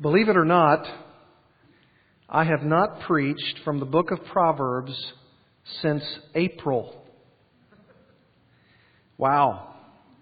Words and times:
Believe 0.00 0.28
it 0.28 0.36
or 0.36 0.44
not, 0.44 0.86
I 2.28 2.44
have 2.44 2.62
not 2.62 3.00
preached 3.00 3.58
from 3.64 3.80
the 3.80 3.84
book 3.84 4.12
of 4.12 4.24
Proverbs 4.26 4.94
since 5.82 6.04
April. 6.36 7.04
Wow. 9.16 9.74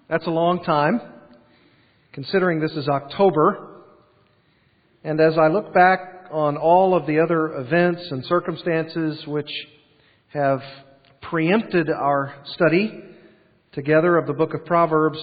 That's 0.08 0.26
a 0.26 0.30
long 0.30 0.64
time, 0.64 1.02
considering 2.12 2.58
this 2.58 2.72
is 2.72 2.88
October. 2.88 3.82
And 5.04 5.20
as 5.20 5.36
I 5.36 5.48
look 5.48 5.74
back 5.74 6.28
on 6.32 6.56
all 6.56 6.96
of 6.96 7.06
the 7.06 7.20
other 7.20 7.58
events 7.58 8.00
and 8.10 8.24
circumstances 8.24 9.26
which 9.26 9.50
have 10.28 10.62
preempted 11.20 11.90
our 11.90 12.34
study 12.54 13.04
together 13.72 14.16
of 14.16 14.26
the 14.26 14.32
book 14.32 14.54
of 14.54 14.64
Proverbs, 14.64 15.18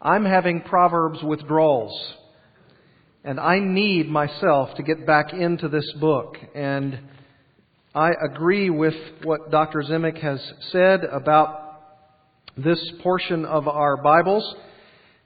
I'm 0.00 0.24
having 0.24 0.60
Proverbs 0.60 1.20
withdrawals. 1.24 2.14
And 3.22 3.38
I 3.38 3.58
need 3.58 4.08
myself 4.08 4.74
to 4.76 4.82
get 4.82 5.06
back 5.06 5.34
into 5.34 5.68
this 5.68 5.92
book. 6.00 6.38
And 6.54 6.98
I 7.94 8.12
agree 8.24 8.70
with 8.70 8.94
what 9.24 9.50
Dr. 9.50 9.82
Zemek 9.82 10.18
has 10.22 10.40
said 10.70 11.04
about 11.04 11.82
this 12.56 12.82
portion 13.02 13.44
of 13.44 13.68
our 13.68 13.98
Bibles. 13.98 14.54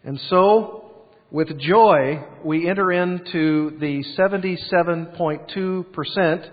And 0.02 0.18
so, 0.28 0.86
with 1.30 1.56
joy, 1.60 2.20
we 2.44 2.68
enter 2.68 2.90
into 2.90 3.78
the 3.78 4.02
77.2% 4.18 6.50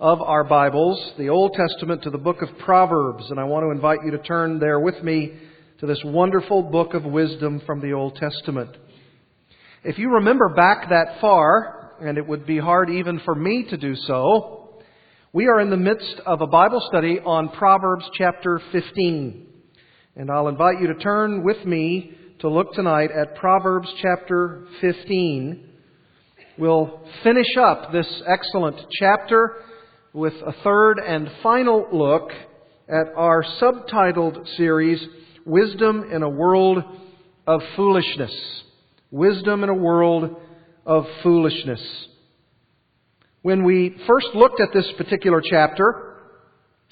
of 0.00 0.22
our 0.22 0.42
Bibles, 0.42 1.12
the 1.16 1.28
Old 1.28 1.52
Testament 1.52 2.02
to 2.02 2.10
the 2.10 2.18
book 2.18 2.42
of 2.42 2.48
Proverbs. 2.58 3.30
And 3.30 3.38
I 3.38 3.44
want 3.44 3.64
to 3.64 3.70
invite 3.70 4.00
you 4.04 4.10
to 4.10 4.18
turn 4.18 4.58
there 4.58 4.80
with 4.80 5.00
me 5.04 5.34
to 5.78 5.86
this 5.86 6.02
wonderful 6.04 6.64
book 6.64 6.94
of 6.94 7.04
wisdom 7.04 7.62
from 7.64 7.80
the 7.80 7.92
Old 7.92 8.16
Testament. 8.16 8.76
If 9.86 9.98
you 9.98 10.14
remember 10.14 10.48
back 10.48 10.88
that 10.88 11.20
far, 11.20 11.92
and 12.00 12.16
it 12.16 12.26
would 12.26 12.46
be 12.46 12.56
hard 12.56 12.88
even 12.88 13.20
for 13.22 13.34
me 13.34 13.66
to 13.68 13.76
do 13.76 13.94
so, 13.94 14.80
we 15.34 15.46
are 15.46 15.60
in 15.60 15.68
the 15.68 15.76
midst 15.76 16.22
of 16.24 16.40
a 16.40 16.46
Bible 16.46 16.82
study 16.88 17.20
on 17.20 17.50
Proverbs 17.50 18.08
chapter 18.14 18.62
15. 18.72 19.46
And 20.16 20.30
I'll 20.30 20.48
invite 20.48 20.80
you 20.80 20.86
to 20.86 20.94
turn 20.94 21.44
with 21.44 21.66
me 21.66 22.16
to 22.38 22.48
look 22.48 22.72
tonight 22.72 23.10
at 23.10 23.36
Proverbs 23.36 23.92
chapter 24.00 24.66
15. 24.80 25.68
We'll 26.56 27.02
finish 27.22 27.54
up 27.60 27.92
this 27.92 28.08
excellent 28.26 28.80
chapter 28.98 29.56
with 30.14 30.32
a 30.46 30.54
third 30.64 30.98
and 30.98 31.30
final 31.42 31.88
look 31.92 32.30
at 32.88 33.12
our 33.14 33.44
subtitled 33.60 34.48
series, 34.56 35.06
Wisdom 35.44 36.10
in 36.10 36.22
a 36.22 36.28
World 36.30 36.82
of 37.46 37.60
Foolishness. 37.76 38.63
Wisdom 39.14 39.62
in 39.62 39.68
a 39.68 39.74
world 39.74 40.40
of 40.84 41.06
foolishness. 41.22 41.80
When 43.42 43.62
we 43.62 43.94
first 44.08 44.26
looked 44.34 44.60
at 44.60 44.70
this 44.74 44.90
particular 44.98 45.40
chapter, 45.40 46.16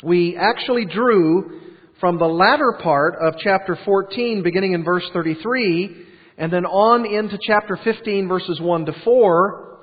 we 0.05 0.37
actually 0.37 0.85
drew 0.85 1.61
from 1.99 2.21
the 2.21 2.27
latter 2.27 2.79
part 2.81 3.17
of 3.21 3.35
chapter 3.43 3.77
14, 3.85 4.45
beginning 4.45 4.73
in 4.73 4.85
verse 4.85 5.03
33, 5.13 5.97
and 6.39 6.53
then 6.53 6.65
on 6.65 7.05
into 7.05 7.41
chapter 7.45 7.77
15, 7.83 8.29
verses 8.29 8.61
1 8.61 8.87
to 8.87 8.93
4, 9.03 9.81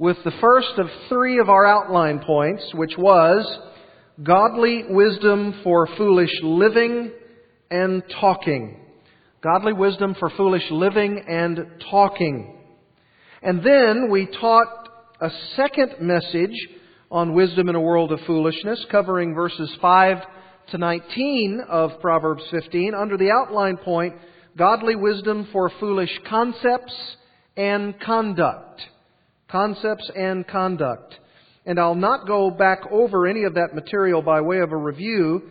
with 0.00 0.16
the 0.24 0.32
first 0.40 0.72
of 0.78 0.88
three 1.08 1.38
of 1.38 1.48
our 1.48 1.64
outline 1.64 2.18
points, 2.18 2.72
which 2.74 2.94
was 2.98 3.46
godly 4.20 4.82
wisdom 4.88 5.60
for 5.62 5.86
foolish 5.96 6.32
living 6.42 7.12
and 7.70 8.02
talking. 8.20 8.87
Godly 9.40 9.72
wisdom 9.72 10.16
for 10.18 10.30
foolish 10.30 10.68
living 10.68 11.22
and 11.28 11.64
talking. 11.90 12.56
And 13.40 13.62
then 13.62 14.10
we 14.10 14.26
taught 14.26 14.88
a 15.20 15.30
second 15.54 15.92
message 16.00 16.56
on 17.08 17.34
wisdom 17.34 17.68
in 17.68 17.76
a 17.76 17.80
world 17.80 18.10
of 18.10 18.18
foolishness, 18.26 18.84
covering 18.90 19.36
verses 19.36 19.72
5 19.80 20.16
to 20.72 20.78
19 20.78 21.60
of 21.68 22.00
Proverbs 22.00 22.42
15, 22.50 22.94
under 22.94 23.16
the 23.16 23.30
outline 23.30 23.76
point, 23.76 24.16
Godly 24.56 24.96
wisdom 24.96 25.46
for 25.52 25.70
foolish 25.78 26.10
concepts 26.28 26.94
and 27.56 27.98
conduct. 28.00 28.82
Concepts 29.48 30.10
and 30.16 30.48
conduct. 30.48 31.14
And 31.64 31.78
I'll 31.78 31.94
not 31.94 32.26
go 32.26 32.50
back 32.50 32.80
over 32.90 33.28
any 33.28 33.44
of 33.44 33.54
that 33.54 33.72
material 33.72 34.20
by 34.20 34.40
way 34.40 34.58
of 34.58 34.72
a 34.72 34.76
review 34.76 35.42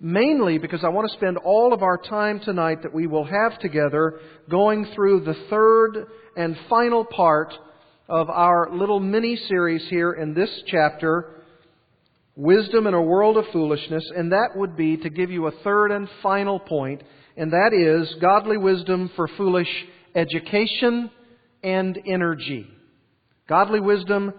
mainly 0.00 0.58
because 0.58 0.84
I 0.84 0.88
want 0.88 1.10
to 1.10 1.16
spend 1.16 1.38
all 1.38 1.72
of 1.72 1.82
our 1.82 1.96
time 1.96 2.40
tonight 2.40 2.82
that 2.82 2.94
we 2.94 3.06
will 3.06 3.24
have 3.24 3.58
together 3.58 4.20
going 4.50 4.86
through 4.94 5.20
the 5.20 5.36
third 5.48 6.06
and 6.36 6.56
final 6.68 7.04
part 7.04 7.54
of 8.08 8.28
our 8.30 8.68
little 8.72 9.00
mini 9.00 9.36
series 9.48 9.84
here 9.88 10.12
in 10.12 10.34
this 10.34 10.50
chapter, 10.66 11.32
Wisdom 12.36 12.86
in 12.86 12.92
a 12.92 13.00
World 13.00 13.38
of 13.38 13.46
Foolishness, 13.52 14.04
and 14.14 14.32
that 14.32 14.50
would 14.54 14.76
be 14.76 14.98
to 14.98 15.08
give 15.08 15.30
you 15.30 15.46
a 15.46 15.62
third 15.64 15.90
and 15.90 16.06
final 16.22 16.60
point, 16.60 17.02
and 17.36 17.50
that 17.52 17.72
is 17.72 18.14
godly 18.20 18.58
wisdom 18.58 19.10
for 19.16 19.26
foolish 19.36 19.68
education 20.14 21.10
and 21.62 21.98
energy. 22.06 22.66
Godly 23.48 23.80
wisdom 23.80 24.34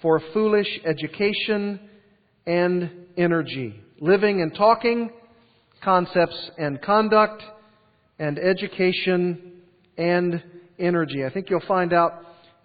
for 0.00 0.20
foolish 0.32 0.68
education 0.86 1.78
and 2.46 2.90
energy 3.18 3.81
living 4.02 4.42
and 4.42 4.52
talking, 4.54 5.10
concepts 5.82 6.50
and 6.58 6.82
conduct, 6.82 7.40
and 8.18 8.36
education 8.36 9.52
and 9.96 10.42
energy. 10.76 11.24
I 11.24 11.30
think 11.30 11.48
you'll 11.48 11.60
find 11.68 11.92
out 11.92 12.14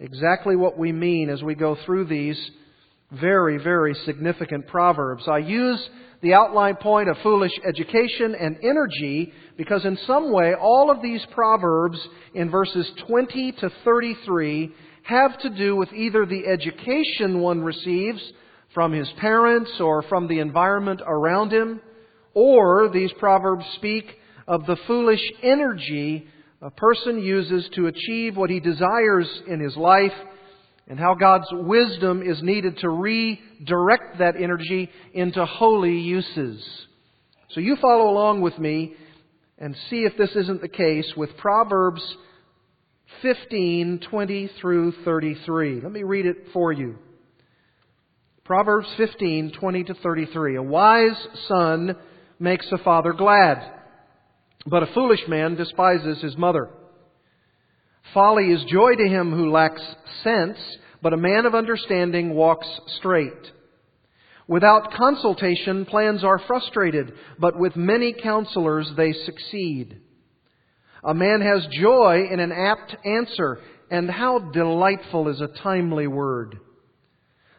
exactly 0.00 0.56
what 0.56 0.76
we 0.76 0.90
mean 0.90 1.30
as 1.30 1.40
we 1.42 1.54
go 1.54 1.76
through 1.86 2.06
these 2.06 2.50
very, 3.12 3.56
very 3.56 3.94
significant 4.04 4.66
proverbs. 4.66 5.28
I 5.28 5.38
use 5.38 5.88
the 6.22 6.34
outline 6.34 6.74
point 6.74 7.08
of 7.08 7.16
foolish 7.22 7.52
education 7.66 8.34
and 8.34 8.58
energy 8.60 9.32
because 9.56 9.84
in 9.84 9.96
some 10.08 10.32
way 10.32 10.54
all 10.54 10.90
of 10.90 11.00
these 11.02 11.24
proverbs 11.30 11.98
in 12.34 12.50
verses 12.50 12.90
20 13.06 13.52
to 13.52 13.70
33 13.84 14.74
have 15.04 15.38
to 15.38 15.50
do 15.50 15.76
with 15.76 15.92
either 15.92 16.26
the 16.26 16.46
education 16.48 17.40
one 17.40 17.62
receives 17.62 18.20
from 18.78 18.92
his 18.92 19.10
parents 19.16 19.72
or 19.80 20.02
from 20.02 20.28
the 20.28 20.38
environment 20.38 21.02
around 21.04 21.52
him, 21.52 21.80
or 22.32 22.88
these 22.88 23.10
proverbs 23.18 23.64
speak 23.74 24.04
of 24.46 24.66
the 24.66 24.76
foolish 24.86 25.20
energy 25.42 26.28
a 26.62 26.70
person 26.70 27.20
uses 27.20 27.68
to 27.74 27.88
achieve 27.88 28.36
what 28.36 28.50
he 28.50 28.60
desires 28.60 29.28
in 29.48 29.58
his 29.58 29.76
life 29.76 30.12
and 30.86 30.96
how 30.96 31.16
God's 31.16 31.48
wisdom 31.50 32.22
is 32.22 32.40
needed 32.40 32.78
to 32.78 32.88
redirect 32.88 34.20
that 34.20 34.36
energy 34.40 34.88
into 35.12 35.44
holy 35.44 35.98
uses. 35.98 36.64
So 37.50 37.58
you 37.58 37.74
follow 37.82 38.08
along 38.08 38.42
with 38.42 38.60
me 38.60 38.94
and 39.58 39.74
see 39.90 40.04
if 40.04 40.16
this 40.16 40.30
isn't 40.36 40.60
the 40.60 40.68
case 40.68 41.12
with 41.16 41.36
Proverbs 41.36 42.02
15, 43.22 44.02
20 44.08 44.50
through 44.60 44.92
33. 45.04 45.80
Let 45.80 45.90
me 45.90 46.04
read 46.04 46.26
it 46.26 46.36
for 46.52 46.72
you. 46.72 46.98
Proverbs 48.48 48.88
15, 48.96 49.52
20 49.60 49.84
to 49.84 49.92
33. 49.92 50.56
A 50.56 50.62
wise 50.62 51.28
son 51.48 51.94
makes 52.38 52.66
a 52.72 52.78
father 52.78 53.12
glad, 53.12 53.58
but 54.64 54.82
a 54.82 54.94
foolish 54.94 55.20
man 55.28 55.54
despises 55.54 56.22
his 56.22 56.34
mother. 56.34 56.70
Folly 58.14 58.44
is 58.44 58.64
joy 58.64 58.94
to 58.94 59.06
him 59.06 59.32
who 59.32 59.50
lacks 59.50 59.82
sense, 60.24 60.56
but 61.02 61.12
a 61.12 61.18
man 61.18 61.44
of 61.44 61.54
understanding 61.54 62.32
walks 62.34 62.66
straight. 62.96 63.52
Without 64.46 64.94
consultation, 64.94 65.84
plans 65.84 66.24
are 66.24 66.40
frustrated, 66.46 67.12
but 67.38 67.58
with 67.58 67.76
many 67.76 68.14
counselors 68.14 68.90
they 68.96 69.12
succeed. 69.12 70.00
A 71.04 71.12
man 71.12 71.42
has 71.42 71.68
joy 71.70 72.28
in 72.30 72.40
an 72.40 72.52
apt 72.52 72.96
answer, 73.04 73.60
and 73.90 74.10
how 74.10 74.38
delightful 74.38 75.28
is 75.28 75.42
a 75.42 75.62
timely 75.62 76.06
word. 76.06 76.60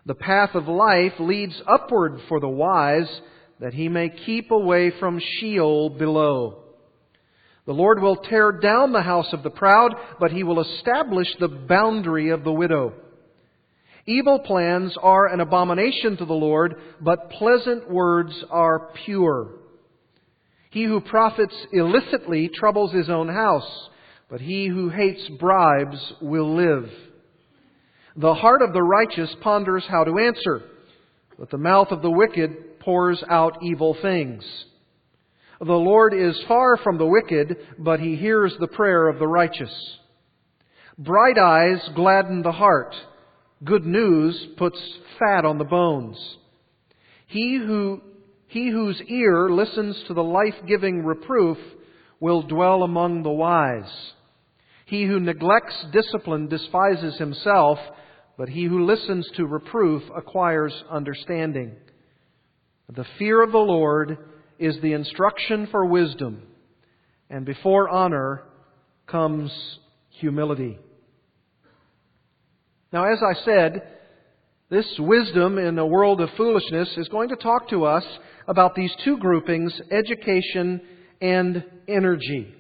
The 0.06 0.16
path 0.16 0.56
of 0.56 0.68
life 0.68 1.14
leads 1.20 1.62
upward 1.68 2.20
for 2.28 2.40
the 2.40 2.50
wise, 2.50 3.10
that 3.60 3.74
he 3.74 3.90
may 3.90 4.10
keep 4.10 4.52
away 4.52 4.92
from 5.00 5.20
Sheol 5.20 5.90
below. 5.90 6.64
The 7.66 7.74
Lord 7.74 8.02
will 8.02 8.16
tear 8.16 8.52
down 8.52 8.94
the 8.94 9.02
house 9.02 9.32
of 9.34 9.44
the 9.44 9.50
proud, 9.50 9.94
but 10.20 10.32
he 10.32 10.44
will 10.44 10.62
establish 10.62 11.28
the 11.40 11.50
boundary 11.50 12.30
of 12.30 12.44
the 12.44 12.54
widow. 12.54 12.94
Evil 14.06 14.40
plans 14.40 14.96
are 15.04 15.28
an 15.28 15.40
abomination 15.40 16.18
to 16.18 16.26
the 16.26 16.34
Lord, 16.34 16.76
but 17.00 17.30
pleasant 17.30 17.92
words 17.92 18.34
are 18.50 18.90
pure. 19.06 19.52
He 20.72 20.84
who 20.84 21.00
profits 21.02 21.54
illicitly 21.72 22.50
troubles 22.50 22.92
his 22.92 23.10
own 23.10 23.28
house, 23.28 23.90
but 24.30 24.42
he 24.42 24.68
who 24.68 24.90
hates 24.90 25.30
bribes 25.40 26.14
will 26.22 26.56
live. 26.56 26.90
The 28.20 28.34
heart 28.34 28.62
of 28.62 28.74
the 28.74 28.84
righteous 28.84 29.34
ponders 29.40 29.86
how 29.88 30.04
to 30.04 30.20
answer, 30.20 30.62
but 31.38 31.50
the 31.52 31.58
mouth 31.58 31.88
of 31.92 32.02
the 32.02 32.12
wicked 32.12 32.82
pours 32.82 33.24
out 33.30 33.64
evil 33.64 33.96
things. 34.02 34.44
The 35.62 35.72
Lord 35.72 36.14
is 36.14 36.38
far 36.46 36.76
from 36.76 36.98
the 36.98 37.06
wicked, 37.06 37.56
but 37.78 38.02
he 38.02 38.18
hears 38.18 38.54
the 38.60 38.68
prayer 38.68 39.08
of 39.08 39.20
the 39.20 39.28
righteous. 39.28 39.74
Bright 40.98 41.38
eyes 41.38 41.80
gladden 41.96 42.42
the 42.42 42.52
heart. 42.52 42.94
Good 43.64 43.86
news 43.86 44.48
puts 44.58 44.80
fat 45.18 45.46
on 45.46 45.58
the 45.58 45.64
bones. 45.64 46.18
He 47.26 47.56
who 47.56 48.02
he 48.48 48.70
whose 48.70 49.02
ear 49.08 49.50
listens 49.50 50.04
to 50.08 50.14
the 50.14 50.24
life-giving 50.24 51.06
reproof 51.06 51.58
will 52.20 52.42
dwell 52.42 52.84
among 52.84 53.24
the 53.24 53.30
wise. 53.30 54.12
He 54.88 55.06
who 55.06 55.22
neglects 55.22 55.86
discipline 55.94 56.48
despises 56.50 57.18
himself, 57.18 57.80
but 58.40 58.48
he 58.48 58.64
who 58.64 58.86
listens 58.86 59.30
to 59.36 59.46
reproof 59.46 60.02
acquires 60.16 60.74
understanding. 60.90 61.74
The 62.88 63.06
fear 63.18 63.44
of 63.44 63.52
the 63.52 63.58
Lord 63.58 64.18
is 64.58 64.78
the 64.82 64.94
instruction 64.94 65.68
for 65.70 65.86
wisdom, 65.86 66.44
and 67.30 67.46
before 67.46 67.90
honor 67.90 68.44
comes 69.08 69.52
humility. 70.08 70.80
Now, 72.94 73.12
as 73.12 73.20
I 73.22 73.44
said, 73.44 73.84
this 74.70 74.88
wisdom 75.00 75.58
in 75.58 75.78
a 75.78 75.86
world 75.86 76.22
of 76.22 76.30
foolishness 76.38 76.96
is 76.96 77.10
going 77.10 77.28
to 77.30 77.36
talk 77.36 77.68
to 77.72 77.84
us 77.84 78.06
about 78.48 78.74
these 78.74 78.96
two 79.04 79.18
groupings, 79.18 79.74
education 79.92 80.80
and 81.20 81.66
energy. 81.90 82.56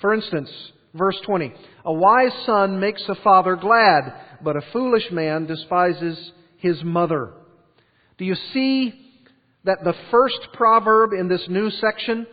For 0.00 0.14
instance, 0.14 0.48
verse 0.94 1.18
20. 1.24 1.52
A 1.84 1.92
wise 1.92 2.32
son 2.46 2.80
makes 2.80 3.02
a 3.08 3.14
father 3.16 3.56
glad, 3.56 4.12
but 4.42 4.56
a 4.56 4.62
foolish 4.72 5.10
man 5.10 5.46
despises 5.46 6.32
his 6.58 6.82
mother. 6.82 7.32
Do 8.18 8.24
you 8.24 8.34
see 8.52 8.94
that 9.64 9.84
the 9.84 9.94
first 10.10 10.38
proverb 10.54 11.12
in 11.12 11.28
this 11.28 11.44
new 11.48 11.70
section 11.70 12.26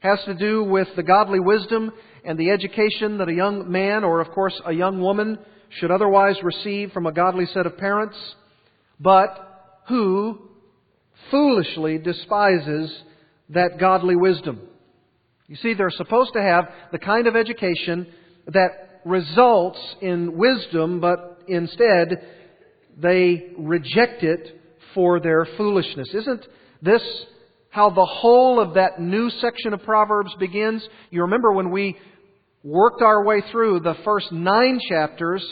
has 0.00 0.18
to 0.26 0.34
do 0.34 0.62
with 0.62 0.88
the 0.96 1.02
godly 1.02 1.40
wisdom 1.40 1.92
and 2.24 2.38
the 2.38 2.50
education 2.50 3.18
that 3.18 3.28
a 3.28 3.34
young 3.34 3.70
man 3.70 4.04
or, 4.04 4.20
of 4.20 4.30
course, 4.30 4.60
a 4.66 4.72
young 4.72 5.00
woman 5.00 5.38
should 5.70 5.90
otherwise 5.90 6.36
receive 6.42 6.92
from 6.92 7.06
a 7.06 7.12
godly 7.12 7.46
set 7.46 7.66
of 7.66 7.78
parents, 7.78 8.16
but 9.00 9.80
who 9.88 10.38
foolishly 11.30 11.98
despises 11.98 13.02
that 13.50 13.78
godly 13.78 14.16
wisdom. 14.16 14.60
You 15.46 15.56
see, 15.56 15.74
they're 15.74 15.90
supposed 15.90 16.32
to 16.34 16.42
have 16.42 16.70
the 16.92 16.98
kind 16.98 17.26
of 17.26 17.36
education 17.36 18.06
that 18.46 19.00
results 19.04 19.78
in 20.00 20.36
wisdom, 20.36 21.00
but 21.00 21.42
instead 21.46 22.26
they 22.96 23.50
reject 23.58 24.22
it 24.22 24.60
for 24.94 25.20
their 25.20 25.46
foolishness. 25.56 26.08
Isn't 26.14 26.46
this 26.80 27.02
how 27.68 27.90
the 27.90 28.06
whole 28.06 28.60
of 28.60 28.74
that 28.74 29.00
new 29.00 29.28
section 29.28 29.74
of 29.74 29.82
Proverbs 29.82 30.34
begins? 30.38 30.86
You 31.10 31.22
remember 31.22 31.52
when 31.52 31.70
we 31.70 31.96
worked 32.62 33.02
our 33.02 33.22
way 33.24 33.42
through 33.52 33.80
the 33.80 33.96
first 34.04 34.32
nine 34.32 34.78
chapters, 34.88 35.44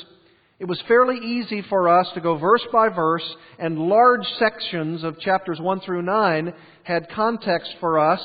it 0.59 0.65
was 0.65 0.81
fairly 0.89 1.19
easy 1.19 1.63
for 1.69 1.89
us 1.89 2.09
to 2.15 2.21
go 2.21 2.39
verse 2.39 2.65
by 2.73 2.89
verse, 2.89 3.29
and 3.59 3.77
large 3.77 4.25
sections 4.39 5.05
of 5.05 5.19
chapters 5.19 5.59
1 5.61 5.81
through 5.81 6.03
9 6.03 6.55
had 6.85 7.11
context 7.11 7.75
for 7.81 7.99
us. 7.99 8.21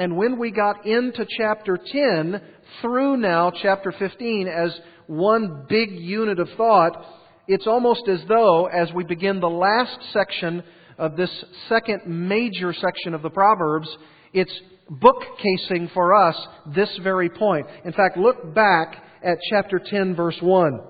And 0.00 0.16
when 0.16 0.38
we 0.38 0.50
got 0.50 0.86
into 0.86 1.26
chapter 1.36 1.76
10 1.76 2.40
through 2.80 3.18
now 3.18 3.50
chapter 3.50 3.92
15 3.92 4.48
as 4.48 4.70
one 5.06 5.66
big 5.68 5.90
unit 5.90 6.40
of 6.40 6.48
thought, 6.56 7.04
it's 7.46 7.66
almost 7.66 8.08
as 8.08 8.20
though, 8.26 8.64
as 8.64 8.90
we 8.94 9.04
begin 9.04 9.40
the 9.40 9.50
last 9.50 9.98
section 10.14 10.62
of 10.96 11.18
this 11.18 11.28
second 11.68 12.06
major 12.06 12.72
section 12.72 13.12
of 13.12 13.20
the 13.20 13.28
Proverbs, 13.28 13.94
it's 14.32 14.58
bookcasing 14.88 15.90
for 15.92 16.14
us 16.14 16.36
this 16.74 16.88
very 17.02 17.28
point. 17.28 17.66
In 17.84 17.92
fact, 17.92 18.16
look 18.16 18.54
back 18.54 19.04
at 19.22 19.36
chapter 19.50 19.78
10, 19.84 20.16
verse 20.16 20.38
1. 20.40 20.80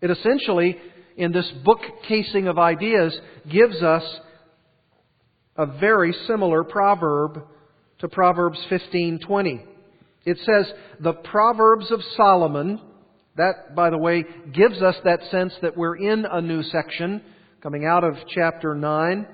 It 0.00 0.10
essentially, 0.10 0.78
in 1.18 1.30
this 1.30 1.52
book 1.62 1.80
casing 2.08 2.48
of 2.48 2.58
ideas, 2.58 3.14
gives 3.50 3.82
us 3.82 4.02
a 5.58 5.66
very 5.66 6.14
similar 6.26 6.64
proverb 6.64 7.42
to 7.98 8.08
Proverbs 8.08 8.64
15:20. 8.68 9.62
It 10.24 10.38
says, 10.38 10.72
"The 11.00 11.14
Proverbs 11.14 11.90
of 11.90 12.02
Solomon." 12.16 12.80
That, 13.36 13.74
by 13.74 13.90
the 13.90 13.98
way, 13.98 14.24
gives 14.52 14.82
us 14.82 14.98
that 15.04 15.22
sense 15.24 15.56
that 15.58 15.76
we're 15.76 15.96
in 15.96 16.24
a 16.24 16.40
new 16.40 16.62
section 16.62 17.22
coming 17.60 17.84
out 17.84 18.02
of 18.02 18.16
chapter 18.28 18.74
9. 18.74 19.26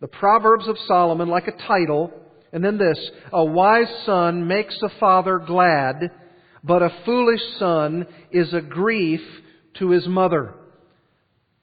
The 0.00 0.08
Proverbs 0.08 0.68
of 0.68 0.78
Solomon, 0.80 1.28
like 1.28 1.48
a 1.48 1.52
title. 1.52 2.12
And 2.52 2.62
then 2.62 2.78
this 2.78 3.10
A 3.32 3.44
wise 3.44 3.92
son 4.04 4.46
makes 4.46 4.80
a 4.82 4.88
father 5.00 5.38
glad, 5.38 6.10
but 6.62 6.82
a 6.82 6.90
foolish 7.04 7.42
son 7.58 8.06
is 8.30 8.52
a 8.52 8.60
grief 8.60 9.22
to 9.74 9.90
his 9.90 10.06
mother. 10.06 10.54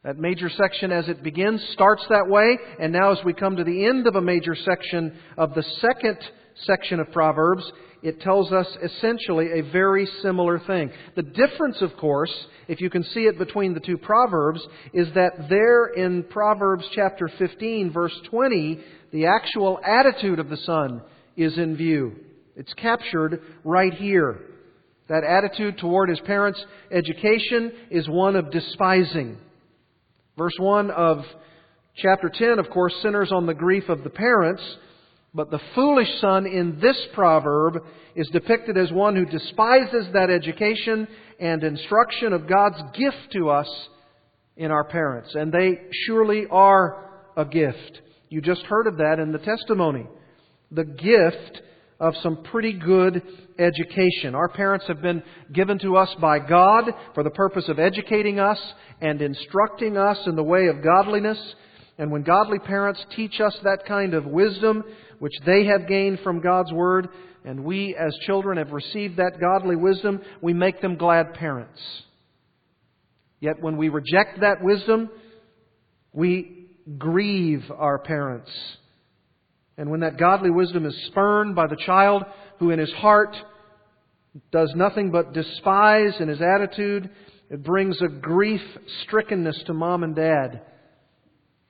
That 0.04 0.18
major 0.18 0.50
section, 0.50 0.92
as 0.92 1.08
it 1.10 1.22
begins, 1.22 1.64
starts 1.74 2.04
that 2.10 2.28
way, 2.28 2.58
and 2.80 2.92
now 2.92 3.12
as 3.12 3.24
we 3.24 3.34
come 3.34 3.58
to 3.58 3.64
the 3.64 3.86
end 3.86 4.08
of 4.08 4.16
a 4.16 4.22
major 4.22 4.56
section 4.56 5.16
of 5.38 5.54
the 5.54 5.62
second 5.80 6.18
section 6.66 7.00
of 7.00 7.12
Proverbs, 7.12 7.72
it 8.02 8.20
tells 8.20 8.52
us 8.52 8.66
essentially 8.82 9.60
a 9.60 9.72
very 9.72 10.08
similar 10.24 10.58
thing. 10.58 10.92
The 11.16 11.22
difference, 11.22 11.82
of 11.82 11.96
course, 11.98 12.34
if 12.68 12.82
you 12.82 12.90
can 12.90 13.04
see 13.04 13.28
it 13.28 13.38
between 13.38 13.76
the 13.76 13.80
two 13.80 14.00
Proverbs, 14.00 14.60
is 14.92 15.08
that 15.14 15.50
there 15.50 15.86
in 15.86 16.24
Proverbs 16.24 16.86
chapter 16.96 17.30
15, 17.38 17.94
verse 17.94 18.20
20, 18.32 18.80
the 19.12 19.28
actual 19.28 19.80
attitude 19.86 20.40
of 20.40 20.50
the 20.50 20.58
son 20.58 21.04
is 21.38 21.60
in 21.60 21.78
view. 21.78 22.16
It's 22.56 22.74
captured 22.74 23.40
right 23.64 23.94
here. 23.94 24.40
That 25.10 25.24
attitude 25.24 25.78
toward 25.78 26.10
his 26.10 26.20
parents' 26.22 26.64
education 26.92 27.72
is 27.92 28.10
one 28.10 28.36
of 28.36 28.50
despising. 28.50 29.38
Verse 30.42 30.58
1 30.58 30.90
of 30.90 31.24
chapter 31.98 32.28
10, 32.28 32.58
of 32.58 32.68
course, 32.72 32.96
centers 33.04 33.32
on 33.32 33.46
the 33.46 33.54
grief 33.54 33.90
of 33.90 34.04
the 34.04 34.10
parents, 34.10 34.64
but 35.36 35.52
the 35.52 35.62
foolish 35.76 36.08
son 36.20 36.48
in 36.48 36.80
this 36.80 36.98
proverb 37.14 37.84
is 38.16 38.28
depicted 38.34 38.76
as 38.76 38.92
one 38.92 39.16
who 39.16 39.26
despises 39.26 40.08
that 40.14 40.32
education 40.32 41.08
and 41.40 41.64
instruction 41.64 42.34
of 42.34 42.50
God's 42.50 42.82
gift 42.98 43.32
to 43.34 43.52
us 43.52 43.70
in 44.58 44.72
our 44.72 44.84
parents. 44.84 45.30
And 45.36 45.52
they 45.52 45.74
surely 46.08 46.48
are 46.50 47.08
a 47.38 47.46
gift. 47.46 48.02
You 48.30 48.42
just 48.42 48.64
heard 48.64 48.88
of 48.88 48.98
that 48.98 49.20
in 49.20 49.32
the 49.32 49.38
testimony. 49.38 50.08
The 50.72 50.86
gift 50.86 51.62
of 52.02 52.16
some 52.24 52.44
pretty 52.46 52.74
good 52.74 53.22
education. 53.60 54.34
Our 54.34 54.50
parents 54.50 54.88
have 54.88 55.04
been 55.04 55.22
given 55.54 55.78
to 55.80 55.98
us 55.98 56.10
by 56.20 56.40
God 56.40 56.86
for 57.14 57.24
the 57.24 57.30
purpose 57.30 57.70
of 57.70 57.78
educating 57.78 58.40
us 58.40 58.60
and 59.00 59.22
instructing 59.22 59.98
us 59.98 60.18
in 60.26 60.36
the 60.36 60.44
way 60.44 60.66
of 60.66 60.84
godliness. 60.84 61.38
And 62.00 62.12
when 62.12 62.24
godly 62.24 62.58
parents 62.58 63.06
teach 63.16 63.40
us 63.40 63.56
that 63.64 63.86
kind 63.88 64.16
of 64.16 64.26
wisdom, 64.26 64.84
which 65.20 65.36
they 65.46 65.66
have 65.66 65.88
gained 65.88 66.22
from 66.22 66.42
God's 66.42 66.74
Word, 66.74 67.08
and 67.46 67.64
we 67.64 67.96
as 67.96 68.18
children 68.26 68.58
have 68.58 68.72
received 68.72 69.18
that 69.18 69.40
godly 69.40 69.76
wisdom, 69.76 70.22
we 70.42 70.54
make 70.54 70.82
them 70.82 70.98
glad 70.98 71.36
parents. 71.36 71.80
Yet 73.40 73.62
when 73.62 73.78
we 73.78 73.90
reject 73.90 74.42
that 74.42 74.64
wisdom, 74.64 75.12
we 76.14 76.68
grieve 76.98 77.64
our 77.78 78.00
parents 78.00 78.50
and 79.82 79.90
when 79.90 80.02
that 80.02 80.20
godly 80.20 80.52
wisdom 80.52 80.86
is 80.86 80.96
spurned 81.08 81.56
by 81.56 81.66
the 81.66 81.76
child 81.76 82.24
who 82.60 82.70
in 82.70 82.78
his 82.78 82.94
heart 82.94 83.36
does 84.52 84.72
nothing 84.76 85.10
but 85.10 85.34
despise 85.34 86.14
in 86.20 86.28
his 86.28 86.40
attitude, 86.40 87.10
it 87.50 87.64
brings 87.64 88.00
a 88.00 88.08
grief 88.08 88.62
strickenness 89.02 89.60
to 89.66 89.74
mom 89.74 90.04
and 90.04 90.16
dad 90.16 90.62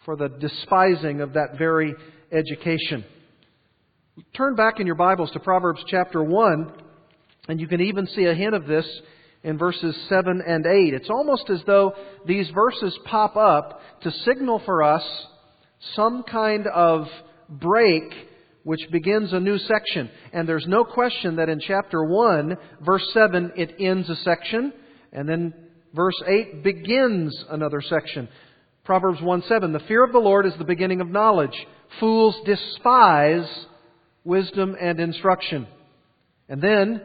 for 0.03 0.17
the 0.17 0.27
despising 0.27 1.21
of 1.21 1.31
that 1.35 1.57
very 1.57 1.95
education. 2.33 3.05
Turn 4.35 4.57
back 4.57 4.81
in 4.81 4.87
your 4.87 4.97
Bibles 4.97 5.31
to 5.31 5.39
Proverbs 5.39 5.81
chapter 5.87 6.21
1, 6.21 6.69
and 7.47 7.61
you 7.61 7.67
can 7.69 7.79
even 7.79 8.07
see 8.07 8.25
a 8.25 8.35
hint 8.35 8.53
of 8.53 8.67
this 8.67 8.85
in 9.41 9.57
verses 9.57 9.95
7 10.09 10.43
and 10.45 10.65
8. 10.65 10.93
It's 10.93 11.09
almost 11.09 11.49
as 11.49 11.61
though 11.65 11.93
these 12.25 12.49
verses 12.49 12.93
pop 13.05 13.37
up 13.37 13.79
to 14.01 14.11
signal 14.25 14.61
for 14.65 14.83
us 14.83 15.03
some 15.95 16.23
kind 16.23 16.67
of 16.67 17.07
break 17.51 18.13
which 18.63 18.81
begins 18.91 19.33
a 19.33 19.39
new 19.39 19.57
section. 19.57 20.09
And 20.33 20.47
there's 20.47 20.67
no 20.67 20.83
question 20.83 21.37
that 21.37 21.49
in 21.49 21.59
chapter 21.59 22.03
1, 22.03 22.57
verse 22.81 23.07
7, 23.13 23.53
it 23.55 23.75
ends 23.79 24.09
a 24.09 24.15
section, 24.17 24.71
and 25.11 25.27
then 25.27 25.53
verse 25.93 26.21
8 26.27 26.63
begins 26.63 27.35
another 27.49 27.81
section. 27.81 28.29
Proverbs 28.83 29.21
1 29.21 29.43
7, 29.47 29.73
the 29.73 29.79
fear 29.81 30.03
of 30.03 30.11
the 30.11 30.19
Lord 30.19 30.45
is 30.45 30.53
the 30.57 30.63
beginning 30.63 31.01
of 31.01 31.09
knowledge. 31.09 31.55
Fools 31.99 32.35
despise 32.45 33.47
wisdom 34.23 34.75
and 34.79 34.99
instruction. 34.99 35.67
And 36.49 36.61
then 36.61 37.01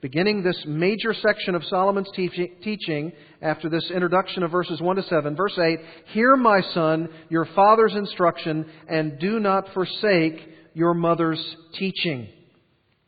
beginning 0.00 0.42
this 0.42 0.62
major 0.66 1.14
section 1.14 1.54
of 1.54 1.64
Solomon's 1.64 2.10
teaching 2.14 3.12
after 3.42 3.68
this 3.68 3.90
introduction 3.90 4.42
of 4.42 4.50
verses 4.52 4.80
1 4.80 4.96
to 4.96 5.02
7. 5.02 5.36
Verse 5.36 5.58
8 5.58 5.80
Hear, 6.12 6.36
my 6.36 6.62
son, 6.72 7.08
your 7.28 7.46
father's 7.54 7.94
instruction, 7.94 8.66
and 8.88 9.18
do 9.18 9.40
not 9.40 9.74
forsake 9.74 10.38
your 10.74 10.94
mother's 10.94 11.56
teaching. 11.78 12.28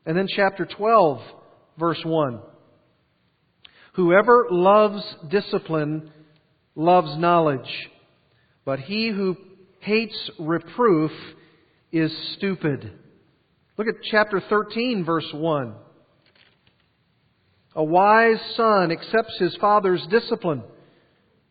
And 0.05 0.17
then 0.17 0.27
chapter 0.29 0.67
12, 0.67 1.21
verse 1.79 2.01
1. 2.05 2.41
Whoever 3.95 4.49
loves 4.51 5.03
discipline 5.31 6.11
loves 6.75 7.17
knowledge, 7.17 7.71
but 8.65 8.81
he 8.81 9.09
who 9.09 9.37
hates 9.81 10.31
reproof 10.39 11.13
is 11.93 12.13
stupid. 12.37 12.91
Look 13.79 13.87
at 13.87 13.95
chapter 14.11 14.43
13, 14.49 15.05
verse 15.05 15.29
1. 15.33 15.75
A 17.75 17.83
wise 17.83 18.41
son 18.57 18.93
accepts 18.93 19.37
his 19.39 19.57
father's 19.57 20.07
discipline, 20.09 20.63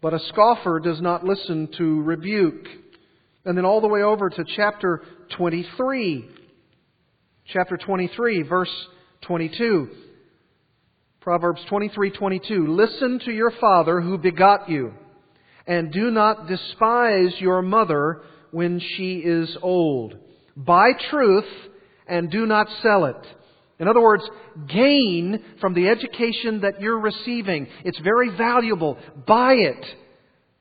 but 0.01 0.13
a 0.13 0.19
scoffer 0.29 0.79
does 0.79 1.01
not 1.01 1.25
listen 1.25 1.69
to 1.77 2.01
rebuke. 2.01 2.65
And 3.45 3.57
then 3.57 3.65
all 3.65 3.81
the 3.81 3.89
way 3.89 4.03
over 4.03 4.29
to 4.29 4.45
chapter 4.55 5.01
23. 5.35 6.29
Chapter 7.47 7.77
23, 7.77 8.43
verse 8.43 8.87
22. 9.23 9.89
Proverbs 11.19 11.61
23:22 11.69 12.67
Listen 12.67 13.19
to 13.19 13.31
your 13.31 13.51
father 13.51 14.01
who 14.01 14.17
begot 14.17 14.69
you 14.69 14.93
and 15.65 15.91
do 15.91 16.11
not 16.11 16.47
despise 16.47 17.33
your 17.39 17.61
mother 17.61 18.21
when 18.51 18.79
she 18.79 19.19
is 19.19 19.57
old. 19.61 20.17
Buy 20.57 20.91
truth 21.09 21.47
and 22.07 22.29
do 22.29 22.45
not 22.45 22.67
sell 22.81 23.05
it. 23.05 23.25
In 23.83 23.89
other 23.89 24.01
words, 24.01 24.23
gain 24.69 25.43
from 25.59 25.73
the 25.73 25.89
education 25.89 26.61
that 26.61 26.79
you're 26.79 27.01
receiving. 27.01 27.67
It's 27.83 27.99
very 27.99 28.29
valuable. 28.37 28.97
Buy 29.27 29.55
it. 29.55 29.85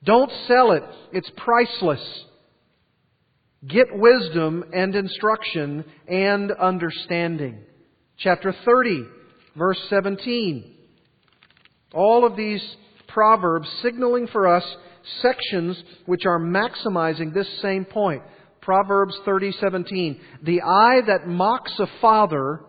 Don't 0.02 0.32
sell 0.48 0.72
it. 0.72 0.82
It's 1.12 1.30
priceless. 1.36 2.24
Get 3.64 3.86
wisdom 3.92 4.64
and 4.72 4.96
instruction 4.96 5.84
and 6.08 6.50
understanding. 6.50 7.60
Chapter 8.18 8.52
30, 8.64 9.04
verse 9.56 9.78
17. 9.88 10.74
All 11.94 12.26
of 12.26 12.36
these 12.36 12.76
proverbs 13.06 13.68
signaling 13.82 14.26
for 14.26 14.48
us 14.48 14.64
sections 15.20 15.80
which 16.06 16.26
are 16.26 16.40
maximizing 16.40 17.32
this 17.32 17.46
same 17.62 17.84
point. 17.84 18.22
Proverbs 18.62 19.16
30:17 19.24 20.18
The 20.42 20.62
eye 20.62 21.02
that 21.06 21.28
mocks 21.28 21.78
a 21.78 21.86
father 22.00 22.62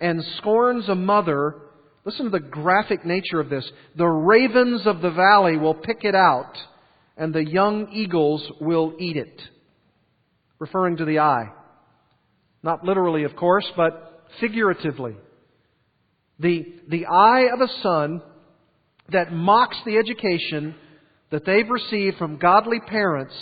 and 0.00 0.24
scorns 0.38 0.88
a 0.88 0.94
mother 0.94 1.56
listen 2.04 2.24
to 2.24 2.30
the 2.30 2.40
graphic 2.40 3.04
nature 3.04 3.40
of 3.40 3.50
this 3.50 3.70
the 3.96 4.06
ravens 4.06 4.86
of 4.86 5.00
the 5.00 5.10
valley 5.10 5.56
will 5.56 5.74
pick 5.74 6.04
it 6.04 6.14
out 6.14 6.56
and 7.16 7.34
the 7.34 7.44
young 7.44 7.92
eagles 7.92 8.50
will 8.60 8.94
eat 8.98 9.16
it. 9.16 9.42
Referring 10.58 10.96
to 10.96 11.04
the 11.04 11.18
eye. 11.18 11.50
Not 12.62 12.84
literally 12.84 13.24
of 13.24 13.36
course 13.36 13.66
but 13.76 14.26
figuratively. 14.40 15.16
The 16.38 16.66
the 16.88 17.06
eye 17.06 17.48
of 17.52 17.60
a 17.60 17.82
son 17.82 18.22
that 19.10 19.32
mocks 19.32 19.76
the 19.84 19.98
education 19.98 20.74
that 21.30 21.44
they've 21.44 21.68
received 21.68 22.16
from 22.16 22.38
godly 22.38 22.80
parents, 22.80 23.34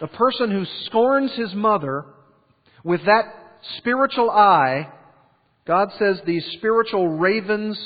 the 0.00 0.06
person 0.08 0.50
who 0.50 0.64
scorns 0.86 1.32
his 1.32 1.54
mother 1.54 2.04
with 2.84 3.04
that 3.06 3.24
spiritual 3.78 4.30
eye, 4.30 4.88
God 5.66 5.88
says 5.98 6.20
these 6.24 6.46
spiritual 6.58 7.08
ravens 7.08 7.78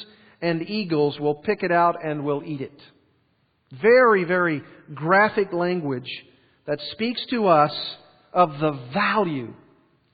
and 0.43 0.69
eagles 0.69 1.19
will 1.19 1.37
pick 1.37 1.63
it 1.63 1.73
out 1.73 2.05
and 2.05 2.25
will 2.25 2.43
eat 2.45 2.61
it. 2.61 2.81
Very, 3.81 4.25
very 4.25 4.63
graphic 4.95 5.53
language 5.53 6.11
that 6.67 6.81
speaks 6.93 7.25
to 7.31 7.47
us 7.47 7.73
of 8.33 8.51
the 8.61 8.79
value 8.93 9.55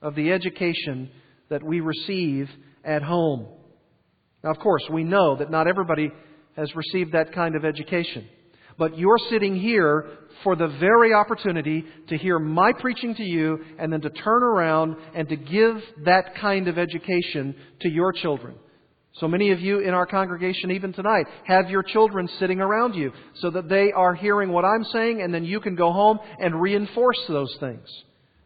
of 0.00 0.14
the 0.14 0.30
education 0.32 1.11
that 1.49 1.62
we 1.62 1.80
receive 1.80 2.49
at 2.85 3.02
home. 3.02 3.46
Now, 4.44 4.50
of 4.50 4.58
course, 4.58 4.82
we 4.90 5.04
know 5.04 5.37
that 5.37 5.50
not 5.50 5.66
everybody 5.66 6.11
has 6.56 6.75
received 6.75 7.12
that 7.12 7.32
kind 7.35 7.56
of 7.56 7.64
education. 7.64 8.28
But 8.78 8.99
you're 8.99 9.18
sitting 9.30 9.56
here 9.56 10.06
for 10.45 10.54
the 10.54 10.68
very 10.78 11.14
opportunity 11.14 11.85
to 12.09 12.16
hear 12.16 12.38
my 12.38 12.73
preaching 12.73 13.14
to 13.14 13.25
you 13.25 13.59
and 13.78 13.92
then 13.92 14.02
to 14.02 14.11
turn 14.11 14.42
around 14.42 14.97
and 15.14 15.28
to 15.28 15.37
give 15.37 15.76
that 16.04 16.35
kind 16.40 16.68
of 16.68 16.78
education 16.78 17.54
to 17.80 17.88
your 17.88 18.12
children. 18.12 18.56
So 19.14 19.28
many 19.28 19.50
of 19.50 19.61
you 19.61 19.78
in 19.78 19.95
our 19.95 20.04
congregation, 20.04 20.73
even 20.73 20.92
tonight, 20.92 21.25
have 21.47 21.71
your 21.71 21.83
children 21.83 22.28
sitting 22.38 22.61
around 22.61 22.95
you 22.95 23.12
so 23.37 23.50
that 23.50 23.68
they 23.68 23.90
are 23.92 24.14
hearing 24.14 24.50
what 24.50 24.66
I'm 24.66 24.85
saying 24.85 25.23
and 25.23 25.33
then 25.33 25.45
you 25.45 25.59
can 25.59 25.75
go 25.75 25.90
home 25.90 26.18
and 26.38 26.61
reinforce 26.61 27.18
those 27.26 27.54
things. 27.59 27.88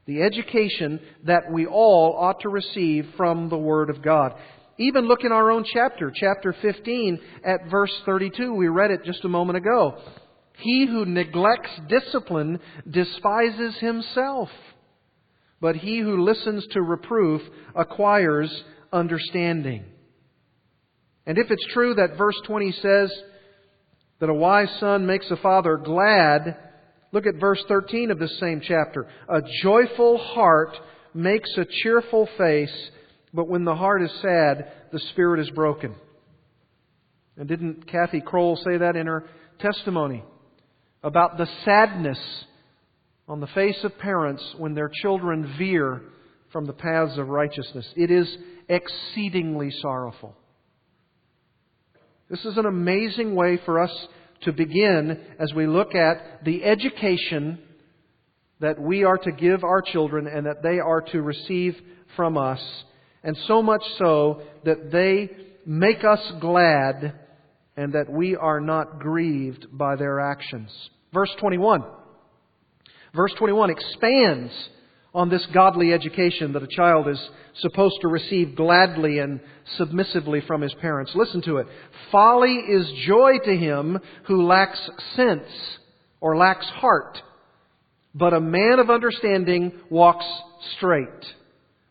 The 0.07 0.23
education 0.23 1.01
that 1.25 1.51
we 1.51 1.67
all 1.67 2.17
ought 2.17 2.41
to 2.41 2.49
receive 2.49 3.07
from 3.17 3.49
the 3.49 3.59
Word 3.59 3.91
of 3.91 4.01
God. 4.01 4.35
Even 4.79 5.09
look 5.09 5.25
in 5.25 5.33
our 5.33 5.51
own 5.51 5.65
chapter, 5.65 6.13
chapter 6.15 6.55
15, 6.63 7.21
at 7.45 7.69
verse 7.69 7.93
32. 8.07 8.55
We 8.55 8.69
read 8.69 8.93
it 8.93 9.05
just 9.05 9.25
a 9.25 9.29
moment 9.29 9.59
ago. 9.59 9.99
He 10.61 10.87
who 10.87 11.05
neglects 11.05 11.71
discipline 11.89 12.61
despises 12.89 13.77
himself, 13.81 14.49
but 15.61 15.77
he 15.77 16.01
who 16.01 16.25
listens 16.25 16.67
to 16.73 16.83
reproof 16.83 17.43
acquires 17.75 18.65
understanding. 18.93 19.85
And 21.27 21.39
if 21.39 21.51
it's 21.51 21.67
true 21.73 21.95
that 21.95 22.19
verse 22.19 22.39
20 22.47 22.73
says 22.73 23.13
that 24.21 24.29
a 24.29 24.35
wise 24.35 24.71
son 24.81 25.07
makes 25.07 25.31
a 25.31 25.37
father 25.37 25.77
glad, 25.77 26.57
look 27.13 27.27
at 27.27 27.41
verse 27.41 27.63
13 27.69 28.11
of 28.11 28.19
this 28.19 28.39
same 28.39 28.61
chapter. 28.63 29.07
A 29.29 29.41
joyful 29.63 30.19
heart 30.19 30.77
makes 31.15 31.51
a 31.57 31.67
cheerful 31.83 32.29
face, 32.37 32.91
but 33.33 33.49
when 33.49 33.65
the 33.65 33.75
heart 33.75 34.03
is 34.03 34.13
sad, 34.21 34.73
the 34.93 35.01
spirit 35.11 35.41
is 35.41 35.51
broken. 35.51 35.95
And 37.37 37.49
didn't 37.49 37.87
Kathy 37.87 38.21
Kroll 38.21 38.57
say 38.57 38.77
that 38.79 38.97
in 38.97 39.07
her 39.07 39.25
testimony? 39.61 40.25
About 41.03 41.39
the 41.39 41.49
sadness 41.65 42.19
on 43.29 43.41
the 43.41 43.47
face 43.49 43.79
of 43.85 43.99
parents 43.99 44.43
when 44.59 44.75
their 44.75 44.91
children 45.03 45.55
veer 45.59 46.03
from 46.53 46.67
the 46.67 46.73
paths 46.73 47.17
of 47.17 47.29
righteousness. 47.29 47.87
It 47.97 48.11
is 48.11 48.29
exceedingly 48.69 49.71
sorrowful. 49.81 50.35
This 52.29 52.45
is 52.45 52.57
an 52.59 52.67
amazing 52.67 53.35
way 53.35 53.59
for 53.65 53.81
us 53.81 53.91
to 54.43 54.53
begin 54.53 55.21
as 55.39 55.53
we 55.53 55.67
look 55.67 55.95
at 55.95 56.45
the 56.45 56.65
education 56.65 57.59
that 58.61 58.81
we 58.81 59.05
are 59.05 59.19
to 59.19 59.33
give 59.33 59.65
our 59.65 59.83
children 59.83 60.27
and 60.27 60.47
that 60.47 60.63
they 60.63 60.79
are 60.79 61.01
to 61.01 61.23
receive 61.23 61.77
from 62.17 62.37
us. 62.37 62.61
And 63.23 63.37
so 63.47 63.63
much 63.63 63.83
so 63.99 64.43
that 64.65 64.91
they 64.93 65.31
make 65.67 66.05
us 66.05 66.21
glad 66.41 67.15
and 67.81 67.95
that 67.95 68.13
we 68.13 68.37
are 68.37 68.61
not 68.61 68.99
grieved 68.99 69.67
by 69.73 69.97
their 69.97 70.21
actions. 70.21 70.71
Verse 71.15 71.31
21. 71.41 71.83
Verse 73.15 73.33
21 73.39 73.71
expands 73.71 74.53
on 75.15 75.31
this 75.31 75.47
godly 75.55 75.95
education 75.95 76.53
that 76.53 76.63
a 76.63 76.67
child 76.67 77.09
is 77.09 77.19
supposed 77.61 77.97
to 78.03 78.09
receive 78.09 78.55
gladly 78.55 79.19
and 79.19 79.41
submissively 79.79 80.43
from 80.47 80.61
his 80.61 80.75
parents. 80.75 81.13
Listen 81.15 81.41
to 81.41 81.57
it. 81.57 81.67
Folly 82.13 82.57
is 82.57 82.87
joy 83.07 83.39
to 83.47 83.57
him 83.57 83.99
who 84.25 84.47
lacks 84.47 84.91
sense 85.17 85.49
or 86.21 86.37
lacks 86.37 86.67
heart, 86.67 87.17
but 88.15 88.35
a 88.35 88.41
man 88.41 88.79
of 88.79 88.91
understanding 88.91 89.73
walks 89.89 90.27
straight. 90.77 91.09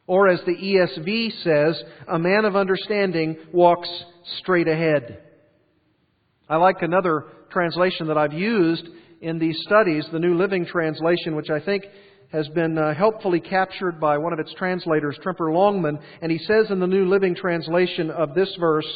Or 0.05 0.27
as 0.27 0.39
the 0.46 0.55
ESV 0.55 1.43
says, 1.43 1.81
a 2.08 2.19
man 2.19 2.46
of 2.46 2.55
understanding 2.55 3.38
walks 3.51 3.89
straight 4.38 4.67
ahead. 4.67 5.24
I 6.50 6.56
like 6.56 6.82
another 6.82 7.25
translation 7.51 8.08
that 8.08 8.18
I've 8.18 8.34
used 8.34 8.88
in 9.22 9.38
these 9.38 9.58
studies, 9.68 10.06
the 10.12 10.18
New 10.18 10.36
Living 10.36 10.65
Translation, 10.65 11.36
which 11.36 11.51
I 11.51 11.60
think 11.60 11.86
has 12.32 12.48
been 12.50 12.75
uh, 12.75 12.96
helpfully 12.96 13.39
captured 13.39 14.00
by 14.00 14.18
one 14.18 14.34
of 14.34 14.39
its 14.39 14.53
translators, 14.58 15.18
Tremper 15.24 15.53
Longman. 15.53 16.00
And 16.22 16.32
he 16.32 16.39
says 16.39 16.72
in 16.72 16.79
the 16.79 16.88
New 16.88 17.08
Living 17.08 17.36
Translation 17.36 18.10
of 18.10 18.34
this 18.34 18.56
verse, 18.60 18.88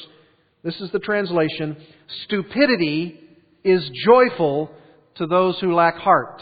this 0.64 0.80
is 0.82 0.92
the 0.92 1.00
translation, 1.00 1.78
stupidity 2.26 3.20
is 3.64 3.88
joyful 4.04 4.72
to 5.16 5.28
those 5.28 5.60
who 5.60 5.76
lack 5.76 5.98
heart, 5.98 6.42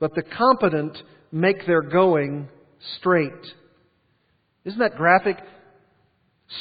but 0.00 0.14
the 0.14 0.22
competent 0.22 0.96
make 1.30 1.66
their 1.66 1.82
going 1.82 2.48
straight. 2.96 3.32
Isn't 4.64 4.80
that 4.80 4.96
graphic? 4.96 5.36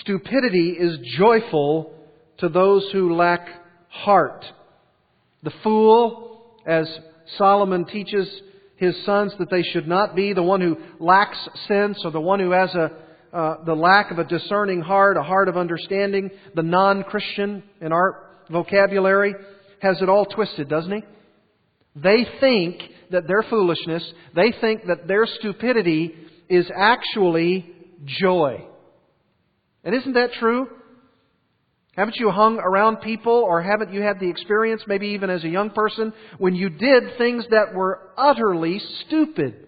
Stupidity 0.02 0.72
is 0.80 1.00
joyful 1.18 1.96
to 2.40 2.50
those 2.50 2.90
who 2.92 3.16
lack 3.16 3.48
heart. 3.90 4.46
The 5.44 5.52
fool, 5.64 6.56
as 6.66 6.88
Solomon 7.38 7.86
teaches 7.86 8.30
his 8.76 8.96
sons 9.06 9.34
that 9.40 9.50
they 9.50 9.64
should 9.64 9.88
not 9.88 10.16
be, 10.16 10.34
the 10.34 10.44
one 10.44 10.62
who 10.62 10.78
lacks 11.00 11.38
sense 11.68 12.00
or 12.04 12.12
the 12.12 12.22
one 12.22 12.40
who 12.40 12.52
has 12.52 12.74
a, 12.76 12.92
uh, 13.34 13.64
the 13.66 13.76
lack 13.76 14.12
of 14.12 14.20
a 14.20 14.24
discerning 14.24 14.82
heart, 14.82 15.18
a 15.18 15.24
heart 15.24 15.50
of 15.50 15.58
understanding, 15.58 16.30
the 16.56 16.64
non 16.64 17.04
Christian 17.04 17.64
in 17.82 17.92
our 17.92 18.24
vocabulary, 18.50 19.36
has 19.82 20.02
it 20.02 20.10
all 20.10 20.26
twisted, 20.26 20.70
doesn't 20.70 20.92
he? 20.92 21.04
They 21.96 22.26
think 22.40 22.82
that 23.12 23.28
their 23.28 23.44
foolishness, 23.44 24.04
they 24.36 24.54
think 24.62 24.86
that 24.88 25.08
their 25.08 25.26
stupidity 25.26 26.16
is 26.48 26.70
actually 26.76 27.70
joy. 28.06 28.66
And 29.84 29.96
isn't 29.96 30.14
that 30.14 30.34
true? 30.40 30.68
Haven't 32.00 32.16
you 32.16 32.32
hung 32.32 32.60
around 32.60 33.02
people 33.02 33.34
or 33.34 33.62
haven't 33.62 33.92
you 33.92 34.02
had 34.02 34.22
the 34.22 34.30
experience, 34.30 34.82
maybe 34.88 35.08
even 35.08 35.30
as 35.30 35.44
a 35.44 35.50
young 35.50 35.70
person, 35.70 36.14
when 36.38 36.56
you 36.56 36.70
did 36.70 37.18
things 37.18 37.44
that 37.50 37.74
were 37.74 38.12
utterly 38.18 38.80
stupid? 39.06 39.68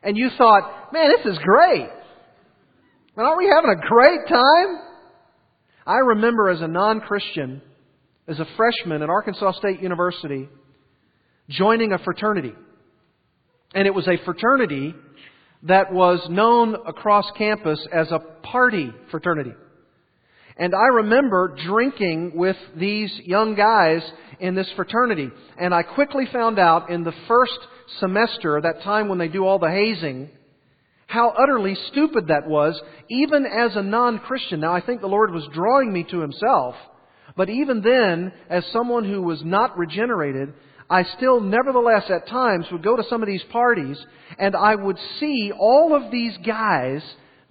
And 0.00 0.16
you 0.16 0.30
thought, 0.38 0.92
man, 0.92 1.10
this 1.10 1.26
is 1.26 1.36
great. 1.42 1.88
Aren't 3.16 3.36
we 3.36 3.52
having 3.52 3.68
a 3.68 3.88
great 3.88 4.28
time? 4.28 4.78
I 5.84 5.96
remember 5.96 6.50
as 6.50 6.60
a 6.60 6.68
non-Christian, 6.68 7.62
as 8.28 8.38
a 8.38 8.46
freshman 8.56 9.02
at 9.02 9.10
Arkansas 9.10 9.50
State 9.54 9.82
University, 9.82 10.48
joining 11.48 11.92
a 11.92 11.98
fraternity. 11.98 12.52
And 13.74 13.88
it 13.88 13.94
was 13.94 14.06
a 14.06 14.24
fraternity 14.24 14.94
that 15.64 15.92
was 15.92 16.24
known 16.30 16.76
across 16.86 17.24
campus 17.36 17.84
as 17.92 18.12
a 18.12 18.20
party 18.46 18.92
fraternity. 19.10 19.54
And 20.60 20.74
I 20.74 20.94
remember 20.94 21.56
drinking 21.66 22.32
with 22.34 22.56
these 22.76 23.10
young 23.24 23.54
guys 23.54 24.02
in 24.40 24.54
this 24.54 24.70
fraternity. 24.76 25.30
And 25.58 25.74
I 25.74 25.82
quickly 25.82 26.26
found 26.30 26.58
out 26.58 26.90
in 26.90 27.02
the 27.02 27.14
first 27.26 27.58
semester, 27.98 28.60
that 28.60 28.82
time 28.82 29.08
when 29.08 29.18
they 29.18 29.28
do 29.28 29.46
all 29.46 29.58
the 29.58 29.70
hazing, 29.70 30.28
how 31.06 31.30
utterly 31.30 31.76
stupid 31.90 32.28
that 32.28 32.46
was, 32.46 32.78
even 33.08 33.46
as 33.46 33.74
a 33.74 33.82
non-Christian. 33.82 34.60
Now 34.60 34.74
I 34.74 34.82
think 34.82 35.00
the 35.00 35.06
Lord 35.06 35.32
was 35.32 35.48
drawing 35.52 35.92
me 35.94 36.04
to 36.10 36.20
Himself. 36.20 36.74
But 37.38 37.48
even 37.48 37.80
then, 37.80 38.30
as 38.50 38.62
someone 38.70 39.04
who 39.06 39.22
was 39.22 39.42
not 39.42 39.78
regenerated, 39.78 40.52
I 40.90 41.04
still, 41.16 41.40
nevertheless, 41.40 42.04
at 42.10 42.28
times 42.28 42.66
would 42.70 42.84
go 42.84 42.96
to 42.96 43.04
some 43.08 43.22
of 43.22 43.28
these 43.28 43.44
parties 43.50 43.98
and 44.38 44.54
I 44.54 44.74
would 44.74 44.98
see 45.18 45.52
all 45.58 45.96
of 45.96 46.12
these 46.12 46.36
guys 46.46 47.02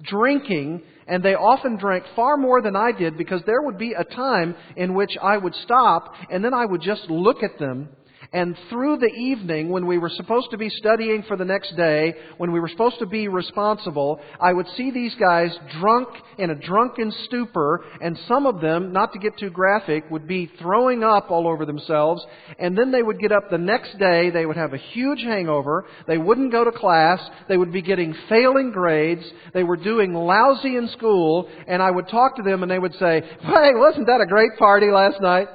drinking, 0.03 0.83
and 1.09 1.23
they 1.23 1.33
often 1.33 1.77
drank 1.77 2.05
far 2.15 2.37
more 2.37 2.61
than 2.61 2.75
I 2.75 2.91
did 2.91 3.17
because 3.17 3.41
there 3.45 3.61
would 3.61 3.77
be 3.77 3.93
a 3.93 4.03
time 4.03 4.55
in 4.75 4.93
which 4.93 5.11
I 5.21 5.37
would 5.37 5.55
stop 5.63 6.13
and 6.29 6.43
then 6.43 6.53
I 6.53 6.65
would 6.65 6.81
just 6.81 7.09
look 7.09 7.43
at 7.43 7.57
them 7.59 7.89
and 8.31 8.55
through 8.69 8.97
the 8.97 9.07
evening, 9.07 9.69
when 9.69 9.87
we 9.87 9.97
were 9.97 10.09
supposed 10.09 10.51
to 10.51 10.57
be 10.57 10.69
studying 10.69 11.23
for 11.27 11.35
the 11.35 11.45
next 11.45 11.75
day, 11.75 12.13
when 12.37 12.51
we 12.51 12.59
were 12.59 12.67
supposed 12.67 12.99
to 12.99 13.07
be 13.07 13.27
responsible, 13.27 14.19
I 14.39 14.53
would 14.53 14.67
see 14.77 14.91
these 14.91 15.15
guys 15.15 15.57
drunk 15.79 16.09
in 16.37 16.51
a 16.51 16.55
drunken 16.55 17.11
stupor, 17.25 17.83
and 18.01 18.19
some 18.27 18.45
of 18.45 18.61
them, 18.61 18.93
not 18.93 19.13
to 19.13 19.19
get 19.19 19.35
too 19.39 19.49
graphic, 19.49 20.11
would 20.11 20.27
be 20.27 20.51
throwing 20.59 21.03
up 21.03 21.31
all 21.31 21.47
over 21.47 21.65
themselves, 21.65 22.23
and 22.59 22.77
then 22.77 22.91
they 22.91 23.01
would 23.01 23.19
get 23.19 23.31
up 23.31 23.49
the 23.49 23.57
next 23.57 23.97
day, 23.97 24.29
they 24.29 24.45
would 24.45 24.57
have 24.57 24.75
a 24.75 24.77
huge 24.77 25.21
hangover, 25.21 25.85
they 26.05 26.19
wouldn't 26.19 26.51
go 26.51 26.63
to 26.63 26.71
class, 26.71 27.19
they 27.47 27.57
would 27.57 27.73
be 27.73 27.81
getting 27.81 28.15
failing 28.29 28.71
grades, 28.71 29.23
they 29.55 29.63
were 29.63 29.77
doing 29.77 30.13
lousy 30.13 30.75
in 30.75 30.87
school, 30.89 31.49
and 31.67 31.81
I 31.81 31.89
would 31.89 32.07
talk 32.07 32.35
to 32.35 32.43
them 32.43 32.61
and 32.61 32.71
they 32.71 32.79
would 32.79 32.93
say, 32.95 33.23
Hey, 33.41 33.71
wasn't 33.73 34.05
that 34.05 34.21
a 34.21 34.27
great 34.27 34.55
party 34.59 34.91
last 34.91 35.19
night? 35.19 35.47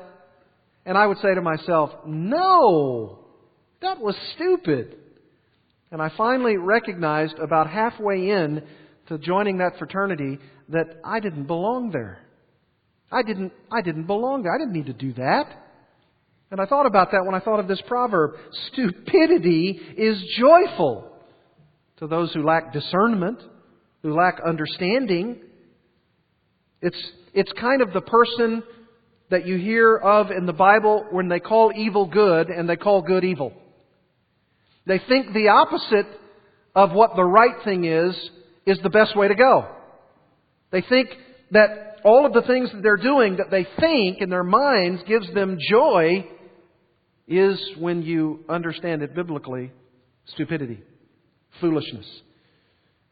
And 0.86 0.98
I 0.98 1.06
would 1.06 1.18
say 1.18 1.34
to 1.34 1.40
myself, 1.40 1.90
no, 2.06 3.20
that 3.80 4.00
was 4.00 4.14
stupid. 4.34 4.96
And 5.90 6.02
I 6.02 6.10
finally 6.16 6.56
recognized 6.56 7.38
about 7.38 7.70
halfway 7.70 8.30
in 8.30 8.62
to 9.08 9.18
joining 9.18 9.58
that 9.58 9.78
fraternity 9.78 10.38
that 10.70 10.98
I 11.04 11.20
didn't 11.20 11.44
belong 11.44 11.90
there. 11.90 12.18
I 13.12 13.22
didn't, 13.22 13.52
I 13.70 13.80
didn't 13.80 14.06
belong 14.06 14.42
there. 14.42 14.54
I 14.54 14.58
didn't 14.58 14.72
need 14.72 14.86
to 14.86 14.92
do 14.92 15.12
that. 15.14 15.44
And 16.50 16.60
I 16.60 16.66
thought 16.66 16.86
about 16.86 17.10
that 17.12 17.24
when 17.24 17.34
I 17.34 17.40
thought 17.40 17.60
of 17.60 17.68
this 17.68 17.82
proverb. 17.86 18.32
Stupidity 18.72 19.80
is 19.96 20.22
joyful 20.38 21.10
to 21.98 22.06
those 22.06 22.32
who 22.32 22.42
lack 22.42 22.72
discernment, 22.72 23.40
who 24.02 24.14
lack 24.14 24.40
understanding. 24.46 25.40
It's, 26.80 27.10
it's 27.32 27.52
kind 27.52 27.82
of 27.82 27.92
the 27.92 28.00
person 28.00 28.62
that 29.30 29.46
you 29.46 29.56
hear 29.56 29.96
of 29.96 30.30
in 30.30 30.46
the 30.46 30.52
Bible 30.52 31.06
when 31.10 31.28
they 31.28 31.40
call 31.40 31.72
evil 31.74 32.06
good 32.06 32.48
and 32.48 32.68
they 32.68 32.76
call 32.76 33.02
good 33.02 33.24
evil. 33.24 33.52
They 34.86 34.98
think 34.98 35.32
the 35.32 35.48
opposite 35.48 36.06
of 36.74 36.92
what 36.92 37.16
the 37.16 37.24
right 37.24 37.62
thing 37.64 37.84
is, 37.84 38.14
is 38.66 38.78
the 38.82 38.90
best 38.90 39.16
way 39.16 39.28
to 39.28 39.34
go. 39.34 39.66
They 40.70 40.82
think 40.82 41.08
that 41.52 41.98
all 42.04 42.26
of 42.26 42.32
the 42.32 42.42
things 42.42 42.70
that 42.72 42.82
they're 42.82 42.96
doing 42.96 43.36
that 43.36 43.50
they 43.50 43.66
think 43.78 44.20
in 44.20 44.28
their 44.28 44.44
minds 44.44 45.02
gives 45.06 45.32
them 45.32 45.58
joy 45.70 46.26
is, 47.26 47.58
when 47.78 48.02
you 48.02 48.44
understand 48.48 49.02
it 49.02 49.14
biblically, 49.14 49.72
stupidity, 50.26 50.82
foolishness. 51.60 52.06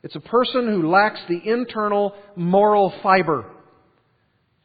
It's 0.02 0.16
a 0.16 0.20
person 0.20 0.66
who 0.66 0.90
lacks 0.90 1.20
the 1.28 1.40
internal 1.50 2.14
moral 2.36 2.92
fiber 3.02 3.50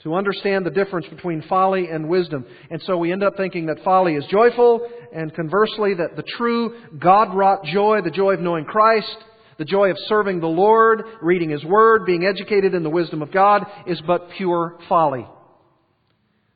to 0.04 0.14
understand 0.14 0.66
the 0.66 0.72
difference 0.72 1.08
between 1.08 1.42
folly 1.44 1.90
and 1.90 2.08
wisdom. 2.08 2.46
And 2.70 2.82
so 2.84 2.98
we 2.98 3.12
end 3.12 3.24
up 3.24 3.36
thinking 3.36 3.66
that 3.66 3.84
folly 3.84 4.16
is 4.16 4.26
joyful, 4.28 4.88
and 5.14 5.34
conversely, 5.34 5.96
that 5.96 6.16
the 6.16 6.24
true 6.38 6.76
God 7.00 7.34
wrought 7.34 7.64
joy, 7.66 8.02
the 8.02 8.12
joy 8.12 8.34
of 8.34 8.40
knowing 8.40 8.66
Christ, 8.66 9.18
the 9.58 9.66
joy 9.66 9.90
of 9.90 9.98
serving 10.08 10.40
the 10.40 10.48
Lord, 10.48 11.04
reading 11.22 11.50
His 11.50 11.64
Word, 11.66 12.06
being 12.06 12.26
educated 12.26 12.76
in 12.76 12.84
the 12.84 12.90
wisdom 12.90 13.22
of 13.22 13.32
God, 13.32 13.66
is 13.88 14.00
but 14.06 14.30
pure 14.38 14.78
folly. 14.88 15.28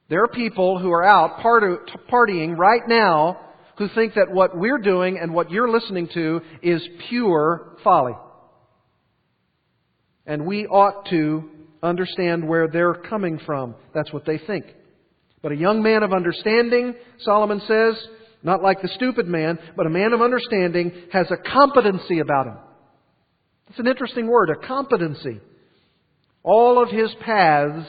There 0.10 0.24
are 0.24 0.28
people 0.28 0.78
who 0.78 0.92
are 0.92 1.04
out 1.04 1.40
partying 1.40 2.58
right 2.58 2.82
now 2.88 3.40
who 3.78 3.88
think 3.88 4.14
that 4.16 4.32
what 4.32 4.56
we're 4.56 4.78
doing 4.78 5.18
and 5.18 5.34
what 5.34 5.50
you're 5.50 5.72
listening 5.72 6.10
to 6.14 6.42
is 6.62 6.86
pure 7.10 7.78
folly. 7.84 8.14
And 10.26 10.46
we 10.46 10.68
ought 10.68 11.10
to 11.10 11.50
understand 11.84 12.48
where 12.48 12.68
they're 12.68 12.94
coming 12.94 13.40
from. 13.46 13.76
That's 13.94 14.14
what 14.14 14.26
they 14.26 14.38
think. 14.38 14.66
But 15.42 15.52
a 15.52 15.58
young 15.58 15.82
man 15.82 16.04
of 16.04 16.14
understanding, 16.14 16.94
Solomon 17.20 17.62
says, 17.68 17.96
not 18.44 18.62
like 18.62 18.82
the 18.82 18.88
stupid 18.90 19.28
man, 19.28 19.60
but 19.76 19.86
a 19.86 19.90
man 19.90 20.14
of 20.14 20.22
understanding 20.22 20.92
has 21.12 21.28
a 21.32 21.38
competency 21.38 22.20
about 22.20 22.48
him. 22.48 22.58
It's 23.70 23.80
an 23.80 23.88
interesting 23.88 24.28
word, 24.28 24.50
a 24.50 24.68
competency. 24.68 25.40
All 26.44 26.82
of 26.82 26.90
his 26.90 27.14
paths 27.22 27.88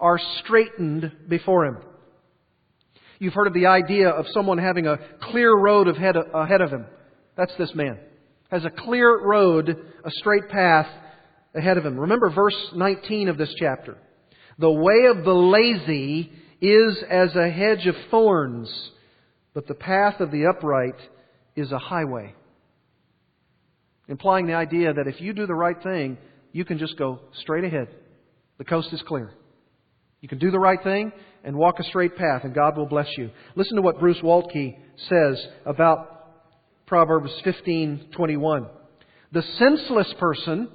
are 0.00 0.18
straightened 0.42 1.12
before 1.28 1.66
him. 1.66 1.78
You've 3.18 3.34
heard 3.34 3.48
of 3.48 3.54
the 3.54 3.66
idea 3.66 4.08
of 4.08 4.26
someone 4.32 4.58
having 4.58 4.86
a 4.86 4.98
clear 5.32 5.52
road 5.52 5.88
ahead 5.88 6.16
of 6.16 6.70
him. 6.70 6.86
That's 7.36 7.54
this 7.58 7.74
man. 7.74 7.98
Has 8.50 8.64
a 8.64 8.70
clear 8.70 9.20
road, 9.20 9.68
a 9.68 10.10
straight 10.12 10.48
path 10.48 10.86
ahead 11.58 11.76
of 11.76 11.84
him. 11.84 11.98
Remember 11.98 12.30
verse 12.30 12.56
19 12.74 13.28
of 13.28 13.36
this 13.38 13.52
chapter. 13.58 13.98
The 14.58 14.70
way 14.70 15.06
of 15.06 15.24
the 15.24 15.34
lazy 15.34 16.32
is 16.60 16.98
as 17.08 17.34
a 17.36 17.50
hedge 17.50 17.86
of 17.86 17.94
thorns, 18.10 18.70
but 19.54 19.66
the 19.66 19.74
path 19.74 20.20
of 20.20 20.30
the 20.30 20.46
upright 20.46 20.98
is 21.54 21.70
a 21.70 21.78
highway. 21.78 22.34
Implying 24.08 24.46
the 24.46 24.54
idea 24.54 24.92
that 24.94 25.06
if 25.06 25.20
you 25.20 25.32
do 25.32 25.46
the 25.46 25.54
right 25.54 25.80
thing, 25.82 26.18
you 26.52 26.64
can 26.64 26.78
just 26.78 26.96
go 26.96 27.20
straight 27.40 27.64
ahead. 27.64 27.88
The 28.56 28.64
coast 28.64 28.92
is 28.92 29.02
clear. 29.02 29.32
You 30.20 30.28
can 30.28 30.38
do 30.38 30.50
the 30.50 30.58
right 30.58 30.82
thing 30.82 31.12
and 31.44 31.56
walk 31.56 31.78
a 31.78 31.84
straight 31.84 32.16
path, 32.16 32.42
and 32.44 32.54
God 32.54 32.76
will 32.76 32.86
bless 32.86 33.08
you. 33.16 33.30
Listen 33.54 33.76
to 33.76 33.82
what 33.82 34.00
Bruce 34.00 34.18
Waltke 34.18 34.76
says 35.08 35.46
about 35.64 36.18
Proverbs 36.86 37.30
15:21. 37.44 38.66
The 39.30 39.42
senseless 39.42 40.12
person 40.14 40.68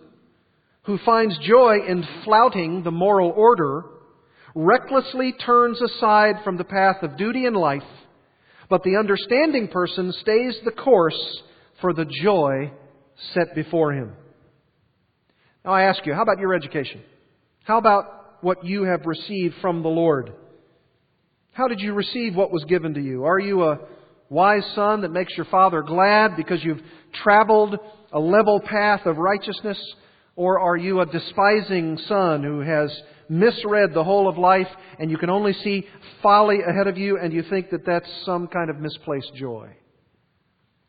who 0.83 0.97
finds 1.05 1.37
joy 1.39 1.77
in 1.87 2.05
flouting 2.23 2.83
the 2.83 2.91
moral 2.91 3.31
order 3.31 3.83
recklessly 4.55 5.33
turns 5.33 5.81
aside 5.81 6.35
from 6.43 6.57
the 6.57 6.63
path 6.63 6.97
of 7.01 7.17
duty 7.17 7.45
and 7.45 7.55
life, 7.55 7.81
but 8.69 8.83
the 8.83 8.97
understanding 8.97 9.67
person 9.67 10.11
stays 10.21 10.57
the 10.63 10.71
course 10.71 11.41
for 11.81 11.93
the 11.93 12.05
joy 12.05 12.71
set 13.33 13.55
before 13.55 13.93
him. 13.93 14.13
Now 15.65 15.71
I 15.71 15.83
ask 15.83 16.05
you, 16.05 16.13
how 16.13 16.21
about 16.21 16.39
your 16.39 16.53
education? 16.53 17.01
How 17.63 17.77
about 17.77 18.43
what 18.43 18.65
you 18.65 18.83
have 18.83 19.05
received 19.05 19.55
from 19.61 19.83
the 19.83 19.89
Lord? 19.89 20.33
How 21.53 21.67
did 21.67 21.79
you 21.79 21.93
receive 21.93 22.35
what 22.35 22.51
was 22.51 22.65
given 22.65 22.95
to 22.95 23.01
you? 23.01 23.23
Are 23.23 23.39
you 23.39 23.63
a 23.63 23.79
wise 24.29 24.65
son 24.75 25.01
that 25.01 25.11
makes 25.11 25.35
your 25.37 25.45
father 25.45 25.81
glad 25.81 26.35
because 26.35 26.63
you've 26.63 26.81
traveled 27.23 27.77
a 28.11 28.19
level 28.19 28.59
path 28.59 29.05
of 29.05 29.17
righteousness? 29.17 29.79
Or 30.35 30.59
are 30.59 30.77
you 30.77 30.99
a 30.99 31.05
despising 31.05 31.97
son 32.07 32.43
who 32.43 32.61
has 32.61 32.91
misread 33.29 33.93
the 33.93 34.03
whole 34.03 34.27
of 34.27 34.37
life 34.37 34.67
and 34.99 35.09
you 35.11 35.17
can 35.17 35.29
only 35.29 35.53
see 35.53 35.87
folly 36.21 36.61
ahead 36.61 36.87
of 36.87 36.97
you 36.97 37.19
and 37.19 37.31
you 37.31 37.43
think 37.43 37.69
that 37.69 37.85
that's 37.85 38.09
some 38.25 38.47
kind 38.47 38.69
of 38.69 38.79
misplaced 38.79 39.33
joy? 39.35 39.69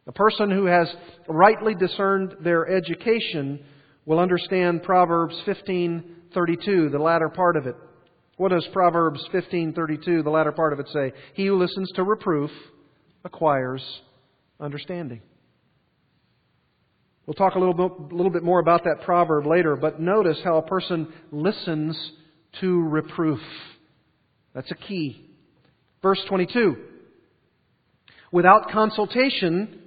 A 0.07 0.13
person 0.13 0.51
who 0.51 0.67
has 0.67 0.95
rightly 1.29 1.75
discerned 1.75 2.35
their 2.43 2.69
education 2.69 3.65
will 4.07 4.19
understand 4.19 4.83
Proverbs 4.83 5.35
15:32, 5.47 6.91
the 6.91 6.99
latter 6.99 7.29
part 7.29 7.57
of 7.57 7.67
it. 7.67 7.77
What 8.37 8.51
does 8.51 8.67
Proverbs 8.73 9.27
15:32, 9.33 10.23
the 10.23 10.31
latter 10.31 10.53
part 10.53 10.73
of 10.73 10.81
it 10.81 10.89
say? 10.89 11.13
He 11.35 11.47
who 11.47 11.57
listens 11.57 11.91
to 11.93 12.03
reproof 12.03 12.51
acquires 13.25 13.83
understanding. 14.61 15.23
We'll 17.27 17.35
talk 17.35 17.55
a 17.55 17.59
little 17.59 17.75
bit, 17.75 18.13
little 18.13 18.33
bit 18.33 18.43
more 18.43 18.61
about 18.61 18.85
that 18.85 19.03
proverb 19.05 19.47
later, 19.47 19.77
but 19.77 20.01
notice 20.01 20.39
how 20.45 20.59
a 20.59 20.63
person 20.63 21.13
listens 21.33 21.99
to 22.61 22.83
reproof. 22.83 23.41
That's 24.55 24.71
a 24.71 24.75
key. 24.75 25.31
Verse 26.03 26.21
22. 26.29 26.77
Without 28.31 28.71
consultation, 28.71 29.81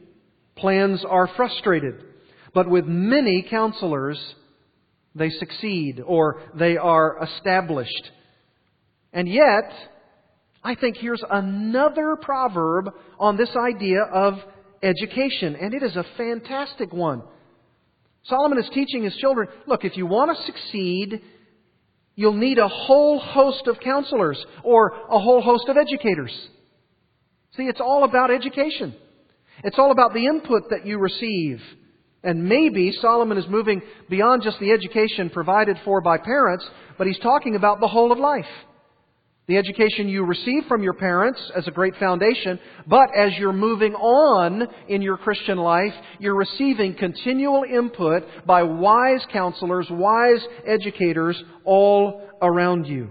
plans 0.55 1.05
are 1.07 1.29
frustrated. 1.35 2.03
But 2.53 2.69
with 2.69 2.85
many 2.85 3.45
counselors, 3.47 4.19
they 5.13 5.29
succeed 5.29 6.01
or 6.03 6.41
they 6.57 6.75
are 6.77 7.23
established. 7.23 8.11
And 9.13 9.27
yet, 9.27 9.71
I 10.63 10.75
think 10.75 10.97
here's 10.97 11.23
another 11.29 12.17
proverb 12.19 12.89
on 13.19 13.37
this 13.37 13.55
idea 13.55 14.01
of 14.01 14.35
education, 14.83 15.55
and 15.55 15.73
it 15.73 15.83
is 15.83 15.95
a 15.95 16.05
fantastic 16.17 16.93
one. 16.93 17.23
Solomon 18.23 18.59
is 18.59 18.69
teaching 18.73 19.03
his 19.03 19.15
children 19.15 19.47
look, 19.67 19.85
if 19.85 19.95
you 19.95 20.05
want 20.05 20.35
to 20.35 20.43
succeed, 20.45 21.21
you'll 22.15 22.33
need 22.33 22.57
a 22.57 22.67
whole 22.67 23.19
host 23.19 23.67
of 23.67 23.79
counselors 23.79 24.43
or 24.63 24.89
a 25.09 25.19
whole 25.19 25.41
host 25.41 25.69
of 25.69 25.77
educators. 25.77 26.33
See, 27.55 27.63
it's 27.63 27.81
all 27.81 28.03
about 28.03 28.31
education. 28.31 28.93
It's 29.63 29.79
all 29.79 29.91
about 29.91 30.13
the 30.13 30.25
input 30.25 30.69
that 30.69 30.85
you 30.85 30.99
receive. 30.99 31.61
And 32.23 32.45
maybe 32.49 32.91
Solomon 33.01 33.37
is 33.37 33.47
moving 33.47 33.81
beyond 34.09 34.43
just 34.43 34.59
the 34.59 34.71
education 34.71 35.29
provided 35.29 35.77
for 35.85 36.01
by 36.01 36.17
parents, 36.17 36.65
but 36.97 37.07
he's 37.07 37.19
talking 37.19 37.55
about 37.55 37.79
the 37.79 37.87
whole 37.87 38.11
of 38.11 38.19
life. 38.19 38.45
The 39.47 39.55
education 39.55 40.09
you 40.09 40.25
receive 40.25 40.63
from 40.67 40.83
your 40.83 40.93
parents 40.93 41.39
as 41.55 41.65
a 41.67 41.71
great 41.71 41.95
foundation, 41.95 42.59
but 42.85 43.07
as 43.17 43.31
you're 43.39 43.53
moving 43.53 43.93
on 43.93 44.67
in 44.89 45.01
your 45.01 45.15
Christian 45.15 45.57
life, 45.57 45.93
you're 46.19 46.35
receiving 46.35 46.95
continual 46.95 47.63
input 47.63 48.23
by 48.45 48.63
wise 48.63 49.25
counselors, 49.31 49.87
wise 49.89 50.45
educators 50.65 51.41
all 51.63 52.27
around 52.41 52.87
you. 52.87 53.09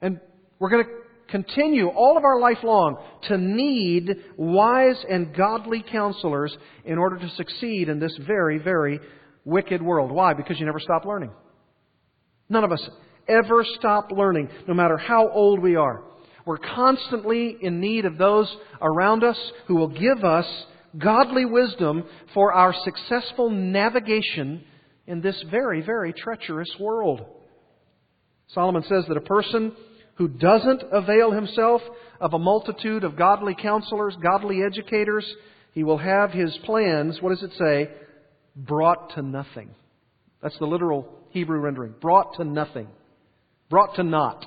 And 0.00 0.20
we're 0.60 0.70
going 0.70 0.84
to 0.84 0.90
continue 1.32 1.88
all 1.88 2.16
of 2.16 2.22
our 2.22 2.38
life 2.38 2.58
long 2.62 2.96
to 3.24 3.36
need 3.36 4.10
wise 4.36 5.04
and 5.10 5.34
godly 5.34 5.84
counselors 5.90 6.56
in 6.84 6.96
order 6.96 7.18
to 7.18 7.28
succeed 7.30 7.88
in 7.88 7.98
this 7.98 8.16
very, 8.24 8.58
very 8.58 9.00
wicked 9.44 9.82
world. 9.82 10.12
Why? 10.12 10.32
Because 10.32 10.60
you 10.60 10.66
never 10.66 10.78
stop 10.78 11.04
learning. 11.04 11.32
None 12.48 12.62
of 12.62 12.70
us 12.70 12.88
ever 13.28 13.64
stop 13.78 14.10
learning, 14.10 14.48
no 14.66 14.74
matter 14.74 14.96
how 14.96 15.28
old 15.28 15.60
we 15.60 15.76
are. 15.76 16.02
We're 16.44 16.58
constantly 16.58 17.56
in 17.60 17.80
need 17.80 18.04
of 18.04 18.18
those 18.18 18.54
around 18.80 19.24
us 19.24 19.38
who 19.66 19.74
will 19.76 19.88
give 19.88 20.24
us 20.24 20.46
godly 20.96 21.44
wisdom 21.44 22.04
for 22.32 22.52
our 22.52 22.74
successful 22.84 23.50
navigation 23.50 24.64
in 25.06 25.20
this 25.20 25.42
very, 25.50 25.82
very 25.82 26.12
treacherous 26.12 26.70
world. 26.78 27.24
Solomon 28.48 28.84
says 28.84 29.04
that 29.08 29.16
a 29.16 29.22
person 29.22 29.72
who 30.14 30.28
doesn't 30.28 30.82
avail 30.92 31.32
himself 31.32 31.82
of 32.20 32.32
a 32.32 32.38
multitude 32.38 33.04
of 33.04 33.16
godly 33.16 33.56
counselors, 33.60 34.16
godly 34.22 34.62
educators, 34.62 35.26
he 35.72 35.84
will 35.84 35.98
have 35.98 36.30
his 36.30 36.56
plans, 36.64 37.20
what 37.20 37.30
does 37.30 37.42
it 37.42 37.52
say? 37.58 37.90
Brought 38.54 39.14
to 39.14 39.22
nothing. 39.22 39.70
That's 40.42 40.58
the 40.58 40.66
literal 40.66 41.08
Hebrew 41.30 41.58
rendering. 41.58 41.94
Brought 42.00 42.36
to 42.36 42.44
nothing. 42.44 42.88
Brought 43.68 43.96
to 43.96 44.02
naught. 44.02 44.46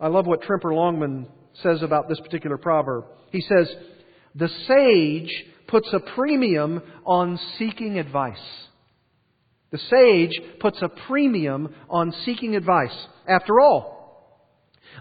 I 0.00 0.08
love 0.08 0.26
what 0.26 0.42
Tremper 0.42 0.74
Longman 0.74 1.26
says 1.62 1.82
about 1.82 2.08
this 2.08 2.20
particular 2.20 2.56
proverb. 2.56 3.04
He 3.32 3.40
says, 3.40 3.70
The 4.34 4.48
sage 4.66 5.44
puts 5.68 5.88
a 5.92 6.00
premium 6.14 6.82
on 7.04 7.38
seeking 7.58 7.98
advice. 7.98 8.38
The 9.70 9.78
sage 9.78 10.40
puts 10.58 10.82
a 10.82 10.88
premium 10.88 11.74
on 11.88 12.12
seeking 12.24 12.56
advice. 12.56 12.94
After 13.28 13.60
all, 13.60 14.00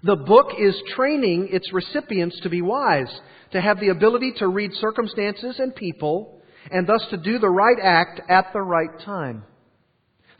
the 0.03 0.15
book 0.15 0.51
is 0.59 0.79
training 0.95 1.49
its 1.51 1.73
recipients 1.73 2.39
to 2.41 2.49
be 2.49 2.61
wise, 2.61 3.13
to 3.51 3.61
have 3.61 3.79
the 3.79 3.89
ability 3.89 4.33
to 4.37 4.47
read 4.47 4.71
circumstances 4.75 5.55
and 5.59 5.75
people, 5.75 6.41
and 6.71 6.85
thus 6.85 7.03
to 7.09 7.17
do 7.17 7.39
the 7.39 7.49
right 7.49 7.77
act 7.81 8.21
at 8.29 8.53
the 8.53 8.61
right 8.61 8.99
time. 9.03 9.43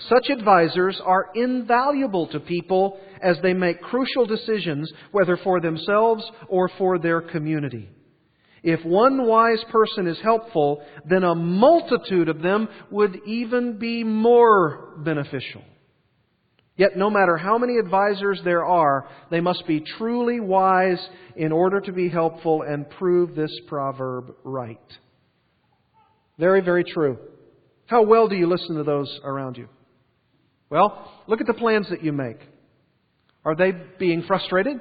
Such 0.07 0.29
advisors 0.29 0.99
are 1.03 1.29
invaluable 1.35 2.27
to 2.27 2.39
people 2.39 2.99
as 3.21 3.38
they 3.41 3.53
make 3.53 3.81
crucial 3.81 4.25
decisions, 4.25 4.91
whether 5.12 5.35
for 5.38 5.59
themselves 5.59 6.23
or 6.47 6.69
for 6.77 6.97
their 6.97 7.21
community. 7.21 7.89
If 8.63 8.83
one 8.85 9.25
wise 9.25 9.63
person 9.71 10.07
is 10.07 10.17
helpful, 10.21 10.81
then 11.05 11.23
a 11.23 11.35
multitude 11.35 12.29
of 12.29 12.41
them 12.41 12.67
would 12.91 13.19
even 13.25 13.77
be 13.77 14.03
more 14.03 14.95
beneficial. 14.97 15.63
Yet, 16.75 16.95
no 16.95 17.09
matter 17.09 17.35
how 17.35 17.57
many 17.57 17.77
advisors 17.77 18.39
there 18.45 18.65
are, 18.65 19.09
they 19.29 19.41
must 19.41 19.67
be 19.67 19.81
truly 19.97 20.39
wise 20.39 20.99
in 21.35 21.51
order 21.51 21.81
to 21.81 21.91
be 21.91 22.07
helpful 22.07 22.62
and 22.62 22.89
prove 22.89 23.35
this 23.35 23.51
proverb 23.67 24.33
right. 24.45 24.79
Very, 26.38 26.62
very 26.62 26.85
true. 26.85 27.17
How 27.85 28.03
well 28.03 28.29
do 28.29 28.35
you 28.35 28.47
listen 28.47 28.77
to 28.77 28.83
those 28.83 29.19
around 29.25 29.57
you? 29.57 29.67
Well, 30.69 31.12
look 31.27 31.41
at 31.41 31.47
the 31.47 31.53
plans 31.53 31.88
that 31.89 32.03
you 32.03 32.12
make. 32.12 32.39
Are 33.43 33.55
they 33.55 33.71
being 33.97 34.23
frustrated? 34.23 34.79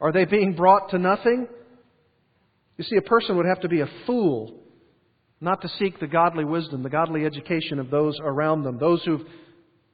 Are 0.00 0.12
they 0.12 0.24
being 0.24 0.54
brought 0.54 0.90
to 0.90 0.98
nothing? 0.98 1.46
You 2.76 2.84
see, 2.84 2.96
a 2.96 3.02
person 3.02 3.36
would 3.36 3.46
have 3.46 3.60
to 3.60 3.68
be 3.68 3.80
a 3.80 3.88
fool 4.06 4.60
not 5.40 5.62
to 5.62 5.68
seek 5.78 6.00
the 6.00 6.06
godly 6.06 6.44
wisdom, 6.44 6.82
the 6.82 6.90
godly 6.90 7.24
education 7.24 7.78
of 7.78 7.90
those 7.90 8.18
around 8.20 8.64
them, 8.64 8.78
those 8.78 9.02
who've 9.04 9.26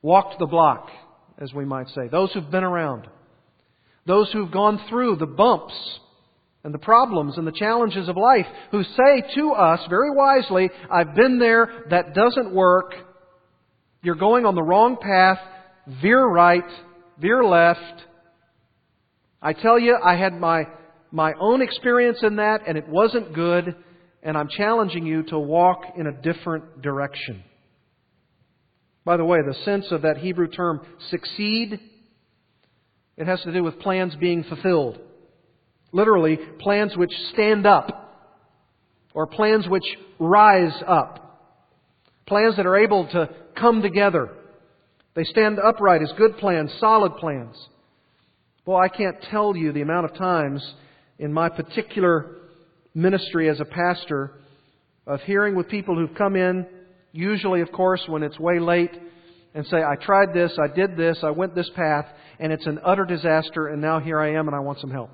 walked 0.02 0.38
the 0.38 0.46
block, 0.46 0.88
as 1.38 1.52
we 1.52 1.64
might 1.64 1.88
say, 1.88 2.08
those 2.10 2.32
who've 2.32 2.50
been 2.50 2.64
around, 2.64 3.06
those 4.06 4.30
who've 4.32 4.50
gone 4.50 4.80
through 4.88 5.16
the 5.16 5.26
bumps 5.26 5.74
and 6.62 6.72
the 6.72 6.78
problems 6.78 7.36
and 7.36 7.46
the 7.46 7.52
challenges 7.52 8.08
of 8.08 8.16
life, 8.16 8.46
who 8.70 8.82
say 8.82 9.34
to 9.34 9.52
us 9.52 9.80
very 9.88 10.10
wisely, 10.10 10.70
I've 10.90 11.14
been 11.14 11.38
there, 11.38 11.84
that 11.90 12.14
doesn't 12.14 12.54
work, 12.54 12.94
you're 14.02 14.14
going 14.14 14.46
on 14.46 14.54
the 14.54 14.62
wrong 14.62 14.96
path, 14.96 15.38
veer 16.00 16.24
right, 16.24 16.64
veer 17.20 17.44
left. 17.44 18.04
I 19.42 19.52
tell 19.52 19.78
you, 19.78 19.96
I 20.02 20.16
had 20.16 20.34
my 20.34 20.64
my 21.12 21.32
own 21.40 21.60
experience 21.60 22.18
in 22.22 22.36
that, 22.36 22.62
and 22.66 22.78
it 22.78 22.88
wasn't 22.88 23.34
good, 23.34 23.74
and 24.22 24.38
I'm 24.38 24.48
challenging 24.48 25.06
you 25.06 25.24
to 25.24 25.38
walk 25.38 25.82
in 25.96 26.06
a 26.06 26.12
different 26.12 26.82
direction. 26.82 27.42
By 29.04 29.16
the 29.16 29.24
way, 29.24 29.38
the 29.44 29.54
sense 29.64 29.86
of 29.90 30.02
that 30.02 30.18
Hebrew 30.18 30.48
term 30.48 30.80
succeed, 31.08 31.80
it 33.16 33.26
has 33.26 33.40
to 33.42 33.52
do 33.52 33.62
with 33.62 33.80
plans 33.80 34.14
being 34.16 34.44
fulfilled. 34.44 35.00
Literally, 35.92 36.36
plans 36.60 36.96
which 36.96 37.12
stand 37.32 37.66
up, 37.66 38.28
or 39.12 39.26
plans 39.26 39.68
which 39.68 39.84
rise 40.18 40.80
up. 40.86 41.16
Plans 42.26 42.56
that 42.56 42.66
are 42.66 42.76
able 42.76 43.08
to 43.08 43.28
come 43.56 43.82
together. 43.82 44.30
They 45.14 45.24
stand 45.24 45.58
upright 45.58 46.02
as 46.02 46.12
good 46.16 46.36
plans, 46.38 46.72
solid 46.78 47.16
plans. 47.16 47.56
Well, 48.64 48.78
I 48.78 48.88
can't 48.88 49.16
tell 49.30 49.56
you 49.56 49.72
the 49.72 49.82
amount 49.82 50.06
of 50.06 50.14
times 50.16 50.74
in 51.18 51.32
my 51.32 51.48
particular 51.48 52.36
ministry 52.94 53.48
as 53.48 53.60
a 53.60 53.64
pastor 53.64 54.32
of 55.06 55.20
hearing 55.22 55.56
with 55.56 55.68
people 55.68 55.96
who've 55.96 56.16
come 56.16 56.36
in, 56.36 56.66
usually, 57.12 57.60
of 57.60 57.72
course, 57.72 58.02
when 58.06 58.22
it's 58.22 58.38
way 58.38 58.58
late, 58.58 58.92
and 59.54 59.66
say, 59.66 59.78
I 59.78 59.96
tried 59.96 60.32
this, 60.32 60.56
I 60.62 60.72
did 60.72 60.96
this, 60.96 61.18
I 61.22 61.30
went 61.30 61.54
this 61.54 61.70
path, 61.74 62.06
and 62.38 62.52
it's 62.52 62.66
an 62.66 62.78
utter 62.84 63.04
disaster, 63.04 63.66
and 63.66 63.82
now 63.82 63.98
here 63.98 64.20
I 64.20 64.34
am 64.34 64.46
and 64.46 64.54
I 64.54 64.60
want 64.60 64.78
some 64.78 64.90
help. 64.90 65.10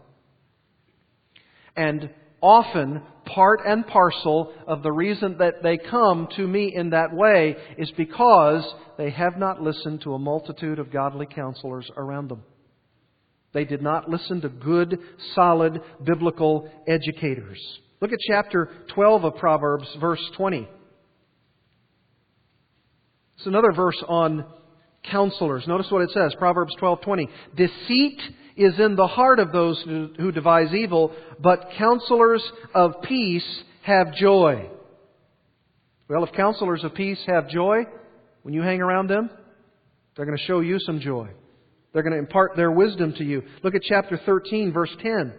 And 1.74 2.10
often, 2.40 3.02
part 3.24 3.60
and 3.66 3.86
parcel 3.86 4.52
of 4.66 4.82
the 4.82 4.92
reason 4.92 5.38
that 5.38 5.62
they 5.62 5.78
come 5.78 6.28
to 6.36 6.46
me 6.46 6.72
in 6.74 6.90
that 6.90 7.12
way 7.12 7.56
is 7.76 7.90
because 7.96 8.64
they 8.98 9.10
have 9.10 9.36
not 9.36 9.62
listened 9.62 10.00
to 10.02 10.14
a 10.14 10.18
multitude 10.18 10.78
of 10.78 10.92
godly 10.92 11.26
counselors 11.26 11.90
around 11.96 12.28
them. 12.28 12.42
They 13.52 13.64
did 13.64 13.82
not 13.82 14.08
listen 14.08 14.40
to 14.42 14.48
good, 14.48 14.98
solid, 15.34 15.80
biblical 16.04 16.70
educators. 16.86 17.58
Look 18.00 18.12
at 18.12 18.18
chapter 18.28 18.68
12 18.94 19.24
of 19.24 19.36
Proverbs, 19.36 19.88
verse 19.98 20.20
20. 20.36 20.68
It's 23.36 23.46
another 23.46 23.72
verse 23.72 24.02
on 24.08 24.44
counselors. 25.10 25.66
Notice 25.66 25.90
what 25.90 26.02
it 26.02 26.10
says, 26.10 26.34
Proverbs 26.38 26.74
12:20. 26.76 27.28
Deceit 27.56 28.20
is 28.56 28.78
in 28.78 28.96
the 28.96 29.06
heart 29.06 29.38
of 29.38 29.52
those 29.52 29.82
who 29.84 30.32
devise 30.32 30.72
evil, 30.72 31.12
but 31.38 31.68
counselors 31.76 32.42
of 32.74 33.02
peace 33.02 33.46
have 33.82 34.14
joy. 34.14 34.68
Well, 36.08 36.24
if 36.24 36.32
counselors 36.32 36.82
of 36.84 36.94
peace 36.94 37.22
have 37.26 37.48
joy, 37.48 37.84
when 38.42 38.54
you 38.54 38.62
hang 38.62 38.80
around 38.80 39.08
them, 39.08 39.28
they're 40.16 40.24
going 40.24 40.38
to 40.38 40.44
show 40.44 40.60
you 40.60 40.78
some 40.78 41.00
joy. 41.00 41.28
They're 41.92 42.02
going 42.02 42.12
to 42.12 42.18
impart 42.18 42.56
their 42.56 42.70
wisdom 42.70 43.12
to 43.18 43.24
you. 43.24 43.42
Look 43.62 43.74
at 43.74 43.82
chapter 43.82 44.20
13, 44.24 44.72
verse 44.72 44.94
10. 45.02 45.34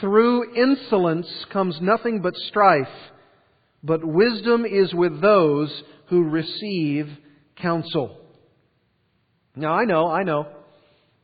Through 0.00 0.54
insolence 0.54 1.28
comes 1.52 1.78
nothing 1.80 2.20
but 2.20 2.34
strife, 2.48 2.86
but 3.82 4.04
wisdom 4.04 4.64
is 4.64 4.92
with 4.92 5.20
those 5.20 5.82
who 6.08 6.24
receive 6.24 7.08
counsel. 7.56 8.18
Now, 9.54 9.72
I 9.72 9.84
know, 9.84 10.08
I 10.08 10.22
know. 10.22 10.48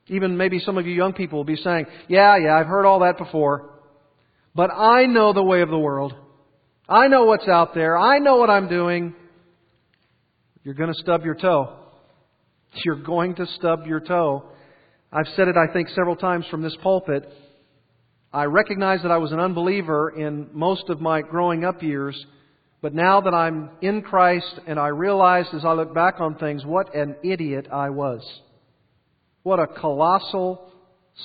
Even 0.08 0.36
maybe 0.36 0.58
some 0.58 0.78
of 0.78 0.86
you 0.86 0.92
young 0.92 1.12
people 1.12 1.38
will 1.38 1.44
be 1.44 1.56
saying, 1.56 1.86
Yeah, 2.08 2.36
yeah, 2.36 2.56
I've 2.56 2.66
heard 2.66 2.86
all 2.86 3.00
that 3.00 3.18
before. 3.18 3.70
But 4.54 4.70
I 4.70 5.06
know 5.06 5.32
the 5.32 5.42
way 5.42 5.62
of 5.62 5.70
the 5.70 5.78
world. 5.78 6.14
I 6.88 7.08
know 7.08 7.24
what's 7.24 7.48
out 7.48 7.74
there. 7.74 7.96
I 7.96 8.18
know 8.18 8.36
what 8.36 8.50
I'm 8.50 8.68
doing. 8.68 9.14
You're 10.64 10.74
going 10.74 10.92
to 10.92 11.00
stub 11.00 11.24
your 11.24 11.34
toe. 11.34 11.76
You're 12.84 13.02
going 13.02 13.34
to 13.36 13.46
stub 13.58 13.86
your 13.86 14.00
toe. 14.00 14.44
I've 15.12 15.28
said 15.36 15.48
it, 15.48 15.56
I 15.56 15.72
think, 15.72 15.88
several 15.90 16.16
times 16.16 16.46
from 16.50 16.62
this 16.62 16.76
pulpit. 16.82 17.30
I 18.32 18.44
recognize 18.44 19.02
that 19.02 19.10
I 19.10 19.18
was 19.18 19.32
an 19.32 19.40
unbeliever 19.40 20.10
in 20.10 20.48
most 20.54 20.88
of 20.88 21.00
my 21.00 21.20
growing 21.20 21.64
up 21.64 21.82
years, 21.82 22.16
but 22.80 22.94
now 22.94 23.20
that 23.20 23.34
I'm 23.34 23.70
in 23.82 24.00
Christ 24.00 24.58
and 24.66 24.78
I 24.78 24.88
realize 24.88 25.44
as 25.52 25.66
I 25.66 25.72
look 25.72 25.94
back 25.94 26.18
on 26.18 26.36
things 26.36 26.64
what 26.64 26.94
an 26.94 27.16
idiot 27.22 27.68
I 27.70 27.90
was. 27.90 28.22
What 29.42 29.58
a 29.58 29.66
colossal, 29.66 30.70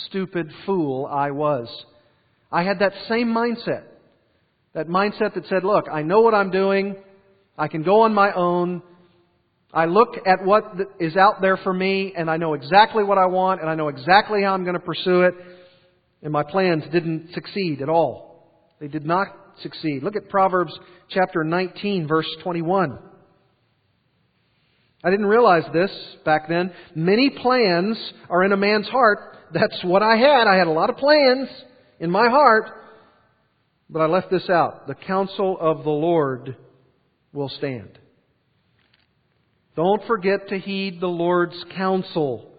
stupid 0.07 0.51
fool 0.65 1.05
I 1.05 1.31
was. 1.31 1.67
I 2.51 2.63
had 2.63 2.79
that 2.79 2.93
same 3.07 3.27
mindset. 3.27 3.83
That 4.73 4.87
mindset 4.87 5.35
that 5.35 5.45
said, 5.47 5.63
look, 5.63 5.85
I 5.91 6.01
know 6.01 6.21
what 6.21 6.33
I'm 6.33 6.51
doing. 6.51 6.95
I 7.57 7.67
can 7.67 7.83
go 7.83 8.01
on 8.01 8.13
my 8.13 8.31
own. 8.33 8.81
I 9.73 9.85
look 9.85 10.15
at 10.25 10.43
what 10.43 10.73
is 10.99 11.17
out 11.17 11.41
there 11.41 11.57
for 11.57 11.73
me 11.73 12.13
and 12.15 12.29
I 12.29 12.37
know 12.37 12.53
exactly 12.53 13.03
what 13.03 13.17
I 13.17 13.25
want 13.25 13.61
and 13.61 13.69
I 13.69 13.75
know 13.75 13.89
exactly 13.89 14.43
how 14.43 14.53
I'm 14.53 14.63
going 14.63 14.75
to 14.75 14.79
pursue 14.79 15.21
it. 15.21 15.33
And 16.23 16.31
my 16.31 16.43
plans 16.43 16.83
didn't 16.91 17.33
succeed 17.33 17.81
at 17.81 17.89
all. 17.89 18.49
They 18.79 18.87
did 18.87 19.05
not 19.05 19.27
succeed. 19.61 20.03
Look 20.03 20.15
at 20.15 20.29
Proverbs 20.29 20.77
chapter 21.09 21.43
19 21.43 22.07
verse 22.07 22.27
21. 22.43 22.97
I 25.03 25.11
didn't 25.11 25.27
realize 25.27 25.63
this 25.73 25.91
back 26.25 26.49
then. 26.49 26.71
Many 26.95 27.29
plans 27.29 27.97
are 28.29 28.43
in 28.43 28.51
a 28.51 28.57
man's 28.57 28.87
heart. 28.87 29.19
That's 29.53 29.83
what 29.83 30.01
I 30.01 30.17
had. 30.17 30.47
I 30.47 30.55
had 30.55 30.67
a 30.67 30.71
lot 30.71 30.89
of 30.89 30.97
plans 30.97 31.47
in 31.99 32.09
my 32.09 32.29
heart, 32.29 32.65
but 33.89 34.01
I 34.01 34.07
left 34.07 34.31
this 34.31 34.49
out. 34.49 34.87
The 34.87 34.95
counsel 34.95 35.57
of 35.59 35.83
the 35.83 35.89
Lord 35.89 36.57
will 37.31 37.49
stand. 37.49 37.99
Don't 39.75 40.03
forget 40.07 40.49
to 40.49 40.57
heed 40.57 40.99
the 40.99 41.07
Lord's 41.07 41.63
counsel. 41.75 42.51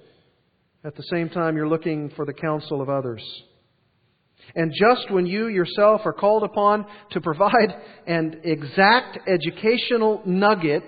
At 0.85 0.95
the 0.95 1.03
same 1.11 1.29
time, 1.29 1.57
you're 1.57 1.69
looking 1.69 2.11
for 2.15 2.25
the 2.25 2.33
counsel 2.33 2.81
of 2.81 2.89
others. 2.89 3.23
And 4.55 4.73
just 4.73 5.11
when 5.11 5.27
you 5.27 5.49
yourself 5.49 6.03
are 6.05 6.13
called 6.13 6.45
upon 6.45 6.87
to 7.11 7.21
provide 7.21 7.75
an 8.07 8.41
exact 8.45 9.19
educational 9.29 10.23
nugget 10.25 10.85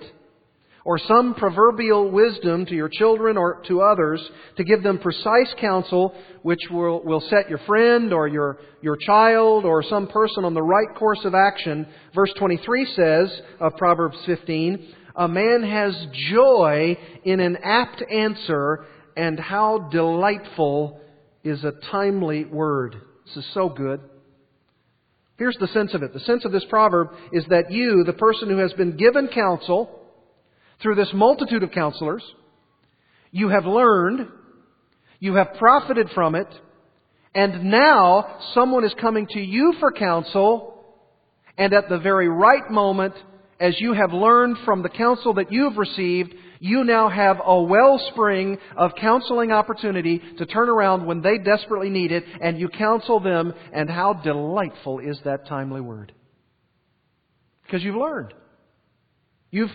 or 0.83 0.97
some 0.97 1.35
proverbial 1.35 2.09
wisdom 2.09 2.65
to 2.65 2.73
your 2.73 2.89
children 2.89 3.37
or 3.37 3.61
to 3.67 3.81
others 3.81 4.21
to 4.57 4.63
give 4.63 4.83
them 4.83 4.97
precise 4.97 5.53
counsel 5.59 6.13
which 6.41 6.61
will, 6.71 7.03
will 7.03 7.21
set 7.21 7.49
your 7.49 7.59
friend 7.59 8.11
or 8.13 8.27
your, 8.27 8.57
your 8.81 8.97
child 8.97 9.65
or 9.65 9.83
some 9.83 10.07
person 10.07 10.43
on 10.43 10.53
the 10.53 10.61
right 10.61 10.95
course 10.95 11.23
of 11.23 11.35
action. 11.35 11.85
Verse 12.15 12.31
23 12.37 12.85
says 12.95 13.41
of 13.59 13.75
Proverbs 13.77 14.17
15, 14.25 14.87
a 15.15 15.27
man 15.27 15.63
has 15.63 16.07
joy 16.31 16.97
in 17.23 17.39
an 17.39 17.57
apt 17.63 18.01
answer, 18.09 18.85
and 19.17 19.39
how 19.39 19.89
delightful 19.91 20.99
is 21.43 21.63
a 21.63 21.73
timely 21.91 22.45
word. 22.45 22.95
This 23.25 23.43
is 23.43 23.53
so 23.53 23.69
good. 23.69 23.99
Here's 25.37 25.57
the 25.59 25.67
sense 25.67 25.93
of 25.93 26.03
it. 26.03 26.13
The 26.13 26.19
sense 26.21 26.45
of 26.45 26.51
this 26.51 26.65
proverb 26.69 27.09
is 27.33 27.43
that 27.49 27.71
you, 27.71 28.03
the 28.05 28.13
person 28.13 28.49
who 28.49 28.57
has 28.57 28.73
been 28.73 28.95
given 28.95 29.27
counsel 29.27 30.00
through 30.81 30.95
this 30.95 31.11
multitude 31.13 31.63
of 31.63 31.71
counselors, 31.71 32.23
you 33.31 33.49
have 33.49 33.65
learned, 33.65 34.27
you 35.19 35.35
have 35.35 35.53
profited 35.57 36.09
from 36.13 36.35
it, 36.35 36.47
and 37.33 37.65
now 37.65 38.39
someone 38.53 38.83
is 38.83 38.93
coming 38.99 39.27
to 39.27 39.39
you 39.39 39.73
for 39.79 39.91
counsel, 39.91 40.83
and 41.57 41.73
at 41.73 41.89
the 41.89 41.99
very 41.99 42.27
right 42.27 42.69
moment, 42.69 43.13
as 43.59 43.79
you 43.79 43.93
have 43.93 44.11
learned 44.11 44.57
from 44.65 44.81
the 44.81 44.89
counsel 44.89 45.35
that 45.35 45.51
you 45.51 45.69
have 45.69 45.77
received, 45.77 46.33
you 46.59 46.83
now 46.83 47.09
have 47.09 47.37
a 47.43 47.61
wellspring 47.61 48.57
of 48.75 48.91
counseling 48.99 49.51
opportunity 49.51 50.21
to 50.37 50.45
turn 50.45 50.67
around 50.67 51.05
when 51.05 51.21
they 51.21 51.37
desperately 51.37 51.89
need 51.89 52.11
it, 52.11 52.23
and 52.41 52.59
you 52.59 52.69
counsel 52.69 53.19
them, 53.19 53.53
and 53.73 53.89
how 53.89 54.13
delightful 54.13 54.99
is 54.99 55.19
that 55.23 55.47
timely 55.47 55.81
word. 55.81 56.11
Because 57.63 57.83
you've 57.83 57.95
learned. 57.95 58.33
You've 59.51 59.71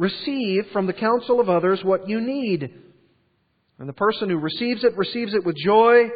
received 0.00 0.68
from 0.72 0.86
the 0.86 0.94
counsel 0.94 1.40
of 1.40 1.50
others 1.50 1.80
what 1.84 2.08
you 2.08 2.20
need. 2.20 2.72
And 3.78 3.88
the 3.88 3.92
person 3.92 4.30
who 4.30 4.38
receives 4.38 4.82
it 4.82 4.96
receives 4.96 5.34
it 5.34 5.44
with 5.44 5.54
joy, 5.62 6.08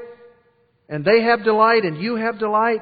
and 0.88 1.04
they 1.04 1.22
have 1.22 1.44
delight, 1.44 1.84
and 1.84 2.00
you 2.00 2.16
have 2.16 2.38
delight 2.38 2.80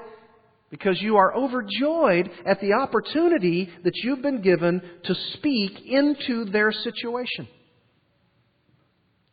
because 0.70 1.02
you 1.02 1.16
are 1.16 1.36
overjoyed 1.36 2.30
at 2.46 2.60
the 2.60 2.72
opportunity 2.72 3.68
that 3.84 3.96
you've 3.96 4.22
been 4.22 4.40
given 4.42 4.80
to 5.04 5.14
speak 5.34 5.72
into 5.84 6.46
their 6.46 6.72
situation. 6.72 7.48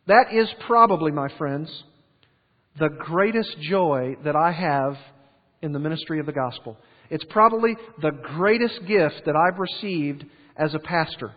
That 0.06 0.34
is 0.34 0.48
probably, 0.66 1.12
my 1.12 1.28
friends, 1.38 1.70
the 2.78 2.90
greatest 2.98 3.56
joy 3.60 4.16
that 4.24 4.34
I 4.34 4.50
have 4.50 4.96
in 5.62 5.72
the 5.72 5.78
ministry 5.78 6.18
of 6.18 6.26
the 6.26 6.32
gospel. 6.32 6.76
It's 7.10 7.24
probably 7.30 7.76
the 8.02 8.10
greatest 8.10 8.80
gift 8.86 9.22
that 9.24 9.36
I've 9.36 9.58
received 9.58 10.24
as 10.56 10.74
a 10.74 10.78
pastor. 10.80 11.32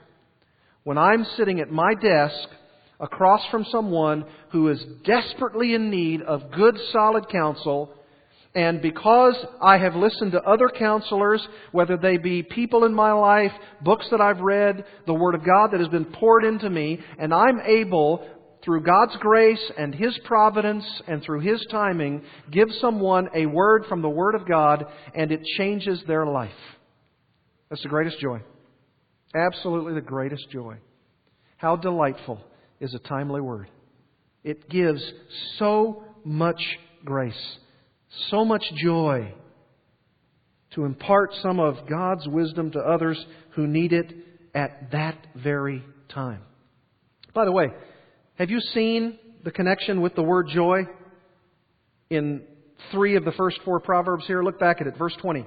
When 0.83 0.97
I'm 0.97 1.25
sitting 1.37 1.59
at 1.59 1.71
my 1.71 1.93
desk 1.93 2.49
across 2.99 3.41
from 3.49 3.65
someone 3.71 4.25
who 4.51 4.69
is 4.69 4.83
desperately 5.05 5.73
in 5.73 5.89
need 5.89 6.21
of 6.21 6.51
good, 6.51 6.77
solid 6.91 7.29
counsel 7.29 7.93
and 8.55 8.81
because 8.81 9.35
I 9.61 9.79
have 9.79 9.95
listened 9.95 10.33
to 10.33 10.41
other 10.43 10.69
counselors, 10.69 11.45
whether 11.71 11.97
they 11.97 12.17
be 12.17 12.43
people 12.43 12.85
in 12.85 12.93
my 12.93 13.11
life, 13.11 13.51
books 13.81 14.05
that 14.11 14.21
I've 14.21 14.41
read, 14.41 14.85
the 15.07 15.13
Word 15.13 15.33
of 15.33 15.43
God 15.43 15.71
that 15.71 15.79
has 15.79 15.89
been 15.89 16.05
poured 16.05 16.43
into 16.43 16.69
me, 16.69 16.99
and 17.17 17.33
I'm 17.33 17.59
able, 17.61 18.27
through 18.63 18.81
God's 18.81 19.15
grace 19.17 19.71
and 19.77 19.93
His 19.93 20.17
providence 20.25 20.85
and 21.07 21.23
through 21.23 21.39
His 21.39 21.65
timing, 21.71 22.21
give 22.51 22.69
someone 22.79 23.27
a 23.35 23.47
word 23.47 23.85
from 23.89 24.03
the 24.03 24.09
Word 24.09 24.35
of 24.35 24.47
God, 24.47 24.85
and 25.15 25.31
it 25.31 25.43
changes 25.57 26.01
their 26.07 26.25
life. 26.25 26.51
That's 27.69 27.81
the 27.81 27.89
greatest 27.89 28.19
joy. 28.19 28.39
Absolutely 29.33 29.93
the 29.93 30.01
greatest 30.01 30.49
joy. 30.49 30.77
How 31.57 31.75
delightful 31.75 32.39
is 32.79 32.93
a 32.93 32.99
timely 32.99 33.41
word. 33.41 33.69
It 34.43 34.69
gives 34.69 35.01
so 35.57 36.03
much 36.25 36.61
grace 37.05 37.57
so 38.29 38.45
much 38.45 38.63
joy 38.75 39.33
to 40.75 40.85
impart 40.85 41.31
some 41.41 41.59
of 41.59 41.75
God's 41.87 42.27
wisdom 42.27 42.71
to 42.71 42.79
others 42.79 43.23
who 43.55 43.67
need 43.67 43.93
it 43.93 44.11
at 44.55 44.91
that 44.91 45.17
very 45.35 45.83
time. 46.09 46.41
By 47.33 47.45
the 47.45 47.51
way, 47.51 47.67
have 48.35 48.49
you 48.49 48.59
seen 48.59 49.19
the 49.43 49.51
connection 49.51 50.01
with 50.01 50.15
the 50.15 50.23
word 50.23 50.47
joy 50.53 50.83
in 52.09 52.43
three 52.91 53.15
of 53.15 53.25
the 53.25 53.31
first 53.31 53.59
four 53.65 53.79
Proverbs 53.79 54.25
here? 54.25 54.43
Look 54.43 54.59
back 54.59 54.81
at 54.81 54.87
it. 54.87 54.97
Verse 54.97 55.15
20. 55.21 55.45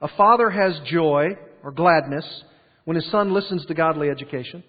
A 0.00 0.08
father 0.16 0.50
has 0.50 0.78
joy 0.86 1.30
or 1.62 1.72
gladness 1.72 2.24
when 2.88 2.94
his 2.94 3.10
son 3.10 3.34
listens 3.34 3.66
to 3.66 3.74
godly 3.74 4.08
education. 4.08 4.64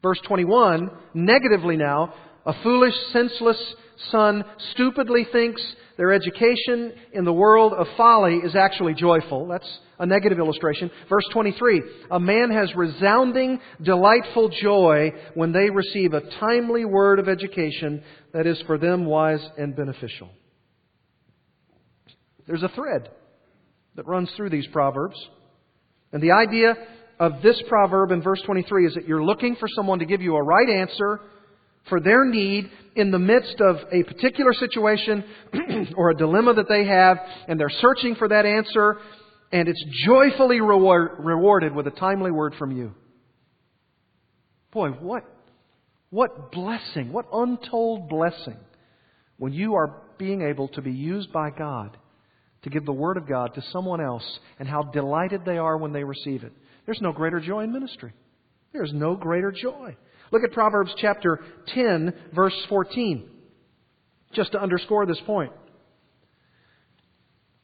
Verse 0.00 0.20
21, 0.28 0.88
negatively 1.14 1.76
now, 1.76 2.14
a 2.46 2.52
foolish, 2.62 2.94
senseless 3.12 3.60
son 4.12 4.44
stupidly 4.70 5.26
thinks 5.32 5.60
their 5.96 6.12
education 6.12 6.92
in 7.12 7.24
the 7.24 7.32
world 7.32 7.72
of 7.72 7.88
folly 7.96 8.36
is 8.36 8.54
actually 8.54 8.94
joyful. 8.94 9.48
That's 9.48 9.68
a 9.98 10.06
negative 10.06 10.38
illustration. 10.38 10.92
Verse 11.08 11.24
23 11.32 11.82
A 12.12 12.20
man 12.20 12.52
has 12.52 12.72
resounding, 12.76 13.58
delightful 13.82 14.48
joy 14.62 15.10
when 15.34 15.50
they 15.50 15.68
receive 15.68 16.12
a 16.12 16.20
timely 16.38 16.84
word 16.84 17.18
of 17.18 17.28
education 17.28 18.00
that 18.32 18.46
is 18.46 18.62
for 18.68 18.78
them 18.78 19.06
wise 19.06 19.44
and 19.58 19.74
beneficial. 19.74 20.30
There's 22.46 22.62
a 22.62 22.70
thread 22.76 23.10
that 23.96 24.06
runs 24.06 24.30
through 24.36 24.50
these 24.50 24.68
proverbs. 24.68 25.16
And 26.12 26.22
the 26.22 26.30
idea 26.30 26.76
of 27.18 27.42
this 27.42 27.60
proverb 27.68 28.10
in 28.10 28.22
verse 28.22 28.40
23 28.44 28.86
is 28.86 28.94
that 28.94 29.08
you're 29.08 29.24
looking 29.24 29.56
for 29.56 29.68
someone 29.68 29.98
to 30.00 30.04
give 30.04 30.20
you 30.20 30.36
a 30.36 30.42
right 30.42 30.68
answer 30.68 31.20
for 31.88 32.00
their 32.00 32.24
need 32.24 32.70
in 32.94 33.10
the 33.10 33.18
midst 33.18 33.60
of 33.60 33.76
a 33.92 34.02
particular 34.02 34.52
situation 34.52 35.24
or 35.96 36.10
a 36.10 36.16
dilemma 36.16 36.54
that 36.54 36.68
they 36.68 36.84
have, 36.84 37.18
and 37.48 37.60
they're 37.60 37.70
searching 37.80 38.14
for 38.16 38.28
that 38.28 38.44
answer, 38.44 38.98
and 39.52 39.68
it's 39.68 39.84
joyfully 40.04 40.60
reward, 40.60 41.12
rewarded 41.18 41.74
with 41.74 41.86
a 41.86 41.92
timely 41.92 42.30
word 42.30 42.54
from 42.58 42.76
you. 42.76 42.92
Boy, 44.72 44.90
what, 44.90 45.24
what 46.10 46.50
blessing, 46.50 47.12
what 47.12 47.26
untold 47.32 48.08
blessing 48.08 48.56
when 49.38 49.52
you 49.52 49.74
are 49.74 50.02
being 50.18 50.42
able 50.42 50.68
to 50.68 50.82
be 50.82 50.92
used 50.92 51.32
by 51.32 51.50
God 51.50 51.96
to 52.62 52.70
give 52.70 52.84
the 52.84 52.92
Word 52.92 53.16
of 53.16 53.28
God 53.28 53.54
to 53.54 53.62
someone 53.70 54.00
else, 54.00 54.24
and 54.58 54.68
how 54.68 54.82
delighted 54.82 55.44
they 55.44 55.56
are 55.56 55.76
when 55.76 55.92
they 55.92 56.02
receive 56.02 56.42
it. 56.42 56.52
There's 56.86 57.00
no 57.00 57.12
greater 57.12 57.40
joy 57.40 57.64
in 57.64 57.72
ministry. 57.72 58.12
There's 58.72 58.92
no 58.92 59.16
greater 59.16 59.52
joy. 59.52 59.96
Look 60.32 60.42
at 60.44 60.52
Proverbs 60.52 60.92
chapter 60.98 61.40
10, 61.68 62.14
verse 62.34 62.54
14, 62.68 63.28
just 64.32 64.52
to 64.52 64.60
underscore 64.60 65.06
this 65.06 65.20
point. 65.26 65.52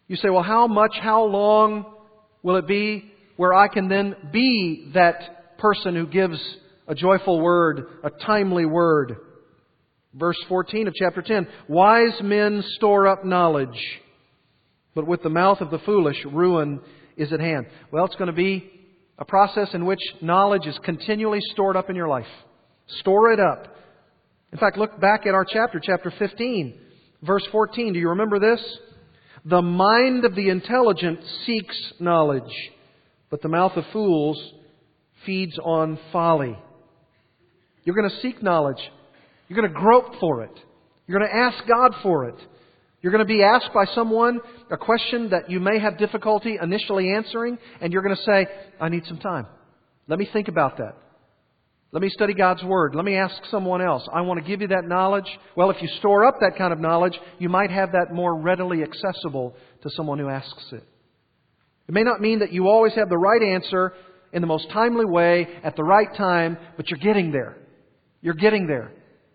You 0.08 0.16
say, 0.16 0.28
well, 0.28 0.42
how 0.42 0.66
much, 0.66 0.92
how 1.00 1.24
long 1.24 1.94
will 2.42 2.56
it 2.56 2.66
be 2.66 3.11
where 3.37 3.54
I 3.54 3.68
can 3.68 3.88
then 3.88 4.14
be 4.32 4.90
that 4.94 5.58
person 5.58 5.94
who 5.94 6.06
gives 6.06 6.38
a 6.87 6.94
joyful 6.94 7.40
word, 7.40 7.87
a 8.04 8.11
timely 8.11 8.66
word? 8.66 9.16
Verse 10.14 10.37
14 10.48 10.88
of 10.88 10.94
chapter 10.94 11.22
10 11.22 11.46
Wise 11.68 12.20
men 12.22 12.62
store 12.74 13.06
up 13.06 13.24
knowledge, 13.24 13.78
but 14.94 15.06
with 15.06 15.22
the 15.22 15.30
mouth 15.30 15.61
of 15.61 15.70
the 15.70 15.78
foolish, 15.78 16.18
ruin 16.30 16.80
is 17.16 17.32
at 17.32 17.40
hand. 17.40 17.66
Well, 17.90 18.04
it's 18.04 18.16
going 18.16 18.26
to 18.26 18.32
be 18.32 18.70
a 19.22 19.24
process 19.24 19.68
in 19.72 19.87
which 19.87 20.00
knowledge 20.20 20.66
is 20.66 20.76
continually 20.82 21.38
stored 21.52 21.76
up 21.76 21.88
in 21.88 21.94
your 21.94 22.08
life. 22.08 22.26
Store 22.98 23.30
it 23.30 23.38
up. 23.38 23.68
In 24.52 24.58
fact, 24.58 24.76
look 24.76 25.00
back 25.00 25.26
at 25.26 25.32
our 25.32 25.44
chapter, 25.44 25.80
chapter 25.80 26.12
15, 26.18 26.74
verse 27.22 27.46
14. 27.52 27.92
Do 27.92 28.00
you 28.00 28.08
remember 28.08 28.40
this? 28.40 28.61
The 29.44 29.62
mind 29.62 30.24
of 30.24 30.35
the 30.35 30.48
intelligent 30.48 31.20
seeks 31.46 31.92
knowledge, 32.00 32.52
but 33.30 33.42
the 33.42 33.48
mouth 33.48 33.76
of 33.76 33.85
fools 33.92 34.42
feeds 35.24 35.56
on 35.62 36.00
folly. 36.11 36.58
You're 37.85 37.94
going 37.94 38.11
to 38.11 38.20
seek 38.22 38.42
knowledge. 38.42 38.82
You're 39.46 39.61
going 39.61 39.72
to 39.72 39.80
grope 39.80 40.16
for 40.18 40.42
it. 40.42 40.58
You're 41.06 41.20
going 41.20 41.30
to 41.30 41.37
ask 41.37 41.58
God 41.68 41.94
for 42.02 42.24
it. 42.24 42.37
You're 43.02 43.12
going 43.12 43.26
to 43.26 43.32
be 43.32 43.42
asked 43.42 43.70
by 43.74 43.84
someone 43.94 44.40
a 44.70 44.76
question 44.76 45.30
that 45.30 45.50
you 45.50 45.58
may 45.58 45.80
have 45.80 45.98
difficulty 45.98 46.56
initially 46.62 47.12
answering, 47.12 47.58
and 47.80 47.92
you're 47.92 48.02
going 48.02 48.16
to 48.16 48.22
say, 48.22 48.46
I 48.80 48.88
need 48.88 49.04
some 49.06 49.18
time. 49.18 49.46
Let 50.06 50.20
me 50.20 50.28
think 50.32 50.46
about 50.46 50.78
that. 50.78 50.94
Let 51.90 52.00
me 52.00 52.08
study 52.08 52.32
God's 52.32 52.62
Word. 52.62 52.94
Let 52.94 53.04
me 53.04 53.16
ask 53.16 53.34
someone 53.50 53.82
else. 53.82 54.08
I 54.14 54.22
want 54.22 54.40
to 54.40 54.48
give 54.48 54.62
you 54.62 54.68
that 54.68 54.86
knowledge. 54.86 55.26
Well, 55.56 55.70
if 55.70 55.82
you 55.82 55.88
store 55.98 56.24
up 56.24 56.36
that 56.40 56.56
kind 56.56 56.72
of 56.72 56.78
knowledge, 56.78 57.18
you 57.38 57.48
might 57.48 57.70
have 57.70 57.92
that 57.92 58.14
more 58.14 58.34
readily 58.40 58.82
accessible 58.82 59.54
to 59.82 59.90
someone 59.90 60.18
who 60.18 60.28
asks 60.28 60.64
it. 60.72 60.84
It 61.88 61.92
may 61.92 62.04
not 62.04 62.20
mean 62.20 62.38
that 62.38 62.52
you 62.52 62.68
always 62.68 62.94
have 62.94 63.08
the 63.08 63.18
right 63.18 63.42
answer 63.42 63.92
in 64.32 64.40
the 64.40 64.46
most 64.46 64.70
timely 64.70 65.04
way 65.04 65.48
at 65.64 65.76
the 65.76 65.84
right 65.84 66.08
time, 66.16 66.56
but 66.76 66.88
you're 66.88 67.00
getting 67.00 67.32
there. 67.32 67.56
You're 68.22 68.34
getting 68.34 68.68
there. 68.68 68.92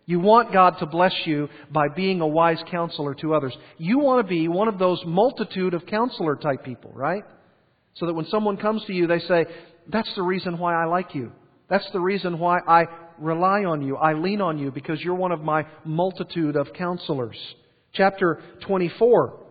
You 0.08 0.22
want 0.22 0.54
God 0.54 0.76
to 0.80 0.86
bless 0.86 1.13
you 1.26 1.50
by 1.70 1.89
being 1.89 2.22
a 2.22 2.28
wise 2.28 2.63
counselor 2.72 3.13
to 3.15 3.36
others. 3.36 3.56
You 3.78 4.00
want 4.00 4.26
to 4.26 4.28
be 4.28 4.48
one 4.48 4.70
of 4.70 4.80
those 4.80 5.04
multitude 5.06 5.74
of 5.74 5.86
counselor 5.86 6.38
type 6.38 6.63
people, 6.63 6.91
right? 6.93 7.24
So 7.96 8.06
that 8.06 8.13
when 8.13 8.26
someone 8.28 8.56
comes 8.56 8.86
to 8.86 8.93
you, 8.93 9.06
they 9.06 9.20
say, 9.20 9.46
That's 9.91 10.10
the 10.15 10.24
reason 10.24 10.58
why 10.58 10.82
I 10.82 10.86
like 10.86 11.13
you. 11.13 11.34
That's 11.70 11.88
the 11.91 12.00
reason 12.00 12.39
why 12.39 12.60
I 12.65 12.86
rely 13.20 13.65
on 13.65 13.82
you. 13.82 13.98
I 13.98 14.13
lean 14.13 14.39
on 14.39 14.58
you 14.58 14.72
because 14.72 15.02
you're 15.02 15.13
one 15.13 15.34
of 15.34 15.41
my 15.41 15.65
multitude 15.84 16.56
of 16.56 16.72
counselors. 16.74 17.38
Chapter 17.93 18.41
24. 18.65 19.43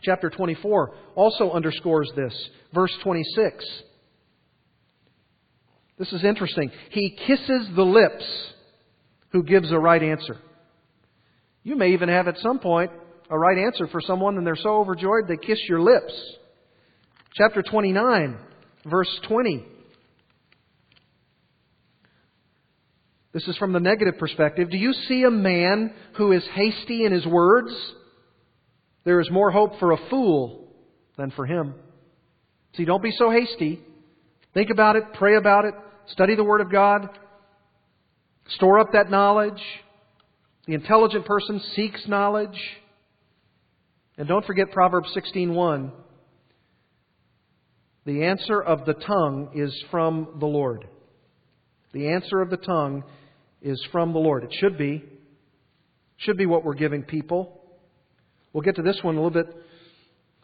Chapter 0.00 0.30
24 0.30 0.94
also 1.14 1.50
underscores 1.50 2.10
this. 2.16 2.32
Verse 2.72 2.96
26. 3.02 3.66
This 5.98 6.12
is 6.14 6.24
interesting. 6.24 6.70
He 6.90 7.10
kisses 7.26 7.68
the 7.76 7.82
lips 7.82 8.24
who 9.30 9.42
gives 9.42 9.70
a 9.70 9.78
right 9.78 10.02
answer. 10.02 10.36
You 11.62 11.76
may 11.76 11.92
even 11.92 12.08
have 12.08 12.28
at 12.28 12.38
some 12.38 12.58
point 12.58 12.90
a 13.30 13.38
right 13.38 13.58
answer 13.58 13.86
for 13.88 14.00
someone 14.00 14.36
and 14.36 14.46
they're 14.46 14.56
so 14.56 14.80
overjoyed 14.80 15.28
they 15.28 15.36
kiss 15.36 15.58
your 15.68 15.80
lips. 15.80 16.12
Chapter 17.34 17.62
29, 17.62 18.38
verse 18.86 19.20
20. 19.28 19.64
This 23.32 23.46
is 23.46 23.56
from 23.58 23.72
the 23.72 23.80
negative 23.80 24.18
perspective. 24.18 24.70
Do 24.70 24.78
you 24.78 24.92
see 24.92 25.22
a 25.22 25.30
man 25.30 25.92
who 26.16 26.32
is 26.32 26.42
hasty 26.54 27.04
in 27.04 27.12
his 27.12 27.26
words? 27.26 27.70
There 29.04 29.20
is 29.20 29.30
more 29.30 29.50
hope 29.50 29.78
for 29.78 29.92
a 29.92 30.08
fool 30.08 30.68
than 31.16 31.30
for 31.32 31.44
him. 31.44 31.74
See, 32.74 32.84
don't 32.84 33.02
be 33.02 33.12
so 33.12 33.30
hasty. 33.30 33.80
Think 34.54 34.70
about 34.70 34.96
it, 34.96 35.04
pray 35.14 35.36
about 35.36 35.66
it, 35.66 35.74
study 36.08 36.34
the 36.34 36.44
Word 36.44 36.60
of 36.60 36.72
God, 36.72 37.08
Store 38.48 38.78
up 38.78 38.92
that 38.92 39.10
knowledge. 39.10 39.62
The 40.66 40.74
intelligent 40.74 41.26
person 41.26 41.60
seeks 41.74 42.06
knowledge. 42.08 42.58
And 44.16 44.26
don't 44.26 44.44
forget 44.44 44.70
Proverbs 44.72 45.12
16:1. 45.14 45.92
The 48.04 48.24
answer 48.24 48.60
of 48.60 48.84
the 48.86 48.94
tongue 48.94 49.50
is 49.54 49.84
from 49.90 50.38
the 50.40 50.46
Lord. 50.46 50.86
The 51.92 52.08
answer 52.08 52.40
of 52.40 52.50
the 52.50 52.56
tongue 52.56 53.04
is 53.60 53.82
from 53.92 54.12
the 54.12 54.18
Lord. 54.18 54.44
It 54.44 54.52
should 54.54 54.78
be. 54.78 55.04
Should 56.16 56.36
be 56.36 56.46
what 56.46 56.64
we're 56.64 56.74
giving 56.74 57.02
people. 57.02 57.62
We'll 58.52 58.62
get 58.62 58.76
to 58.76 58.82
this 58.82 59.02
one 59.02 59.16
a 59.16 59.22
little 59.22 59.42
bit 59.42 59.54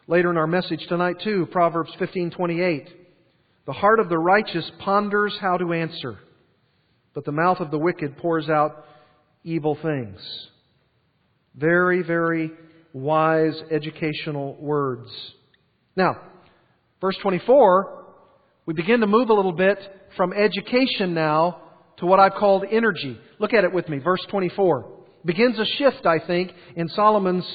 later 0.07 0.29
in 0.29 0.37
our 0.37 0.47
message 0.47 0.85
tonight 0.87 1.19
too. 1.21 1.47
Proverbs 1.47 1.93
15:28. 1.95 2.87
The 3.65 3.73
heart 3.73 3.99
of 3.99 4.09
the 4.09 4.19
righteous 4.19 4.69
ponders 4.79 5.35
how 5.39 5.57
to 5.57 5.73
answer 5.73 6.19
but 7.15 7.25
the 7.25 7.31
mouth 7.31 7.59
of 7.59 7.71
the 7.71 7.79
wicked 7.79 8.17
pours 8.17 8.49
out 8.49 8.85
evil 9.43 9.75
things. 9.81 10.19
Very, 11.55 12.03
very 12.03 12.51
wise 12.93 13.55
educational 13.71 14.55
words. 14.59 15.09
Now, 15.95 16.21
verse 17.01 17.17
24, 17.21 18.03
we 18.65 18.73
begin 18.73 18.99
to 18.99 19.07
move 19.07 19.29
a 19.29 19.33
little 19.33 19.53
bit 19.53 19.79
from 20.17 20.33
education 20.33 21.13
now 21.13 21.61
to 21.97 22.05
what 22.05 22.19
I've 22.19 22.33
called 22.33 22.65
energy. 22.69 23.17
Look 23.39 23.53
at 23.53 23.63
it 23.63 23.73
with 23.73 23.87
me. 23.87 23.99
Verse 23.99 24.23
24 24.29 24.91
begins 25.23 25.57
a 25.57 25.65
shift, 25.65 26.05
I 26.05 26.19
think, 26.19 26.51
in 26.75 26.89
Solomon's 26.89 27.45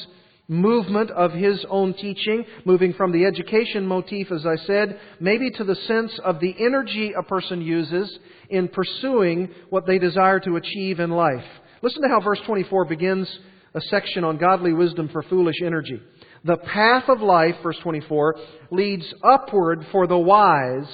movement 0.51 1.13
of 1.13 1.31
his 1.31 1.65
own 1.71 1.95
teaching, 1.95 2.45
moving 2.65 2.93
from 2.93 3.13
the 3.13 3.25
education 3.25 3.87
motif, 3.87 4.33
as 4.33 4.45
I 4.45 4.57
said, 4.67 4.99
maybe 5.21 5.49
to 5.53 5.63
the 5.63 5.77
sense 5.77 6.19
of 6.25 6.41
the 6.41 6.55
energy 6.59 7.13
a 7.17 7.23
person 7.23 7.63
uses 7.63 8.19
in 8.49 8.67
pursuing 8.67 9.49
what 9.71 9.87
they 9.87 10.01
desire 10.01 10.41
to 10.41 10.57
achieve 10.57 10.99
in 10.99 11.11
life. 11.11 11.45
Listen 11.83 12.03
to 12.03 12.09
how 12.09 12.21
verse 12.21 12.41
24 12.47 12.87
begins 12.87 13.29
a 13.75 13.81
section 13.83 14.25
on 14.25 14.39
godly 14.39 14.73
wisdom 14.73 15.09
for 15.13 15.23
foolish 15.23 15.63
energy. 15.65 16.03
The 16.45 16.57
path 16.57 17.05
of 17.09 17.21
life, 17.21 17.55
verse 17.63 17.79
24, 17.85 18.35
leads 18.73 19.15
upward 19.23 19.87
for 19.93 20.09
the 20.09 20.19
wise 20.19 20.91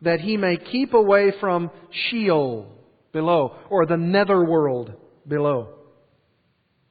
that 0.00 0.20
he 0.20 0.38
may 0.38 0.56
keep 0.56 0.94
away 0.94 1.34
from 1.38 1.70
Sheol 1.90 2.72
below, 3.12 3.56
or 3.68 3.84
the 3.84 3.98
netherworld 3.98 4.94
below. 5.28 5.79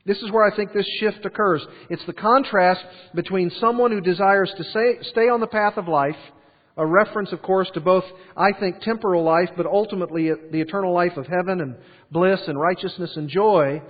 This 0.10 0.24
is 0.24 0.32
where 0.32 0.44
I 0.44 0.56
think 0.56 0.74
this 0.74 0.88
shift 1.00 1.24
occurs. 1.24 1.64
It's 1.92 2.04
the 2.08 2.14
contrast 2.14 2.82
between 3.14 3.52
someone 3.60 3.92
who 3.92 4.02
desires 4.02 4.52
to 4.58 4.64
say, 4.64 4.98
stay 5.04 5.30
on 5.30 5.40
the 5.40 5.46
path 5.46 5.78
of 5.78 5.88
life, 5.88 6.16
a 6.78 6.84
reference, 6.84 7.32
of 7.32 7.44
course, 7.44 7.70
to 7.76 7.80
both, 7.80 8.06
I 8.36 8.54
think, 8.60 8.82
temporal 8.82 9.24
life, 9.24 9.50
but 9.56 9.68
ultimately 9.68 10.32
the 10.52 10.62
eternal 10.62 10.96
life 10.96 11.16
of 11.16 11.28
heaven 11.28 11.62
and 11.62 11.76
bliss 12.10 12.40
and 12.48 12.60
righteousness 12.60 13.16
and 13.18 13.30
joy, 13.30 13.84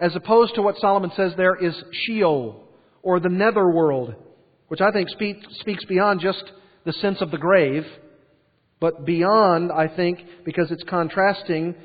as 0.00 0.16
opposed 0.16 0.56
to 0.56 0.62
what 0.62 0.78
Solomon 0.78 1.12
says 1.14 1.34
there 1.36 1.54
is 1.54 1.80
Sheol, 1.92 2.64
or 3.04 3.20
the 3.20 3.28
netherworld, 3.28 4.16
which 4.66 4.80
I 4.80 4.90
think 4.90 5.10
speak, 5.10 5.36
speaks 5.60 5.84
beyond 5.84 6.22
just 6.22 6.42
the 6.84 6.92
sense 6.94 7.20
of 7.20 7.30
the 7.30 7.38
grave, 7.38 7.84
but 8.80 9.06
beyond, 9.06 9.70
I 9.70 9.86
think, 9.86 10.18
because 10.44 10.72
it's 10.72 10.82
contrasting 10.88 11.76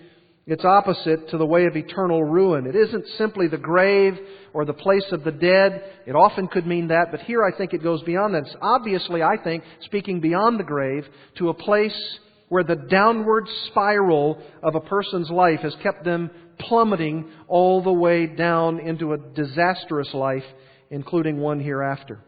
it's 0.48 0.64
opposite 0.64 1.30
to 1.30 1.38
the 1.38 1.46
way 1.46 1.66
of 1.66 1.76
eternal 1.76 2.24
ruin. 2.24 2.68
It 2.68 2.76
isn't 2.76 3.06
simply 3.18 3.50
the 3.50 3.58
grave 3.58 4.18
or 4.54 4.64
the 4.64 4.74
place 4.74 5.06
of 5.12 5.26
the 5.26 5.32
dead. 5.32 5.84
It 6.06 6.16
often 6.16 6.48
could 6.48 6.66
mean 6.66 6.88
that, 6.88 7.12
but 7.12 7.20
here 7.22 7.44
I 7.44 7.56
think 7.56 7.74
it 7.74 7.84
goes 7.84 8.02
beyond 8.04 8.34
that. 8.34 8.44
It's 8.44 8.56
obviously, 8.62 9.22
I 9.22 9.36
think, 9.44 9.66
speaking 9.82 10.22
beyond 10.22 10.58
the 10.58 10.64
grave 10.64 11.06
to 11.40 11.50
a 11.50 11.54
place 11.54 12.18
where 12.48 12.64
the 12.64 12.78
downward 12.78 13.46
spiral 13.68 14.42
of 14.64 14.76
a 14.76 14.80
person's 14.80 15.30
life 15.30 15.60
has 15.60 15.76
kept 15.84 16.06
them 16.06 16.32
plummeting 16.60 17.30
all 17.50 17.84
the 17.84 17.92
way 17.92 18.26
down 18.26 18.80
into 18.80 19.12
a 19.12 19.18
disastrous 19.18 20.14
life, 20.14 20.46
including 20.90 21.42
one 21.42 21.60
hereafter. 21.60 22.24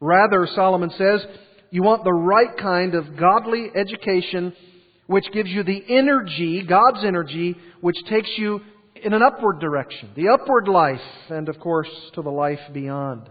Rather, 0.00 0.48
Solomon 0.52 0.90
says, 0.90 1.24
you 1.70 1.84
want 1.84 2.02
the 2.02 2.12
right 2.12 2.56
kind 2.58 2.96
of 2.96 3.16
godly 3.16 3.70
education 3.72 4.52
which 5.12 5.30
gives 5.32 5.50
you 5.50 5.62
the 5.62 5.82
energy, 5.90 6.64
God's 6.66 7.04
energy, 7.04 7.54
which 7.82 7.96
takes 8.08 8.30
you 8.38 8.60
in 8.94 9.12
an 9.12 9.22
upward 9.22 9.60
direction, 9.60 10.10
the 10.16 10.28
upward 10.28 10.68
life, 10.68 11.00
and 11.28 11.50
of 11.50 11.60
course 11.60 11.90
to 12.14 12.22
the 12.22 12.30
life 12.30 12.60
beyond. 12.72 13.28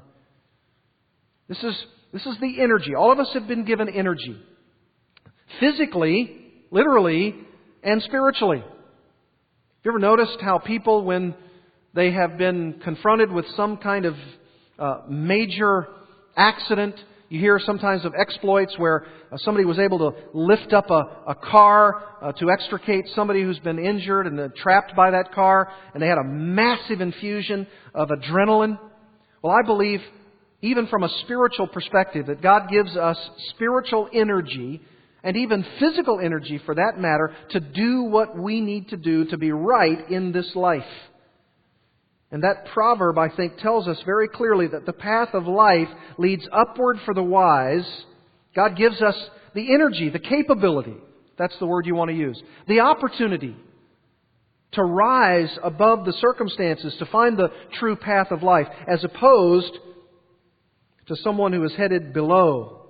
This 1.49 1.57
is, 1.63 1.86
this 2.13 2.25
is 2.27 2.36
the 2.39 2.61
energy. 2.61 2.93
All 2.93 3.11
of 3.11 3.17
us 3.17 3.32
have 3.34 3.47
been 3.47 3.65
given 3.65 3.89
energy. 3.89 4.38
Physically, 5.59 6.38
literally, 6.69 7.36
and 7.82 8.01
spiritually. 8.03 8.59
Have 8.59 9.86
you 9.86 9.91
ever 9.91 9.99
noticed 9.99 10.38
how 10.39 10.59
people, 10.59 11.03
when 11.03 11.34
they 11.95 12.11
have 12.11 12.38
been 12.38 12.79
confronted 12.84 13.32
with 13.32 13.45
some 13.55 13.77
kind 13.77 14.05
of 14.05 14.13
uh, 14.77 15.01
major 15.09 15.88
accident, 16.38 16.95
You 17.32 17.39
hear 17.39 17.59
sometimes 17.65 18.03
of 18.03 18.13
exploits 18.13 18.73
where 18.77 19.05
uh, 19.32 19.38
somebody 19.38 19.63
was 19.63 19.79
able 19.79 19.99
to 19.99 20.17
lift 20.34 20.73
up 20.73 20.89
a, 20.89 21.01
a 21.29 21.36
car 21.36 22.03
uh, 22.21 22.34
to 22.34 22.51
extricate 22.51 23.05
somebody 23.15 23.41
who's 23.41 23.57
been 23.59 23.79
injured 23.79 24.27
and 24.27 24.38
uh, 24.38 24.49
trapped 24.57 24.97
by 24.97 25.11
that 25.11 25.34
car, 25.34 25.71
and 25.93 26.03
they 26.03 26.07
had 26.07 26.17
a 26.17 26.25
massive 26.25 26.99
infusion 26.99 27.67
of 27.95 28.09
adrenaline. 28.09 28.77
Well, 29.41 29.53
I 29.53 29.65
believe, 29.65 30.01
even 30.61 30.88
from 30.88 31.03
a 31.03 31.09
spiritual 31.23 31.67
perspective, 31.67 32.25
that 32.25 32.41
God 32.41 32.69
gives 32.69 32.97
us 32.97 33.17
spiritual 33.51 34.09
energy 34.13 34.82
and 35.23 35.38
even 35.38 35.65
physical 35.79 36.19
energy 36.19 36.59
for 36.65 36.75
that 36.75 36.95
matter 36.97 37.34
to 37.51 37.61
do 37.61 38.03
what 38.03 38.38
we 38.38 38.59
need 38.59 38.89
to 38.89 38.97
do 38.97 39.23
to 39.27 39.38
be 39.38 39.53
right 39.53 40.11
in 40.11 40.34
this 40.34 40.51
life. 40.53 40.84
And 42.32 42.43
that 42.43 42.67
proverb, 42.73 43.17
I 43.17 43.29
think, 43.29 43.57
tells 43.57 43.88
us 43.88 44.01
very 44.05 44.29
clearly 44.29 44.67
that 44.67 44.86
the 44.86 44.93
path 44.93 45.29
of 45.34 45.47
life 45.47 45.89
leads 46.17 46.47
upward 46.51 46.97
for 47.05 47.13
the 47.13 47.23
wise. 47.23 47.86
God 48.55 48.77
gives 48.77 49.01
us 49.01 49.15
the 49.53 49.73
energy, 49.73 50.09
the 50.09 50.19
capability, 50.19 50.95
that's 51.38 51.57
the 51.59 51.65
word 51.65 51.86
you 51.86 51.95
want 51.95 52.09
to 52.09 52.15
use, 52.15 52.41
the 52.67 52.79
opportunity 52.79 53.55
to 54.73 54.84
rise 54.84 55.49
above 55.61 56.05
the 56.05 56.13
circumstances, 56.13 56.95
to 56.99 57.05
find 57.07 57.38
the 57.38 57.49
true 57.79 57.97
path 57.97 58.27
of 58.32 58.43
life, 58.43 58.67
as 58.88 59.03
opposed 59.03 59.73
to 61.07 61.15
someone 61.17 61.51
who 61.51 61.63
is 61.65 61.73
headed 61.75 62.13
below, 62.13 62.86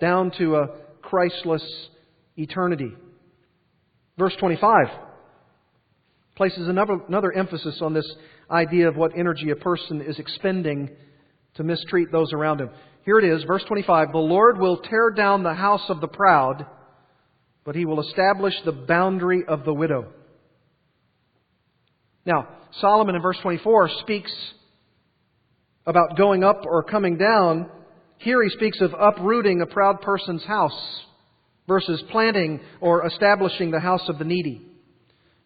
down 0.00 0.32
to 0.38 0.56
a 0.56 0.68
Christless 1.02 1.62
eternity. 2.36 2.92
Verse 4.18 4.34
25 4.40 4.88
places 6.38 6.68
another, 6.68 7.00
another 7.08 7.32
emphasis 7.32 7.80
on 7.82 7.92
this 7.92 8.10
idea 8.50 8.88
of 8.88 8.96
what 8.96 9.18
energy 9.18 9.50
a 9.50 9.56
person 9.56 10.00
is 10.00 10.18
expending 10.18 10.88
to 11.54 11.64
mistreat 11.64 12.10
those 12.10 12.32
around 12.32 12.60
him. 12.60 12.70
Here 13.04 13.18
it 13.18 13.24
is, 13.24 13.42
verse 13.42 13.64
25 13.66 14.12
The 14.12 14.18
Lord 14.18 14.58
will 14.58 14.78
tear 14.78 15.10
down 15.10 15.42
the 15.42 15.52
house 15.52 15.84
of 15.88 16.00
the 16.00 16.08
proud, 16.08 16.64
but 17.64 17.74
he 17.74 17.84
will 17.84 18.00
establish 18.00 18.54
the 18.64 18.72
boundary 18.72 19.42
of 19.46 19.64
the 19.64 19.74
widow. 19.74 20.12
Now, 22.24 22.48
Solomon 22.80 23.16
in 23.16 23.22
verse 23.22 23.38
24 23.42 23.90
speaks 24.02 24.32
about 25.86 26.16
going 26.16 26.44
up 26.44 26.62
or 26.66 26.84
coming 26.84 27.18
down. 27.18 27.68
Here 28.18 28.42
he 28.42 28.50
speaks 28.50 28.80
of 28.80 28.94
uprooting 28.98 29.60
a 29.60 29.66
proud 29.66 30.02
person's 30.02 30.44
house 30.44 31.02
versus 31.66 32.02
planting 32.10 32.60
or 32.80 33.06
establishing 33.06 33.70
the 33.70 33.80
house 33.80 34.08
of 34.08 34.18
the 34.18 34.24
needy. 34.24 34.67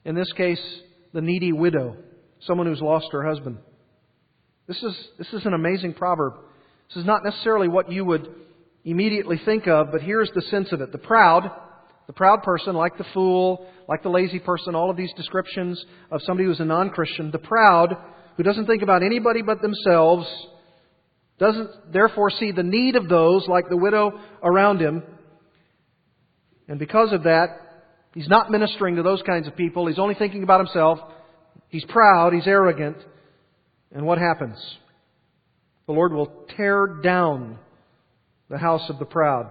In 0.05 0.15
this 0.15 0.33
case, 0.33 0.61
the 1.13 1.21
needy 1.21 1.53
widow 1.53 1.97
someone 2.47 2.67
who's 2.67 2.81
lost 2.81 3.07
her 3.13 3.25
husband. 3.25 3.59
This 4.67 4.83
is, 4.83 4.97
this 5.19 5.33
is 5.33 5.47
an 5.47 5.55
amazing 5.55 5.95
proverb. 5.95 6.35
This 6.89 6.99
is 6.99 7.07
not 7.07 7.25
necessarily 7.25 7.69
what 7.69 7.91
you 7.91 8.05
would 8.05 8.29
immediately 8.85 9.41
think 9.45 9.67
of, 9.67 9.93
but 9.93 10.03
here's 10.03 10.31
the 10.35 10.43
sense 10.43 10.73
of 10.73 10.81
it. 10.81 10.93
The 10.93 10.99
proud, 10.99 11.51
the 12.07 12.13
proud 12.13 12.43
person, 12.43 12.75
like 12.75 12.99
the 12.99 13.07
fool, 13.15 13.67
like 13.89 14.03
the 14.03 14.09
lazy 14.09 14.39
person, 14.39 14.75
all 14.75 14.91
of 14.91 14.97
these 14.97 15.13
descriptions 15.17 15.85
of 16.11 16.21
somebody 16.23 16.47
who's 16.47 16.61
a 16.61 16.65
non 16.65 16.91
Christian, 16.91 17.31
the 17.31 17.39
proud, 17.39 17.97
who 18.37 18.43
doesn't 18.43 18.67
think 18.67 18.83
about 18.83 19.03
anybody 19.03 19.43
but 19.43 19.63
themselves, 19.63 20.27
doesn't 21.39 21.93
therefore 21.93 22.31
see 22.31 22.53
the 22.53 22.63
need 22.63 22.97
of 22.97 23.09
those, 23.09 23.47
like 23.49 23.69
the 23.69 23.77
widow 23.77 24.19
around 24.43 24.81
him. 24.81 25.03
And 26.69 26.79
because 26.79 27.13
of 27.13 27.25
that, 27.25 27.49
he's 28.15 28.29
not 28.29 28.51
ministering 28.51 28.97
to 28.97 29.03
those 29.03 29.23
kinds 29.23 29.47
of 29.47 29.57
people. 29.57 29.87
He's 29.87 29.99
only 29.99 30.15
thinking 30.15 30.43
about 30.43 30.61
himself. 30.61 30.99
He's 31.69 31.85
proud, 31.85 32.33
he's 32.33 32.47
arrogant. 32.47 32.97
And 33.93 34.07
what 34.07 34.19
happens? 34.19 34.57
The 35.87 35.93
Lord 35.93 36.13
will 36.13 36.47
tear 36.57 36.87
down 37.03 37.59
the 38.49 38.59
house 38.59 38.89
of 38.89 38.99
the 38.99 39.05
proud. 39.05 39.51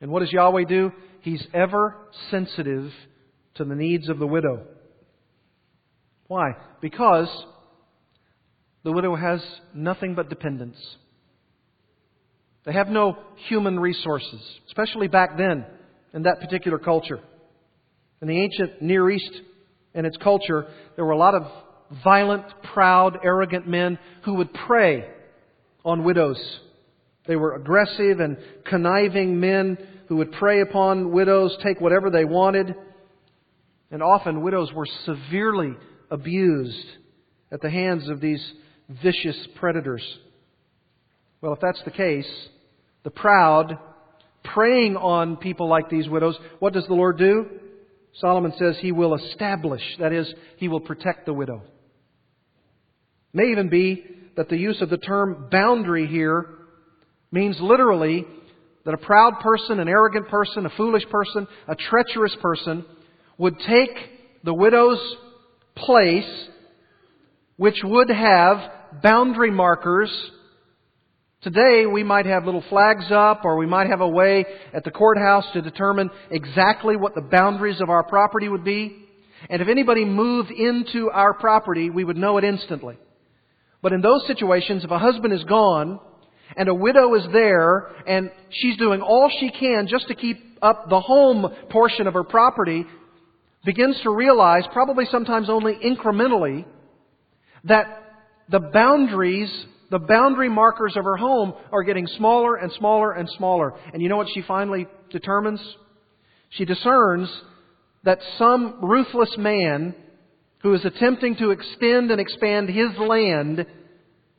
And 0.00 0.10
what 0.10 0.20
does 0.20 0.32
Yahweh 0.32 0.64
do? 0.68 0.92
He's 1.20 1.44
ever 1.54 1.96
sensitive 2.30 2.92
to 3.54 3.64
the 3.64 3.74
needs 3.74 4.08
of 4.08 4.18
the 4.18 4.26
widow. 4.26 4.66
Why? 6.26 6.52
Because 6.80 7.28
the 8.84 8.92
widow 8.92 9.16
has 9.16 9.40
nothing 9.74 10.14
but 10.14 10.28
dependence. 10.28 10.76
They 12.64 12.72
have 12.72 12.88
no 12.88 13.16
human 13.48 13.78
resources, 13.78 14.40
especially 14.66 15.08
back 15.08 15.36
then 15.38 15.64
in 16.16 16.22
that 16.22 16.40
particular 16.40 16.78
culture. 16.78 17.20
In 18.22 18.26
the 18.26 18.40
ancient 18.40 18.80
Near 18.80 19.10
East 19.10 19.30
and 19.94 20.06
its 20.06 20.16
culture, 20.16 20.66
there 20.96 21.04
were 21.04 21.12
a 21.12 21.18
lot 21.18 21.34
of 21.34 21.42
violent, 22.02 22.44
proud, 22.72 23.18
arrogant 23.22 23.68
men 23.68 23.98
who 24.24 24.34
would 24.34 24.52
prey 24.52 25.06
on 25.84 26.04
widows. 26.04 26.40
They 27.28 27.36
were 27.36 27.54
aggressive 27.54 28.20
and 28.20 28.38
conniving 28.64 29.38
men 29.38 29.76
who 30.08 30.16
would 30.16 30.32
prey 30.32 30.62
upon 30.62 31.12
widows, 31.12 31.54
take 31.62 31.82
whatever 31.82 32.08
they 32.08 32.24
wanted. 32.24 32.74
And 33.90 34.02
often 34.02 34.40
widows 34.40 34.72
were 34.72 34.88
severely 35.04 35.74
abused 36.10 36.86
at 37.52 37.60
the 37.60 37.70
hands 37.70 38.08
of 38.08 38.22
these 38.22 38.42
vicious 39.02 39.36
predators. 39.56 40.02
Well, 41.42 41.52
if 41.52 41.60
that's 41.60 41.82
the 41.84 41.90
case, 41.90 42.30
the 43.04 43.10
proud 43.10 43.78
preying 44.54 44.96
on 44.96 45.36
people 45.36 45.68
like 45.68 45.88
these 45.88 46.08
widows, 46.08 46.36
what 46.58 46.72
does 46.72 46.86
the 46.86 46.94
Lord 46.94 47.18
do? 47.18 47.46
Solomon 48.20 48.52
says 48.58 48.76
he 48.80 48.92
will 48.92 49.14
establish, 49.14 49.82
that 49.98 50.12
is, 50.12 50.32
he 50.56 50.68
will 50.68 50.80
protect 50.80 51.26
the 51.26 51.34
widow. 51.34 51.62
It 53.34 53.36
may 53.36 53.50
even 53.50 53.68
be 53.68 54.04
that 54.36 54.48
the 54.48 54.56
use 54.56 54.80
of 54.80 54.90
the 54.90 54.96
term 54.96 55.48
boundary 55.50 56.06
here 56.06 56.46
means 57.30 57.58
literally 57.60 58.24
that 58.84 58.94
a 58.94 58.98
proud 58.98 59.40
person, 59.40 59.80
an 59.80 59.88
arrogant 59.88 60.28
person, 60.28 60.64
a 60.64 60.70
foolish 60.70 61.04
person, 61.10 61.46
a 61.68 61.74
treacherous 61.74 62.34
person 62.40 62.84
would 63.36 63.58
take 63.66 63.90
the 64.44 64.54
widow's 64.54 65.00
place, 65.74 66.48
which 67.56 67.76
would 67.84 68.08
have 68.08 69.02
boundary 69.02 69.50
markers 69.50 70.10
Today, 71.42 71.84
we 71.84 72.02
might 72.02 72.26
have 72.26 72.46
little 72.46 72.64
flags 72.70 73.04
up, 73.10 73.44
or 73.44 73.56
we 73.56 73.66
might 73.66 73.88
have 73.88 74.00
a 74.00 74.08
way 74.08 74.46
at 74.72 74.84
the 74.84 74.90
courthouse 74.90 75.44
to 75.52 75.60
determine 75.60 76.10
exactly 76.30 76.96
what 76.96 77.14
the 77.14 77.20
boundaries 77.20 77.80
of 77.80 77.90
our 77.90 78.02
property 78.02 78.48
would 78.48 78.64
be. 78.64 79.04
And 79.50 79.60
if 79.60 79.68
anybody 79.68 80.04
moved 80.06 80.50
into 80.50 81.10
our 81.10 81.34
property, 81.34 81.90
we 81.90 82.04
would 82.04 82.16
know 82.16 82.38
it 82.38 82.44
instantly. 82.44 82.96
But 83.82 83.92
in 83.92 84.00
those 84.00 84.26
situations, 84.26 84.82
if 84.82 84.90
a 84.90 84.98
husband 84.98 85.34
is 85.34 85.44
gone, 85.44 86.00
and 86.56 86.68
a 86.68 86.74
widow 86.74 87.14
is 87.14 87.26
there, 87.32 87.88
and 88.06 88.30
she's 88.48 88.78
doing 88.78 89.02
all 89.02 89.30
she 89.38 89.50
can 89.50 89.88
just 89.88 90.08
to 90.08 90.14
keep 90.14 90.38
up 90.62 90.88
the 90.88 91.00
home 91.00 91.54
portion 91.68 92.06
of 92.06 92.14
her 92.14 92.24
property, 92.24 92.86
begins 93.64 94.00
to 94.00 94.10
realize, 94.10 94.64
probably 94.72 95.04
sometimes 95.04 95.50
only 95.50 95.74
incrementally, 95.74 96.64
that 97.64 98.02
the 98.48 98.60
boundaries 98.60 99.50
the 99.90 99.98
boundary 99.98 100.48
markers 100.48 100.96
of 100.96 101.04
her 101.04 101.16
home 101.16 101.54
are 101.72 101.82
getting 101.82 102.06
smaller 102.06 102.56
and 102.56 102.72
smaller 102.72 103.12
and 103.12 103.28
smaller. 103.36 103.74
And 103.92 104.02
you 104.02 104.08
know 104.08 104.16
what 104.16 104.28
she 104.34 104.42
finally 104.42 104.86
determines? 105.10 105.60
She 106.50 106.64
discerns 106.64 107.30
that 108.04 108.18
some 108.38 108.78
ruthless 108.82 109.34
man 109.38 109.94
who 110.60 110.74
is 110.74 110.84
attempting 110.84 111.36
to 111.36 111.50
extend 111.50 112.10
and 112.10 112.20
expand 112.20 112.68
his 112.68 112.96
land 112.98 113.66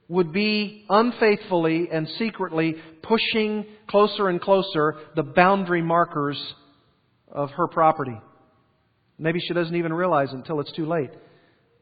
would 0.09 0.31
be 0.31 0.85
unfaithfully 0.89 1.89
and 1.91 2.07
secretly 2.17 2.75
pushing 3.03 3.65
closer 3.87 4.29
and 4.29 4.41
closer 4.41 4.95
the 5.15 5.23
boundary 5.23 5.81
markers 5.81 6.41
of 7.29 7.49
her 7.51 7.67
property. 7.67 8.19
Maybe 9.19 9.39
she 9.39 9.53
doesn't 9.53 9.75
even 9.75 9.93
realize 9.93 10.29
it 10.29 10.35
until 10.35 10.59
it's 10.59 10.71
too 10.73 10.85
late. 10.85 11.09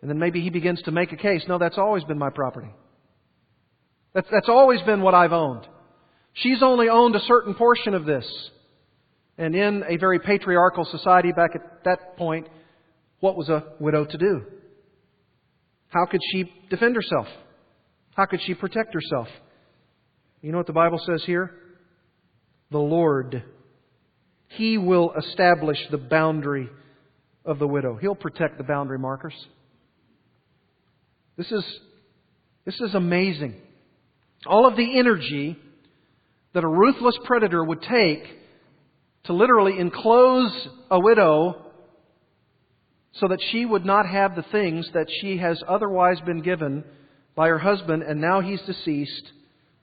And 0.01 0.09
then 0.09 0.19
maybe 0.19 0.41
he 0.41 0.49
begins 0.49 0.81
to 0.83 0.91
make 0.91 1.11
a 1.11 1.17
case. 1.17 1.43
No, 1.47 1.57
that's 1.57 1.77
always 1.77 2.03
been 2.03 2.17
my 2.17 2.29
property. 2.29 2.69
That's, 4.15 4.27
that's 4.31 4.49
always 4.49 4.81
been 4.83 5.01
what 5.01 5.13
I've 5.13 5.33
owned. 5.33 5.67
She's 6.33 6.63
only 6.63 6.87
owned 6.89 7.15
a 7.15 7.19
certain 7.19 7.53
portion 7.53 7.93
of 7.93 8.05
this. 8.05 8.25
And 9.37 9.53
in 9.53 9.83
a 9.87 9.97
very 9.97 10.19
patriarchal 10.19 10.85
society 10.85 11.33
back 11.33 11.51
at 11.53 11.83
that 11.83 12.15
point, 12.17 12.47
what 13.19 13.35
was 13.35 13.49
a 13.49 13.65
widow 13.79 14.05
to 14.05 14.17
do? 14.17 14.43
How 15.89 16.05
could 16.05 16.21
she 16.31 16.49
defend 16.69 16.95
herself? 16.95 17.27
How 18.15 18.25
could 18.25 18.39
she 18.45 18.53
protect 18.53 18.93
herself? 18.93 19.27
You 20.41 20.53
know 20.53 20.59
what 20.59 20.67
the 20.67 20.73
Bible 20.73 20.99
says 21.05 21.23
here? 21.25 21.51
The 22.71 22.77
Lord. 22.77 23.43
He 24.47 24.77
will 24.77 25.13
establish 25.17 25.77
the 25.91 25.97
boundary 25.97 26.69
of 27.43 27.59
the 27.59 27.67
widow. 27.67 27.97
He'll 27.97 28.15
protect 28.15 28.57
the 28.57 28.63
boundary 28.63 28.97
markers. 28.97 29.35
This 31.35 31.51
is, 31.51 31.65
this 32.65 32.79
is 32.79 32.95
amazing 32.95 33.55
all 34.47 34.67
of 34.67 34.75
the 34.75 34.97
energy 34.97 35.57
that 36.53 36.63
a 36.63 36.67
ruthless 36.67 37.17
predator 37.25 37.63
would 37.63 37.81
take 37.81 38.23
to 39.25 39.33
literally 39.33 39.79
enclose 39.79 40.67
a 40.89 40.99
widow 40.99 41.61
so 43.13 43.27
that 43.27 43.39
she 43.51 43.65
would 43.65 43.85
not 43.85 44.05
have 44.05 44.35
the 44.35 44.45
things 44.51 44.89
that 44.93 45.07
she 45.21 45.37
has 45.37 45.61
otherwise 45.67 46.19
been 46.25 46.41
given 46.41 46.83
by 47.35 47.47
her 47.49 47.59
husband, 47.59 48.03
and 48.03 48.21
now 48.21 48.41
he's 48.41 48.61
deceased. 48.61 49.31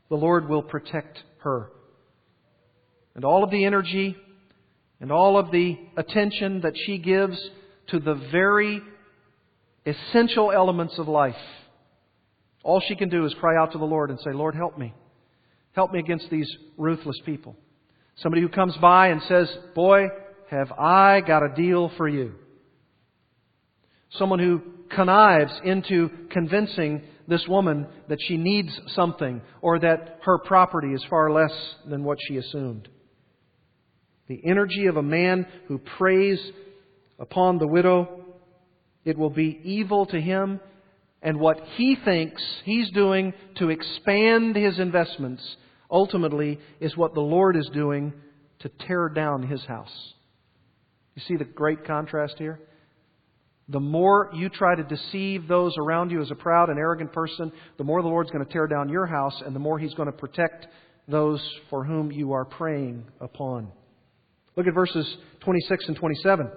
the 0.08 0.16
Lord 0.16 0.46
will 0.48 0.62
protect 0.62 1.22
her. 1.38 1.70
And 3.14 3.24
all 3.24 3.44
of 3.44 3.50
the 3.50 3.64
energy 3.64 4.14
and 5.00 5.10
all 5.10 5.38
of 5.38 5.50
the 5.50 5.78
attention 5.96 6.60
that 6.62 6.74
she 6.76 6.98
gives 6.98 7.38
to 7.88 7.98
the 7.98 8.14
very 8.30 8.80
essential 9.86 10.52
elements 10.52 10.98
of 10.98 11.08
life. 11.08 11.34
All 12.62 12.80
she 12.86 12.94
can 12.94 13.08
do 13.08 13.24
is 13.24 13.34
cry 13.34 13.56
out 13.56 13.72
to 13.72 13.78
the 13.78 13.84
Lord 13.84 14.10
and 14.10 14.20
say, 14.20 14.32
Lord, 14.32 14.54
help 14.54 14.78
me. 14.78 14.94
Help 15.72 15.92
me 15.92 15.98
against 15.98 16.30
these 16.30 16.50
ruthless 16.76 17.20
people. 17.24 17.56
Somebody 18.16 18.42
who 18.42 18.48
comes 18.48 18.76
by 18.80 19.08
and 19.08 19.22
says, 19.22 19.50
Boy, 19.74 20.08
have 20.50 20.70
I 20.72 21.22
got 21.26 21.42
a 21.42 21.54
deal 21.54 21.90
for 21.96 22.08
you. 22.08 22.34
Someone 24.10 24.38
who 24.38 24.60
connives 24.94 25.52
into 25.64 26.10
convincing 26.30 27.02
this 27.26 27.46
woman 27.48 27.86
that 28.08 28.18
she 28.20 28.36
needs 28.36 28.78
something 28.88 29.40
or 29.62 29.78
that 29.78 30.18
her 30.24 30.38
property 30.38 30.92
is 30.92 31.04
far 31.08 31.30
less 31.30 31.52
than 31.88 32.04
what 32.04 32.18
she 32.28 32.36
assumed. 32.36 32.88
The 34.28 34.42
energy 34.44 34.86
of 34.86 34.96
a 34.96 35.02
man 35.02 35.46
who 35.68 35.78
preys 35.78 36.38
upon 37.18 37.58
the 37.58 37.66
widow, 37.66 38.24
it 39.04 39.16
will 39.16 39.30
be 39.30 39.60
evil 39.64 40.06
to 40.06 40.20
him, 40.20 40.60
and 41.22 41.38
what 41.38 41.60
he 41.76 41.96
thinks 42.04 42.42
he's 42.64 42.90
doing 42.90 43.32
to 43.56 43.70
expand 43.70 44.56
his 44.56 44.78
investments 44.78 45.42
ultimately 45.90 46.58
is 46.80 46.96
what 46.96 47.14
the 47.14 47.20
Lord 47.20 47.56
is 47.56 47.68
doing 47.72 48.12
to 48.60 48.70
tear 48.86 49.08
down 49.08 49.46
his 49.46 49.64
house. 49.64 50.14
You 51.14 51.22
see 51.28 51.36
the 51.36 51.44
great 51.44 51.84
contrast 51.84 52.34
here? 52.38 52.60
The 53.68 53.80
more 53.80 54.30
you 54.34 54.48
try 54.48 54.74
to 54.74 54.82
deceive 54.82 55.46
those 55.46 55.74
around 55.78 56.10
you 56.10 56.20
as 56.20 56.30
a 56.30 56.34
proud 56.34 56.68
and 56.68 56.78
arrogant 56.78 57.12
person, 57.12 57.52
the 57.78 57.84
more 57.84 58.02
the 58.02 58.08
Lord's 58.08 58.30
going 58.30 58.44
to 58.44 58.52
tear 58.52 58.66
down 58.66 58.88
your 58.88 59.06
house, 59.06 59.40
and 59.44 59.54
the 59.54 59.60
more 59.60 59.78
He's 59.78 59.94
going 59.94 60.10
to 60.10 60.12
protect 60.12 60.66
those 61.06 61.40
for 61.70 61.84
whom 61.84 62.10
you 62.10 62.32
are 62.32 62.44
preying 62.44 63.04
upon. 63.20 63.68
Look 64.56 64.66
at 64.66 64.74
verses 64.74 65.06
26 65.40 65.88
and 65.88 65.96
27. 65.96 66.50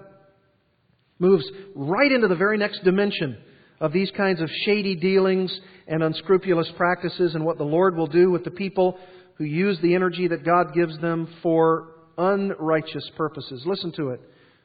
Moves 1.18 1.46
right 1.74 2.10
into 2.10 2.28
the 2.28 2.34
very 2.34 2.58
next 2.58 2.82
dimension 2.82 3.38
of 3.80 3.92
these 3.92 4.10
kinds 4.16 4.40
of 4.40 4.50
shady 4.64 4.96
dealings 4.96 5.58
and 5.86 6.02
unscrupulous 6.02 6.70
practices 6.76 7.34
and 7.34 7.44
what 7.44 7.58
the 7.58 7.64
Lord 7.64 7.96
will 7.96 8.06
do 8.06 8.30
with 8.30 8.44
the 8.44 8.50
people 8.50 8.98
who 9.34 9.44
use 9.44 9.78
the 9.82 9.94
energy 9.94 10.28
that 10.28 10.44
God 10.44 10.74
gives 10.74 10.98
them 10.98 11.28
for 11.42 11.88
unrighteous 12.18 13.10
purposes. 13.16 13.62
Listen 13.66 13.92
to 13.92 14.10
it. 14.10 14.20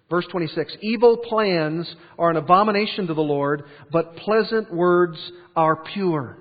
Verse 0.09 0.26
26 0.32 0.76
Evil 0.82 1.18
plans 1.18 1.93
are 2.18 2.30
an 2.30 2.38
abomination 2.38 3.07
to 3.07 3.14
the 3.14 3.22
Lord, 3.22 3.64
but 3.91 4.16
pleasant 4.18 4.74
words 4.74 5.18
are 5.55 5.84
pure. 5.93 6.38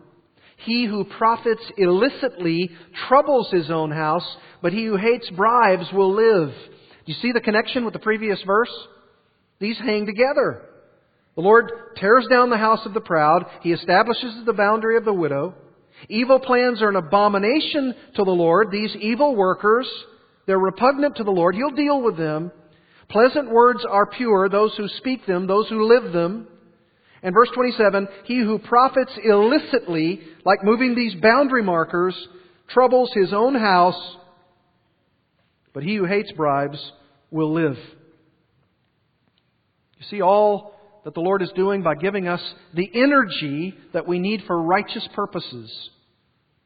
He 0.64 0.84
who 0.86 1.04
profits 1.04 1.62
illicitly 1.78 2.70
troubles 3.08 3.50
his 3.50 3.70
own 3.70 3.90
house, 3.90 4.26
but 4.60 4.72
he 4.72 4.84
who 4.84 4.96
hates 4.96 5.30
bribes 5.30 5.86
will 5.92 6.12
live. 6.14 6.50
Do 6.50 7.12
you 7.12 7.14
see 7.14 7.32
the 7.32 7.40
connection 7.40 7.84
with 7.84 7.94
the 7.94 8.00
previous 8.00 8.42
verse? 8.46 8.72
These 9.58 9.78
hang 9.78 10.04
together. 10.04 10.62
The 11.36 11.42
Lord 11.42 11.70
tears 11.96 12.26
down 12.30 12.50
the 12.50 12.58
house 12.58 12.84
of 12.84 12.94
the 12.94 13.00
proud. 13.00 13.46
He 13.62 13.72
establishes 13.72 14.44
the 14.44 14.52
boundary 14.52 14.96
of 14.96 15.04
the 15.04 15.12
widow. 15.12 15.54
Evil 16.08 16.40
plans 16.40 16.82
are 16.82 16.88
an 16.88 16.96
abomination 16.96 17.94
to 18.16 18.24
the 18.24 18.30
Lord. 18.30 18.70
These 18.70 18.96
evil 19.00 19.36
workers, 19.36 19.88
they're 20.46 20.58
repugnant 20.58 21.16
to 21.16 21.24
the 21.24 21.30
Lord. 21.30 21.54
He'll 21.54 21.70
deal 21.70 22.02
with 22.02 22.16
them. 22.16 22.50
Pleasant 23.08 23.50
words 23.50 23.84
are 23.88 24.06
pure, 24.06 24.48
those 24.48 24.74
who 24.76 24.88
speak 24.98 25.26
them, 25.26 25.46
those 25.46 25.68
who 25.68 25.88
live 25.88 26.12
them. 26.12 26.46
And 27.22 27.34
verse 27.34 27.48
27, 27.54 28.08
he 28.24 28.38
who 28.38 28.58
profits 28.58 29.12
illicitly, 29.22 30.20
like 30.44 30.64
moving 30.64 30.94
these 30.94 31.14
boundary 31.20 31.62
markers, 31.62 32.16
troubles 32.68 33.10
his 33.14 33.32
own 33.32 33.54
house, 33.54 34.16
but 35.74 35.82
he 35.82 35.96
who 35.96 36.06
hates 36.06 36.32
bribes 36.32 36.78
will 37.30 37.52
live. 37.52 37.76
You 39.98 40.06
see 40.08 40.22
all 40.22 40.79
that 41.04 41.14
the 41.14 41.20
Lord 41.20 41.42
is 41.42 41.50
doing 41.54 41.82
by 41.82 41.94
giving 41.94 42.28
us 42.28 42.42
the 42.74 42.90
energy 42.94 43.74
that 43.92 44.06
we 44.06 44.18
need 44.18 44.42
for 44.46 44.62
righteous 44.62 45.06
purposes. 45.14 45.90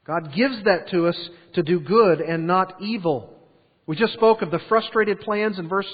God 0.07 0.35
gives 0.35 0.65
that 0.65 0.91
to 0.91 1.07
us 1.07 1.17
to 1.55 1.63
do 1.63 1.81
good 1.81 2.21
and 2.21 2.47
not 2.47 2.81
evil. 2.81 3.31
We 3.87 3.97
just 3.97 4.15
spoke 4.15 4.43
of 4.43 4.51
the 4.51 4.61
frustrated 4.69 5.21
plans 5.21 5.59
in 5.59 5.69
verse 5.69 5.87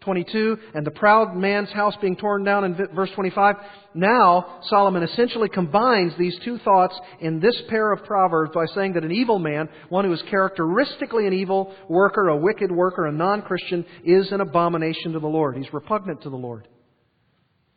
22 0.00 0.58
and 0.74 0.86
the 0.86 0.90
proud 0.90 1.34
man's 1.34 1.70
house 1.70 1.94
being 2.00 2.16
torn 2.16 2.44
down 2.44 2.64
in 2.64 2.74
verse 2.94 3.10
25. 3.14 3.56
Now, 3.94 4.60
Solomon 4.64 5.02
essentially 5.02 5.48
combines 5.48 6.12
these 6.18 6.38
two 6.44 6.58
thoughts 6.58 6.98
in 7.20 7.40
this 7.40 7.56
pair 7.70 7.90
of 7.92 8.04
proverbs 8.04 8.52
by 8.54 8.66
saying 8.74 8.94
that 8.94 9.04
an 9.04 9.12
evil 9.12 9.38
man, 9.38 9.68
one 9.88 10.04
who 10.04 10.12
is 10.12 10.22
characteristically 10.30 11.26
an 11.26 11.32
evil 11.32 11.74
worker, 11.88 12.28
a 12.28 12.36
wicked 12.36 12.70
worker, 12.70 13.06
a 13.06 13.12
non-Christian, 13.12 13.86
is 14.04 14.30
an 14.30 14.42
abomination 14.42 15.12
to 15.12 15.20
the 15.20 15.26
Lord. 15.26 15.56
He's 15.56 15.72
repugnant 15.72 16.22
to 16.22 16.30
the 16.30 16.36
Lord 16.36 16.68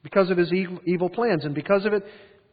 because 0.07 0.29
of 0.29 0.37
his 0.37 0.53
evil 0.53 1.09
plans. 1.09 1.43
And 1.43 1.53
because 1.53 1.85
of 1.85 1.91
it, 1.91 2.01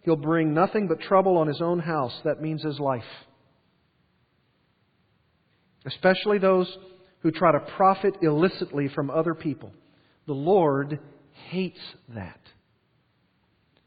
he'll 0.03 0.17
bring 0.17 0.55
nothing 0.55 0.89
but 0.89 1.01
trouble 1.01 1.37
on 1.37 1.47
his 1.47 1.61
own 1.61 1.79
house. 1.79 2.13
That 2.25 2.43
means 2.43 2.65
his 2.65 2.81
life. 2.81 3.05
Especially 5.87 6.39
those 6.39 6.67
who 7.21 7.31
try 7.31 7.53
to 7.53 7.61
profit 7.77 8.17
illicitly 8.23 8.89
from 8.89 9.09
other 9.09 9.35
people. 9.35 9.71
The 10.27 10.33
Lord 10.33 10.99
hates 11.51 11.79
that. 12.09 12.41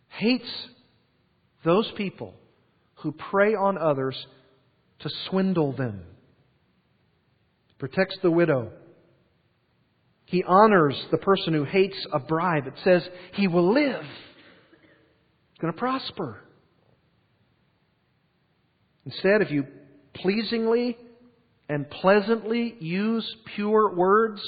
Hates 0.08 0.50
those 1.66 1.92
people 1.98 2.36
who 3.02 3.12
prey 3.12 3.54
on 3.54 3.78
others 3.78 4.16
to 5.00 5.10
swindle 5.30 5.74
them. 5.74 6.04
Protects 7.80 8.18
the 8.24 8.32
widow. 8.32 8.72
He 10.28 10.44
honors 10.44 10.96
the 11.10 11.18
person 11.18 11.54
who 11.54 11.64
hates 11.64 11.96
a 12.12 12.20
bribe. 12.20 12.68
It 12.68 12.74
says 12.84 13.02
he 13.34 13.48
will 13.48 13.74
live. 13.74 14.02
He's 14.02 15.62
going 15.62 15.74
to 15.74 15.80
prosper. 15.80 16.42
Instead, 19.06 19.42
if 19.42 19.52
you 19.52 19.66
pleasingly 20.16 20.98
and 21.70 21.90
pleasantly 21.90 22.76
use 22.82 23.26
pure 23.56 23.96
words, 23.96 24.42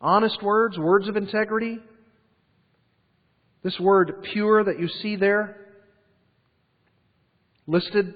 honest 0.00 0.42
words, 0.42 0.76
words 0.76 1.06
of 1.06 1.16
integrity. 1.16 1.78
This 3.62 3.78
word 3.78 4.26
pure 4.32 4.64
that 4.64 4.80
you 4.80 4.88
see 4.88 5.14
there, 5.14 5.56
listed, 7.68 8.14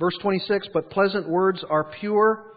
verse 0.00 0.16
26, 0.22 0.68
but 0.72 0.90
pleasant 0.90 1.28
words 1.28 1.62
are 1.68 1.84
pure. 2.00 2.55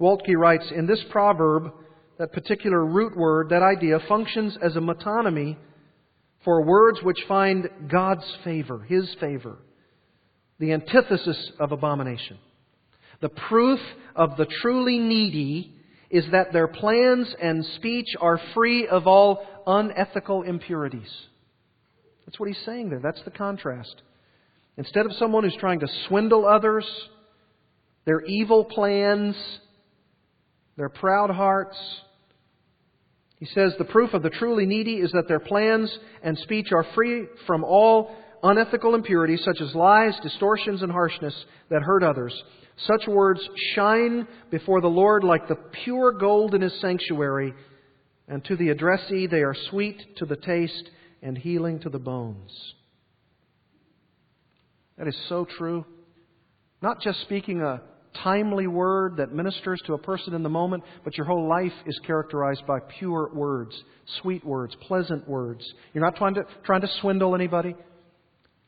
Waltke 0.00 0.36
writes, 0.36 0.70
in 0.74 0.86
this 0.86 1.02
proverb, 1.10 1.72
that 2.18 2.32
particular 2.32 2.84
root 2.84 3.16
word, 3.16 3.50
that 3.50 3.62
idea, 3.62 3.98
functions 4.08 4.56
as 4.62 4.76
a 4.76 4.80
metonymy 4.80 5.56
for 6.44 6.62
words 6.62 6.98
which 7.02 7.18
find 7.26 7.68
God's 7.88 8.24
favor, 8.44 8.80
His 8.80 9.14
favor 9.20 9.58
the 10.58 10.72
antithesis 10.72 11.50
of 11.58 11.72
abomination. 11.72 12.38
The 13.20 13.28
proof 13.28 13.80
of 14.14 14.36
the 14.36 14.46
truly 14.62 14.98
needy 14.98 15.74
is 16.10 16.24
that 16.32 16.52
their 16.52 16.68
plans 16.68 17.34
and 17.40 17.64
speech 17.76 18.08
are 18.20 18.40
free 18.54 18.86
of 18.86 19.06
all 19.06 19.44
unethical 19.66 20.42
impurities. 20.42 21.10
That's 22.24 22.38
what 22.38 22.48
he's 22.48 22.64
saying 22.64 22.90
there. 22.90 23.00
That's 23.00 23.22
the 23.24 23.30
contrast. 23.30 24.02
Instead 24.76 25.06
of 25.06 25.12
someone 25.14 25.44
who's 25.44 25.56
trying 25.56 25.80
to 25.80 25.88
swindle 26.08 26.46
others, 26.46 26.86
their 28.04 28.20
evil 28.22 28.64
plans, 28.64 29.36
their 30.76 30.88
proud 30.88 31.30
hearts, 31.30 31.76
he 33.36 33.46
says 33.46 33.74
the 33.78 33.84
proof 33.84 34.14
of 34.14 34.22
the 34.22 34.30
truly 34.30 34.66
needy 34.66 34.94
is 34.94 35.12
that 35.12 35.28
their 35.28 35.40
plans 35.40 35.96
and 36.22 36.38
speech 36.38 36.68
are 36.72 36.86
free 36.94 37.26
from 37.46 37.64
all 37.64 38.14
unethical 38.42 38.94
impurities 38.94 39.42
such 39.44 39.60
as 39.60 39.74
lies, 39.74 40.14
distortions, 40.22 40.82
and 40.82 40.92
harshness 40.92 41.34
that 41.70 41.82
hurt 41.82 42.02
others. 42.02 42.34
Such 42.76 43.06
words 43.06 43.40
shine 43.74 44.26
before 44.50 44.80
the 44.80 44.88
Lord 44.88 45.24
like 45.24 45.48
the 45.48 45.58
pure 45.84 46.12
gold 46.12 46.54
in 46.54 46.60
his 46.60 46.80
sanctuary, 46.80 47.54
and 48.28 48.44
to 48.46 48.56
the 48.56 48.70
addressee 48.70 49.26
they 49.26 49.42
are 49.42 49.56
sweet 49.70 50.16
to 50.16 50.26
the 50.26 50.36
taste 50.36 50.90
and 51.22 51.36
healing 51.38 51.80
to 51.80 51.88
the 51.88 51.98
bones. 51.98 52.52
That 54.98 55.08
is 55.08 55.16
so 55.28 55.46
true. 55.58 55.84
Not 56.82 57.00
just 57.00 57.20
speaking 57.22 57.62
a 57.62 57.82
timely 58.22 58.66
word 58.66 59.16
that 59.16 59.32
ministers 59.32 59.80
to 59.86 59.94
a 59.94 59.98
person 59.98 60.34
in 60.34 60.42
the 60.42 60.48
moment, 60.48 60.84
but 61.04 61.16
your 61.16 61.26
whole 61.26 61.48
life 61.48 61.72
is 61.86 61.98
characterized 62.06 62.66
by 62.66 62.78
pure 62.98 63.30
words, 63.32 63.74
sweet 64.22 64.44
words, 64.44 64.76
pleasant 64.86 65.28
words. 65.28 65.64
You're 65.92 66.04
not 66.04 66.16
trying 66.16 66.34
to, 66.34 66.44
trying 66.64 66.82
to 66.82 66.88
swindle 67.00 67.34
anybody. 67.34 67.74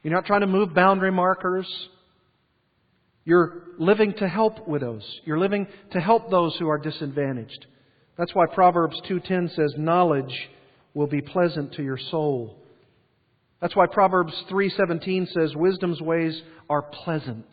You're 0.02 0.14
not 0.14 0.26
trying 0.26 0.42
to 0.42 0.46
move 0.46 0.74
boundary 0.74 1.12
markers. 1.12 1.66
You're 3.24 3.64
living 3.78 4.14
to 4.18 4.28
help 4.28 4.68
widows. 4.68 5.04
You're 5.24 5.38
living 5.38 5.66
to 5.92 6.00
help 6.00 6.30
those 6.30 6.56
who 6.58 6.68
are 6.68 6.78
disadvantaged. 6.78 7.66
That's 8.16 8.34
why 8.34 8.46
Proverbs 8.46 9.00
2:10 9.08 9.48
says 9.50 9.74
knowledge 9.76 10.50
will 10.94 11.06
be 11.06 11.20
pleasant 11.20 11.72
to 11.74 11.82
your 11.82 11.98
soul. 11.98 12.56
That's 13.60 13.74
why 13.74 13.86
Proverbs 13.86 14.32
3:17 14.48 15.26
says 15.26 15.56
wisdom's 15.56 16.00
ways 16.00 16.40
are 16.70 16.82
pleasant. 16.82 17.46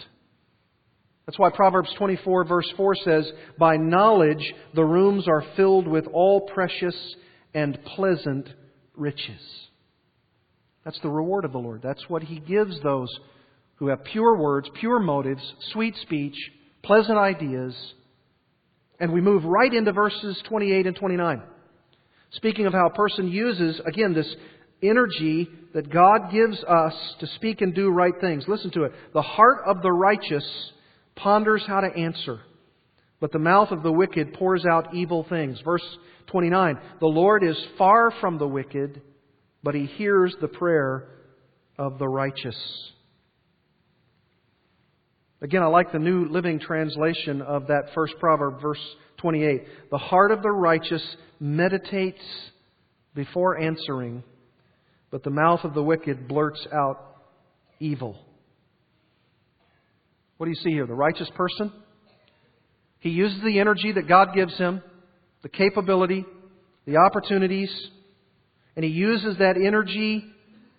That's 1.26 1.39
why 1.39 1.49
Proverbs 1.51 1.93
24 1.97 2.43
verse 2.45 2.69
4 2.71 2.95
says, 2.95 3.32
"By 3.57 3.78
knowledge 3.78 4.53
the 4.74 4.84
rooms 4.84 5.28
are 5.28 5.41
filled 5.55 5.88
with 5.88 6.07
all 6.07 6.41
precious 6.41 6.95
and 7.53 7.82
pleasant 7.86 8.53
riches." 8.95 9.69
That's 10.84 10.99
the 10.99 11.09
reward 11.09 11.45
of 11.45 11.53
the 11.53 11.59
Lord. 11.59 11.82
That's 11.82 12.09
what 12.09 12.24
he 12.24 12.39
gives 12.39 12.80
those 12.82 13.09
who 13.76 13.88
have 13.88 14.03
pure 14.03 14.38
words, 14.38 14.69
pure 14.76 14.99
motives, 14.99 15.41
sweet 15.71 15.95
speech, 15.97 16.36
pleasant 16.84 17.17
ideas. 17.17 17.93
And 18.99 19.13
we 19.13 19.21
move 19.21 19.45
right 19.45 19.74
into 19.74 19.91
verses 19.93 20.41
28 20.43 20.88
and 20.88 20.95
29. 20.95 21.41
Speaking 22.32 22.65
of 22.65 22.74
how 22.74 22.88
a 22.88 22.93
person 22.93 23.28
uses, 23.28 23.80
again, 23.86 24.13
this 24.13 24.36
energy 24.82 25.47
that 25.74 25.89
God 25.89 26.32
gives 26.32 26.61
us 26.63 27.15
to 27.19 27.28
speak 27.28 27.61
and 27.61 27.74
do 27.74 27.89
right 27.89 28.13
things. 28.19 28.47
Listen 28.47 28.71
to 28.71 28.84
it. 28.84 28.93
The 29.13 29.21
heart 29.21 29.59
of 29.65 29.82
the 29.82 29.91
righteous 29.91 30.71
ponders 31.16 31.64
how 31.68 31.82
to 31.82 31.88
answer, 31.88 32.39
but 33.20 33.32
the 33.32 33.39
mouth 33.39 33.72
of 33.72 33.84
the 33.84 33.91
wicked 33.91 34.34
pours 34.34 34.66
out 34.66 34.93
evil 34.93 35.26
things. 35.30 35.59
Verse 35.64 35.84
29 36.28 36.80
The 36.99 37.07
Lord 37.07 37.43
is 37.43 37.57
far 37.78 38.11
from 38.20 38.38
the 38.38 38.47
wicked, 38.47 39.01
but 39.64 39.76
he 39.76 39.86
hears 39.86 40.36
the 40.41 40.47
prayer 40.47 41.07
of 41.78 41.99
the 41.99 42.07
righteous. 42.07 42.57
Again, 45.41 45.61
I 45.61 45.68
like 45.68 45.91
the 45.91 45.99
New 45.99 46.30
Living 46.30 46.59
Translation 46.59 47.41
of 47.41 47.68
that 47.68 47.89
first 47.93 48.14
proverb, 48.20 48.61
verse 48.61 48.80
28. 49.18 49.89
The 49.91 49.97
heart 49.97 50.32
of 50.32 50.41
the 50.41 50.51
righteous 50.51 51.03
meditates 51.39 52.22
before 53.14 53.59
answering, 53.59 54.24
but 55.11 55.24
the 55.24 55.30
mouth 55.30 55.59
of 55.64 55.74
the 55.74 55.84
wicked 55.84 56.28
blurts 56.28 56.66
out 56.74 57.18
evil. 57.80 58.18
What 60.44 60.48
do 60.48 60.60
you 60.60 60.62
see 60.62 60.72
here? 60.72 60.86
The 60.86 60.94
righteous 60.94 61.30
person? 61.38 61.72
He 63.00 63.12
uses 63.12 63.41
the 63.46 63.62
energy 63.62 63.94
that 63.94 64.10
God 64.10 64.34
gives 64.36 64.58
him, 64.58 64.84
the 65.41 65.48
capability, 65.48 66.26
the 66.86 66.98
opportunities, 66.98 67.74
and 68.76 68.84
he 68.84 68.91
uses 68.91 69.38
that 69.38 69.56
energy 69.56 70.26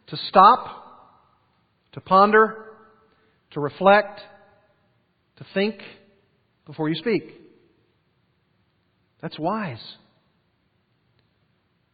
to 0.09 0.19
stop, 0.29 0.67
to 1.93 2.01
ponder, 2.03 2.75
to 3.53 3.61
reflect, 3.61 4.21
to 5.39 5.47
think 5.55 5.77
before 6.67 6.91
you 6.91 6.97
speak. 6.97 7.23
That's 9.23 9.39
wise. 9.39 9.83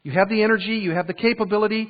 You 0.02 0.10
have 0.10 0.28
the 0.28 0.42
energy, 0.42 0.80
you 0.82 0.90
have 0.90 1.06
the 1.06 1.14
capability 1.14 1.88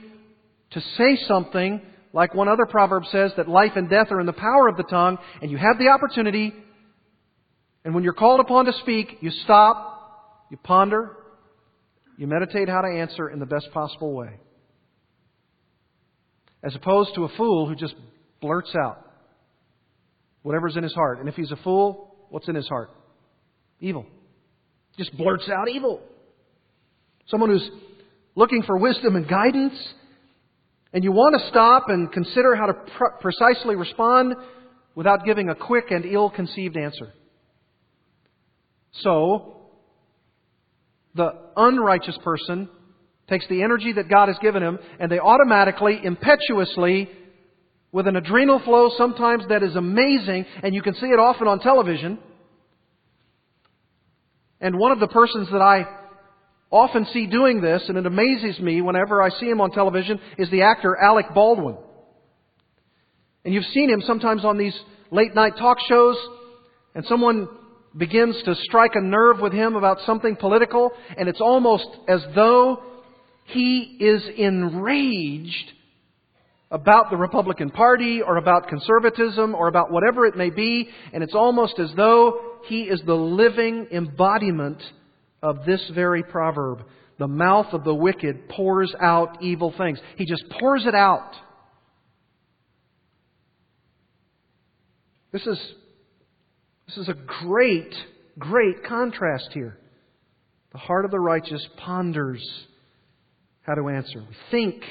to 0.73 0.81
say 0.99 1.17
something, 1.27 1.81
like 2.13 2.35
one 2.35 2.49
other 2.49 2.67
proverb 2.67 3.05
says, 3.11 3.33
that 3.37 3.49
life 3.49 3.73
and 3.77 3.89
death 3.89 4.09
are 4.11 4.21
in 4.21 4.27
the 4.27 4.33
power 4.33 4.69
of 4.69 4.77
the 4.77 4.83
tongue, 4.83 5.19
and 5.41 5.51
you 5.51 5.57
have 5.57 5.79
the 5.79 5.89
opportunity, 5.89 6.53
and 7.85 7.95
when 7.95 8.05
you're 8.05 8.13
called 8.13 8.41
upon 8.41 8.67
to 8.67 8.73
speak, 8.81 9.19
you 9.21 9.31
stop, 9.45 10.47
you 10.51 10.57
ponder, 10.57 11.17
you 12.19 12.27
meditate 12.27 12.69
how 12.69 12.83
to 12.83 12.89
answer 12.89 13.31
in 13.31 13.39
the 13.39 13.47
best 13.47 13.71
possible 13.73 14.13
way. 14.13 14.39
As 16.63 16.75
opposed 16.75 17.15
to 17.15 17.25
a 17.25 17.29
fool 17.37 17.67
who 17.69 17.75
just 17.75 17.95
blurts 18.41 18.75
out 18.75 19.07
whatever's 20.43 20.77
in 20.77 20.83
his 20.83 20.95
heart. 20.95 21.21
And 21.21 21.29
if 21.29 21.35
he's 21.35 21.51
a 21.51 21.57
fool, 21.57 22.15
what's 22.29 22.49
in 22.49 22.55
his 22.55 22.69
heart? 22.69 22.91
Evil. 23.81 24.07
Just 24.99 25.17
blurts 25.17 25.49
out 25.49 25.69
evil. 25.71 26.01
Someone 27.29 27.51
who's 27.51 27.71
looking 28.35 28.63
for 28.63 28.77
wisdom 28.77 29.17
and 29.17 29.29
guidance 29.29 29.75
and 30.93 31.05
you 31.05 31.13
want 31.13 31.41
to 31.41 31.49
stop 31.49 31.89
and 31.89 32.11
consider 32.11 32.57
how 32.57 32.67
to 32.67 32.75
pr- 32.75 33.17
precisely 33.21 33.77
respond 33.77 34.35
without 34.95 35.25
giving 35.25 35.49
a 35.49 35.55
quick 35.55 35.91
and 35.91 36.05
ill 36.05 36.31
conceived 36.31 36.77
answer. 36.77 37.13
So, 38.93 39.57
the 41.15 41.33
unrighteous 41.57 42.19
person 42.25 42.69
takes 43.29 43.47
the 43.49 43.63
energy 43.63 43.93
that 43.93 44.09
God 44.09 44.29
has 44.29 44.37
given 44.43 44.63
him 44.63 44.79
and 44.99 45.11
they 45.11 45.21
automatically, 45.21 46.01
impetuously, 46.03 47.09
with 47.93 48.07
an 48.07 48.17
adrenal 48.17 48.61
flow 48.61 48.91
sometimes 48.97 49.45
that 49.49 49.63
is 49.63 49.75
amazing, 49.75 50.47
and 50.63 50.75
you 50.75 50.83
can 50.83 50.95
see 50.95 51.07
it 51.07 51.19
often 51.19 51.49
on 51.49 51.59
television. 51.61 52.19
And 54.61 54.79
one 54.79 54.93
of 54.93 55.01
the 55.01 55.09
persons 55.09 55.49
that 55.51 55.61
I 55.61 55.87
often 56.71 57.07
see 57.13 57.27
doing 57.27 57.61
this, 57.61 57.83
and 57.89 57.99
it 57.99 58.07
amazes 58.07 58.59
me 58.61 58.81
whenever 58.81 59.23
I 59.23 59.31
see 59.31 59.47
him 59.47 59.61
on 59.61 59.71
television, 59.71 60.21
is 60.39 60.51
the 60.51 60.63
actor 60.63 60.97
Alec 60.97 61.27
Baldwin. 61.35 61.77
And 63.45 63.55
you've 63.55 63.65
seen 63.67 63.91
him 63.91 64.03
sometimes 64.07 64.45
on 64.45 64.59
these 64.59 64.79
late 65.11 65.35
night 65.35 65.57
talk 65.59 65.79
shows, 65.89 66.17
and 66.95 67.05
someone 67.07 67.49
begins 67.97 68.41
to 68.45 68.55
strike 68.55 68.93
a 68.95 69.01
nerve 69.01 69.41
with 69.41 69.53
him 69.53 69.75
about 69.75 69.99
something 70.07 70.37
political, 70.37 70.93
and 71.17 71.29
it's 71.29 71.41
almost 71.41 71.89
as 72.09 72.21
though 72.35 72.83
he 73.47 73.97
is 73.99 74.23
enraged 74.37 75.73
about 76.71 77.11
the 77.11 77.17
Republican 77.17 77.71
Party 77.71 78.23
or 78.23 78.37
about 78.37 78.69
conservatism 78.69 79.57
or 79.57 79.67
about 79.67 79.91
whatever 79.91 80.25
it 80.25 80.37
may 80.37 80.51
be, 80.51 80.89
and 81.13 81.25
it's 81.25 81.35
almost 81.35 81.81
as 81.81 81.91
though 81.97 82.41
he 82.67 82.83
is 82.83 83.03
the 83.05 83.15
living 83.15 83.89
embodiment 83.91 84.81
of 85.43 85.65
this 85.65 85.91
very 85.95 86.23
proverb. 86.23 86.85
The 87.19 87.29
mouth 87.29 87.67
of 87.73 87.85
the 87.85 87.95
wicked 87.95 88.49
pours 88.49 88.95
out 89.01 89.43
evil 89.43 89.75
things. 89.77 89.99
He 90.17 90.25
just 90.25 90.45
pours 90.59 90.87
it 90.87 90.95
out. 90.95 91.33
This 95.33 95.47
is, 95.47 95.61
this 96.89 96.97
is 96.97 97.09
a 97.09 97.15
great, 97.45 97.95
great 98.39 98.85
contrast 98.85 99.51
here. 99.53 99.79
The 100.73 100.79
heart 100.79 101.05
of 101.05 101.11
the 101.11 101.21
righteous 101.21 101.67
ponders 101.77 102.43
how 103.63 103.75
to 103.75 103.89
answer. 103.89 104.19
We 104.19 104.37
think. 104.51 104.83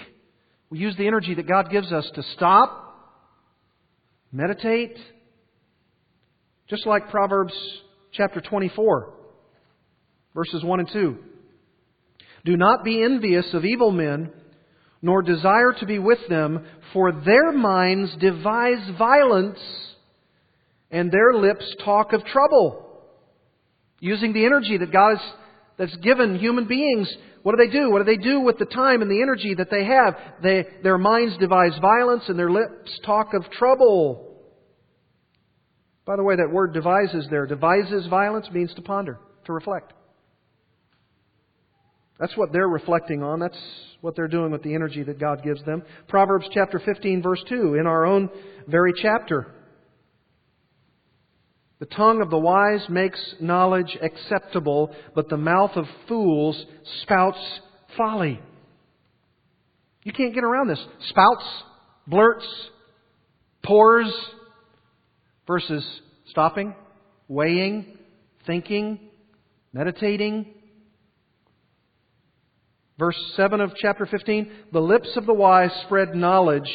We 0.69 0.79
use 0.79 0.95
the 0.95 1.07
energy 1.07 1.33
that 1.35 1.47
God 1.47 1.69
gives 1.71 1.91
us 1.91 2.09
to 2.15 2.23
stop, 2.35 3.17
meditate. 4.31 4.97
Just 6.69 6.85
like 6.85 7.09
Proverbs 7.09 7.53
chapter 8.13 8.39
24 8.39 9.18
verses 10.33 10.63
1 10.63 10.79
and 10.79 10.89
2. 10.91 11.17
Do 12.45 12.57
not 12.57 12.83
be 12.83 13.03
envious 13.03 13.45
of 13.53 13.65
evil 13.65 13.91
men, 13.91 14.31
nor 15.01 15.21
desire 15.21 15.73
to 15.79 15.85
be 15.85 15.99
with 15.99 16.19
them, 16.29 16.65
for 16.93 17.11
their 17.11 17.51
minds 17.51 18.15
devise 18.19 18.97
violence, 18.97 19.59
and 20.91 21.11
their 21.11 21.33
lips 21.33 21.65
talk 21.83 22.13
of 22.13 22.25
trouble. 22.25 22.85
Using 23.99 24.33
the 24.33 24.45
energy 24.45 24.77
that 24.77 24.91
God 24.91 25.17
has 25.17 25.33
that's 25.77 25.95
given 25.97 26.37
human 26.37 26.67
beings, 26.67 27.09
what 27.43 27.57
do 27.57 27.65
they 27.65 27.71
do? 27.71 27.89
What 27.89 27.99
do 27.99 28.03
they 28.05 28.21
do 28.21 28.41
with 28.41 28.57
the 28.57 28.65
time 28.65 29.01
and 29.01 29.09
the 29.09 29.21
energy 29.21 29.55
that 29.55 29.71
they 29.71 29.85
have? 29.85 30.15
They, 30.43 30.65
their 30.83 30.97
minds 30.97 31.37
devise 31.37 31.77
violence, 31.79 32.23
and 32.27 32.37
their 32.37 32.51
lips 32.51 32.99
talk 33.05 33.33
of 33.33 33.49
trouble. 33.51 34.37
By 36.05 36.15
the 36.17 36.23
way, 36.23 36.35
that 36.35 36.51
word 36.51 36.73
devises 36.73 37.27
there, 37.29 37.45
devises 37.45 38.07
violence 38.07 38.47
means 38.51 38.73
to 38.73 38.81
ponder, 38.81 39.19
to 39.45 39.53
reflect. 39.53 39.93
That's 42.19 42.35
what 42.35 42.51
they're 42.51 42.67
reflecting 42.67 43.23
on. 43.23 43.39
That's 43.39 43.57
what 44.01 44.15
they're 44.15 44.27
doing 44.27 44.51
with 44.51 44.63
the 44.63 44.75
energy 44.75 45.03
that 45.03 45.19
God 45.19 45.43
gives 45.43 45.63
them. 45.63 45.83
Proverbs 46.07 46.47
chapter 46.53 46.79
15, 46.83 47.21
verse 47.21 47.43
2, 47.47 47.75
in 47.75 47.87
our 47.87 48.05
own 48.05 48.29
very 48.67 48.93
chapter. 49.01 49.47
The 51.79 51.85
tongue 51.85 52.21
of 52.21 52.29
the 52.29 52.37
wise 52.37 52.85
makes 52.89 53.19
knowledge 53.39 53.97
acceptable, 54.01 54.93
but 55.15 55.29
the 55.29 55.37
mouth 55.37 55.71
of 55.75 55.85
fools 56.09 56.61
spouts 57.03 57.39
folly. 57.95 58.41
You 60.03 60.11
can't 60.11 60.33
get 60.33 60.43
around 60.43 60.67
this. 60.67 60.85
Spouts, 61.07 61.45
blurts, 62.05 62.45
pours, 63.63 64.13
versus 65.47 65.85
stopping, 66.27 66.75
weighing, 67.27 67.97
thinking, 68.45 68.99
meditating, 69.73 70.53
Verse 72.99 73.15
7 73.37 73.61
of 73.61 73.71
chapter 73.77 74.05
15 74.05 74.51
The 74.73 74.81
lips 74.81 75.15
of 75.15 75.25
the 75.25 75.33
wise 75.33 75.71
spread 75.85 76.13
knowledge, 76.15 76.69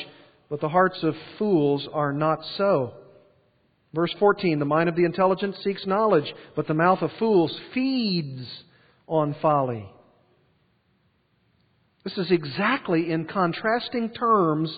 but 0.49 0.59
the 0.63 0.71
hearts 0.71 0.99
of 1.03 1.15
fools 1.39 1.87
are 1.93 2.15
not 2.15 2.39
so. 2.57 2.95
Verse 3.93 4.13
14 4.19 4.59
The 4.59 4.65
mind 4.65 4.89
of 4.89 4.97
the 4.97 5.05
intelligent 5.05 5.55
seeks 5.63 5.87
knowledge, 5.87 6.33
but 6.57 6.67
the 6.67 6.73
mouth 6.73 7.03
of 7.03 7.11
fools 7.19 7.55
feeds 7.75 8.65
on 9.07 9.37
folly. 9.43 9.87
This 12.05 12.17
is 12.17 12.31
exactly 12.31 13.13
in 13.13 13.27
contrasting 13.27 14.09
terms 14.09 14.75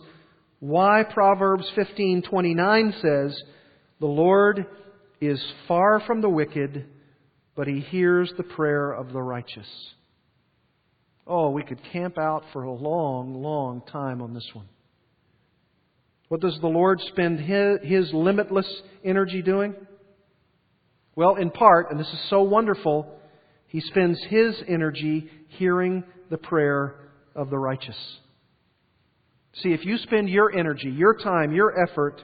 why 0.58 1.04
Proverbs 1.04 1.70
15:29 1.76 2.92
says, 3.00 3.40
"The 4.00 4.06
Lord 4.06 4.66
is 5.20 5.40
far 5.68 6.00
from 6.00 6.22
the 6.22 6.28
wicked, 6.28 6.86
but 7.54 7.68
he 7.68 7.78
hears 7.78 8.32
the 8.36 8.42
prayer 8.42 8.90
of 8.90 9.12
the 9.12 9.22
righteous." 9.22 9.95
Oh, 11.26 11.50
we 11.50 11.62
could 11.62 11.80
camp 11.92 12.18
out 12.18 12.44
for 12.52 12.62
a 12.62 12.72
long, 12.72 13.42
long 13.42 13.82
time 13.90 14.22
on 14.22 14.32
this 14.32 14.48
one. 14.52 14.68
What 16.28 16.40
does 16.40 16.58
the 16.60 16.68
Lord 16.68 17.00
spend 17.08 17.40
his, 17.40 17.78
his 17.82 18.12
limitless 18.12 18.66
energy 19.04 19.42
doing? 19.42 19.74
Well, 21.14 21.36
in 21.36 21.50
part, 21.50 21.90
and 21.90 21.98
this 21.98 22.08
is 22.08 22.20
so 22.28 22.42
wonderful, 22.42 23.10
he 23.68 23.80
spends 23.80 24.22
his 24.28 24.54
energy 24.68 25.30
hearing 25.48 26.04
the 26.30 26.38
prayer 26.38 27.10
of 27.34 27.50
the 27.50 27.58
righteous. 27.58 27.96
See, 29.62 29.72
if 29.72 29.84
you 29.84 29.96
spend 29.98 30.28
your 30.28 30.54
energy, 30.54 30.90
your 30.90 31.16
time, 31.16 31.52
your 31.52 31.82
effort 31.82 32.22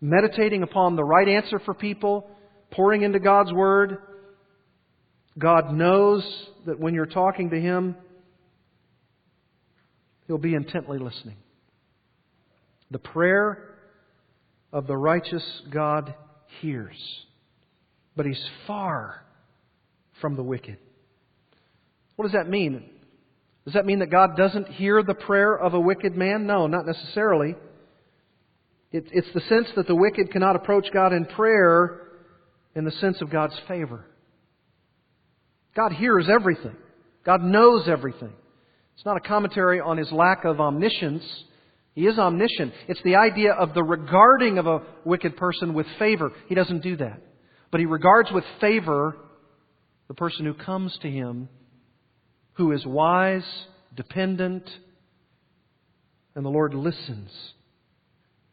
meditating 0.00 0.62
upon 0.62 0.96
the 0.96 1.04
right 1.04 1.28
answer 1.28 1.58
for 1.60 1.72
people, 1.72 2.28
pouring 2.70 3.02
into 3.02 3.18
God's 3.18 3.52
Word, 3.52 3.98
God 5.38 5.72
knows 5.72 6.22
that 6.66 6.78
when 6.78 6.94
you're 6.94 7.06
talking 7.06 7.50
to 7.50 7.60
Him, 7.60 7.96
He'll 10.26 10.38
be 10.38 10.54
intently 10.54 10.98
listening. 10.98 11.36
The 12.90 12.98
prayer 12.98 13.76
of 14.72 14.86
the 14.86 14.96
righteous 14.96 15.44
God 15.70 16.14
hears, 16.60 16.96
but 18.16 18.26
He's 18.26 18.42
far 18.66 19.22
from 20.20 20.36
the 20.36 20.42
wicked. 20.42 20.78
What 22.16 22.24
does 22.24 22.32
that 22.32 22.48
mean? 22.48 22.90
Does 23.64 23.74
that 23.74 23.86
mean 23.86 24.00
that 24.00 24.10
God 24.10 24.36
doesn't 24.36 24.68
hear 24.68 25.02
the 25.02 25.14
prayer 25.14 25.56
of 25.58 25.74
a 25.74 25.80
wicked 25.80 26.16
man? 26.16 26.46
No, 26.46 26.66
not 26.66 26.86
necessarily. 26.86 27.54
It, 28.92 29.06
it's 29.10 29.32
the 29.34 29.40
sense 29.48 29.68
that 29.76 29.86
the 29.86 29.94
wicked 29.96 30.30
cannot 30.30 30.54
approach 30.54 30.86
God 30.92 31.12
in 31.12 31.24
prayer 31.24 32.02
in 32.74 32.84
the 32.84 32.92
sense 32.92 33.20
of 33.20 33.30
God's 33.30 33.58
favor. 33.66 34.04
God 35.74 35.92
hears 35.92 36.28
everything. 36.28 36.76
God 37.24 37.42
knows 37.42 37.88
everything. 37.88 38.32
It's 38.94 39.04
not 39.04 39.16
a 39.16 39.20
commentary 39.20 39.80
on 39.80 39.98
his 39.98 40.10
lack 40.12 40.44
of 40.44 40.60
omniscience. 40.60 41.24
He 41.94 42.06
is 42.06 42.18
omniscient. 42.18 42.72
It's 42.88 43.02
the 43.02 43.16
idea 43.16 43.52
of 43.52 43.74
the 43.74 43.82
regarding 43.82 44.58
of 44.58 44.66
a 44.66 44.82
wicked 45.04 45.36
person 45.36 45.74
with 45.74 45.86
favor. 45.98 46.32
He 46.48 46.54
doesn't 46.54 46.82
do 46.82 46.96
that. 46.96 47.20
But 47.70 47.80
he 47.80 47.86
regards 47.86 48.30
with 48.32 48.44
favor 48.60 49.16
the 50.08 50.14
person 50.14 50.44
who 50.44 50.54
comes 50.54 50.96
to 51.02 51.10
him 51.10 51.48
who 52.54 52.72
is 52.72 52.84
wise, 52.86 53.44
dependent, 53.96 54.68
and 56.34 56.44
the 56.44 56.50
Lord 56.50 56.74
listens. 56.74 57.30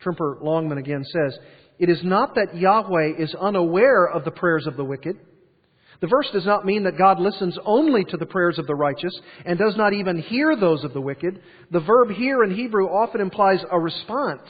Tremper 0.04 0.40
Longman 0.42 0.78
again 0.78 1.04
says, 1.06 1.38
It 1.80 1.90
is 1.90 2.02
not 2.04 2.36
that 2.36 2.56
Yahweh 2.56 3.14
is 3.20 3.36
unaware 3.40 4.06
of 4.06 4.26
the 4.26 4.32
prayers 4.32 4.66
of 4.68 4.76
the 4.76 4.84
wicked. 4.84 5.18
The 6.02 6.08
verse 6.08 6.28
does 6.34 6.46
not 6.46 6.66
mean 6.66 6.84
that 6.84 6.98
God 6.98 7.20
listens 7.20 7.58
only 7.64 8.04
to 8.06 8.18
the 8.18 8.26
prayers 8.26 8.58
of 8.58 8.66
the 8.66 8.76
righteous 8.76 9.18
and 9.46 9.58
does 9.58 9.78
not 9.78 9.94
even 9.94 10.20
hear 10.20 10.56
those 10.56 10.84
of 10.84 10.94
the 10.94 11.02
wicked. 11.02 11.40
The 11.70 11.80
verb 11.80 12.10
here 12.10 12.44
in 12.44 12.56
Hebrew 12.56 12.88
often 12.88 13.22
implies 13.22 13.64
a 13.72 13.80
response. 13.80 14.42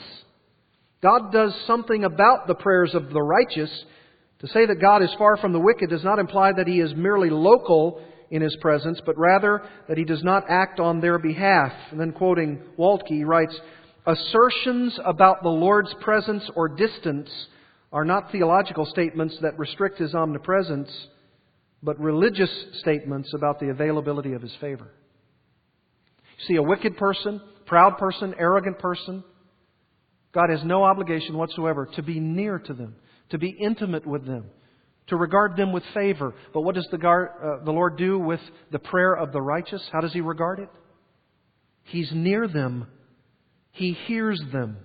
God 1.02 1.30
does 1.30 1.54
something 1.66 2.04
about 2.04 2.46
the 2.46 2.54
prayers 2.54 2.94
of 2.94 3.10
the 3.10 3.20
righteous. 3.20 3.70
To 4.38 4.48
say 4.48 4.64
that 4.64 4.80
God 4.80 5.02
is 5.02 5.14
far 5.18 5.36
from 5.36 5.52
the 5.52 5.60
wicked 5.60 5.90
does 5.90 6.02
not 6.02 6.18
imply 6.18 6.52
that 6.52 6.66
he 6.66 6.80
is 6.80 6.94
merely 6.96 7.28
local 7.28 8.02
in 8.30 8.40
his 8.40 8.56
presence, 8.62 8.98
but 9.04 9.18
rather 9.18 9.62
that 9.88 9.98
he 9.98 10.04
does 10.04 10.24
not 10.24 10.44
act 10.48 10.80
on 10.80 11.02
their 11.02 11.18
behalf. 11.18 11.72
And 11.90 12.00
then 12.00 12.12
quoting 12.12 12.62
Waltke, 12.78 13.08
he 13.08 13.24
writes, 13.24 13.54
Assertions 14.06 14.98
about 15.04 15.42
the 15.42 15.50
Lord's 15.50 15.94
presence 16.00 16.48
or 16.56 16.68
distance 16.68 17.28
are 17.92 18.06
not 18.06 18.32
theological 18.32 18.86
statements 18.86 19.36
that 19.42 19.58
restrict 19.58 19.98
his 19.98 20.14
omnipresence, 20.14 20.90
but 21.82 21.98
religious 21.98 22.50
statements 22.80 23.32
about 23.34 23.58
the 23.58 23.68
availability 23.68 24.34
of 24.34 24.42
his 24.42 24.54
favor. 24.60 24.88
See, 26.46 26.56
a 26.56 26.62
wicked 26.62 26.96
person, 26.96 27.40
proud 27.66 27.98
person, 27.98 28.34
arrogant 28.38 28.78
person, 28.78 29.24
God 30.32 30.50
has 30.50 30.64
no 30.64 30.84
obligation 30.84 31.36
whatsoever 31.36 31.88
to 31.94 32.02
be 32.02 32.18
near 32.18 32.58
to 32.58 32.72
them, 32.72 32.96
to 33.30 33.38
be 33.38 33.50
intimate 33.50 34.06
with 34.06 34.26
them, 34.26 34.46
to 35.08 35.16
regard 35.16 35.56
them 35.56 35.72
with 35.72 35.82
favor. 35.92 36.34
But 36.54 36.62
what 36.62 36.74
does 36.74 36.88
the, 36.90 36.96
uh, 36.96 37.64
the 37.64 37.70
Lord 37.70 37.96
do 37.98 38.18
with 38.18 38.40
the 38.70 38.78
prayer 38.78 39.14
of 39.14 39.32
the 39.32 39.42
righteous? 39.42 39.82
How 39.92 40.00
does 40.00 40.12
He 40.12 40.20
regard 40.20 40.60
it? 40.60 40.68
He's 41.84 42.10
near 42.14 42.48
them, 42.48 42.86
He 43.72 43.92
hears 44.06 44.40
them. 44.52 44.78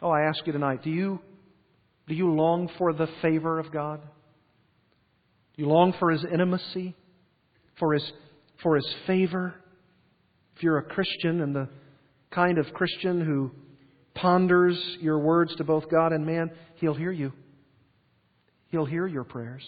Oh, 0.00 0.10
I 0.10 0.22
ask 0.22 0.46
you 0.46 0.52
tonight 0.52 0.82
do 0.82 0.90
you, 0.90 1.20
do 2.08 2.14
you 2.14 2.32
long 2.32 2.70
for 2.78 2.92
the 2.92 3.08
favor 3.20 3.58
of 3.58 3.72
God? 3.72 4.00
Do 5.56 5.62
you 5.62 5.68
long 5.68 5.94
for 5.98 6.10
His 6.10 6.24
intimacy? 6.24 6.94
For 7.78 7.94
His, 7.94 8.12
for 8.62 8.76
His 8.76 8.94
favor? 9.06 9.54
If 10.56 10.62
you're 10.62 10.78
a 10.78 10.82
Christian 10.82 11.40
and 11.40 11.54
the 11.54 11.68
kind 12.30 12.58
of 12.58 12.72
Christian 12.72 13.24
who 13.24 13.50
ponders 14.14 14.78
your 15.00 15.18
words 15.18 15.54
to 15.56 15.64
both 15.64 15.90
God 15.90 16.12
and 16.12 16.24
man, 16.24 16.50
He'll 16.76 16.94
hear 16.94 17.12
you. 17.12 17.32
He'll 18.68 18.86
hear 18.86 19.06
your 19.06 19.24
prayers. 19.24 19.62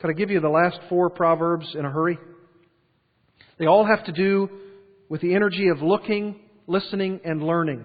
Could 0.00 0.10
I 0.10 0.12
give 0.14 0.30
you 0.30 0.40
the 0.40 0.48
last 0.48 0.78
four 0.88 1.10
Proverbs 1.10 1.74
in 1.74 1.84
a 1.84 1.90
hurry? 1.90 2.18
They 3.58 3.66
all 3.66 3.84
have 3.84 4.04
to 4.04 4.12
do 4.12 4.48
with 5.08 5.20
the 5.20 5.34
energy 5.34 5.68
of 5.68 5.80
looking, 5.80 6.36
listening, 6.66 7.20
and 7.24 7.42
learning. 7.42 7.84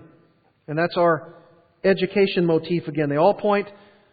And 0.68 0.78
that's 0.78 0.98
our 0.98 1.36
education 1.84 2.46
motif 2.46 2.88
again. 2.88 3.10
They 3.10 3.16
all 3.18 3.34
point 3.34 3.68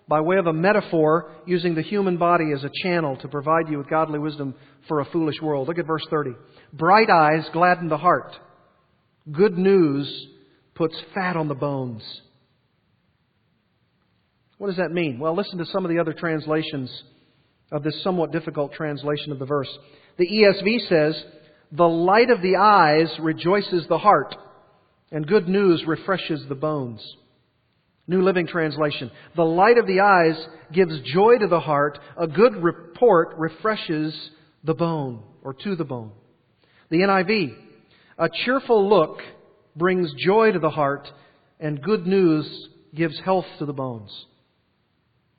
by 0.08 0.20
way 0.20 0.38
of 0.38 0.46
a 0.46 0.52
metaphor 0.52 1.30
using 1.46 1.74
the 1.74 1.82
human 1.82 2.16
body 2.16 2.52
as 2.54 2.64
a 2.64 2.70
channel 2.82 3.16
to 3.18 3.28
provide 3.28 3.68
you 3.68 3.78
with 3.78 3.90
godly 3.90 4.18
wisdom 4.18 4.54
for 4.88 5.00
a 5.00 5.04
foolish 5.06 5.40
world. 5.42 5.68
Look 5.68 5.78
at 5.78 5.86
verse 5.86 6.06
30. 6.08 6.30
Bright 6.72 7.10
eyes 7.10 7.46
gladden 7.52 7.88
the 7.88 7.98
heart. 7.98 8.34
Good 9.30 9.58
news 9.58 10.26
puts 10.74 10.96
fat 11.14 11.36
on 11.36 11.48
the 11.48 11.54
bones. 11.54 12.02
What 14.56 14.68
does 14.68 14.78
that 14.78 14.90
mean? 14.90 15.18
Well, 15.18 15.36
listen 15.36 15.58
to 15.58 15.66
some 15.66 15.84
of 15.84 15.90
the 15.90 15.98
other 15.98 16.14
translations 16.14 16.90
of 17.70 17.82
this 17.82 18.02
somewhat 18.02 18.32
difficult 18.32 18.72
translation 18.72 19.30
of 19.30 19.38
the 19.38 19.44
verse. 19.44 19.68
The 20.16 20.26
ESV 20.26 20.88
says, 20.88 21.22
The 21.72 21.88
light 21.88 22.30
of 22.30 22.40
the 22.40 22.56
eyes 22.56 23.08
rejoices 23.20 23.86
the 23.88 23.98
heart, 23.98 24.34
and 25.12 25.26
good 25.26 25.48
news 25.48 25.84
refreshes 25.86 26.44
the 26.48 26.54
bones. 26.54 27.02
New 28.08 28.22
Living 28.22 28.46
Translation. 28.46 29.10
The 29.36 29.44
light 29.44 29.76
of 29.76 29.86
the 29.86 30.00
eyes 30.00 30.34
gives 30.72 30.98
joy 31.12 31.38
to 31.38 31.46
the 31.46 31.60
heart. 31.60 31.98
A 32.16 32.26
good 32.26 32.56
report 32.56 33.36
refreshes 33.36 34.30
the 34.64 34.74
bone, 34.74 35.22
or 35.42 35.52
to 35.52 35.76
the 35.76 35.84
bone. 35.84 36.12
The 36.90 37.00
NIV. 37.00 37.54
A 38.18 38.28
cheerful 38.44 38.88
look 38.88 39.18
brings 39.76 40.10
joy 40.14 40.52
to 40.52 40.58
the 40.58 40.70
heart, 40.70 41.06
and 41.60 41.82
good 41.82 42.06
news 42.06 42.68
gives 42.94 43.20
health 43.20 43.44
to 43.58 43.66
the 43.66 43.74
bones. 43.74 44.10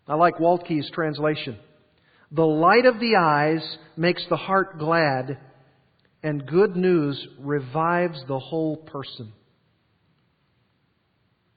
I 0.07 0.13
like 0.15 0.39
Waltke's 0.39 0.89
translation. 0.91 1.57
The 2.31 2.45
light 2.45 2.85
of 2.85 2.99
the 2.99 3.15
eyes 3.15 3.77
makes 3.97 4.23
the 4.29 4.37
heart 4.37 4.77
glad, 4.77 5.39
and 6.21 6.45
good 6.45 6.75
news 6.75 7.27
revives 7.39 8.23
the 8.27 8.39
whole 8.39 8.77
person. 8.77 9.33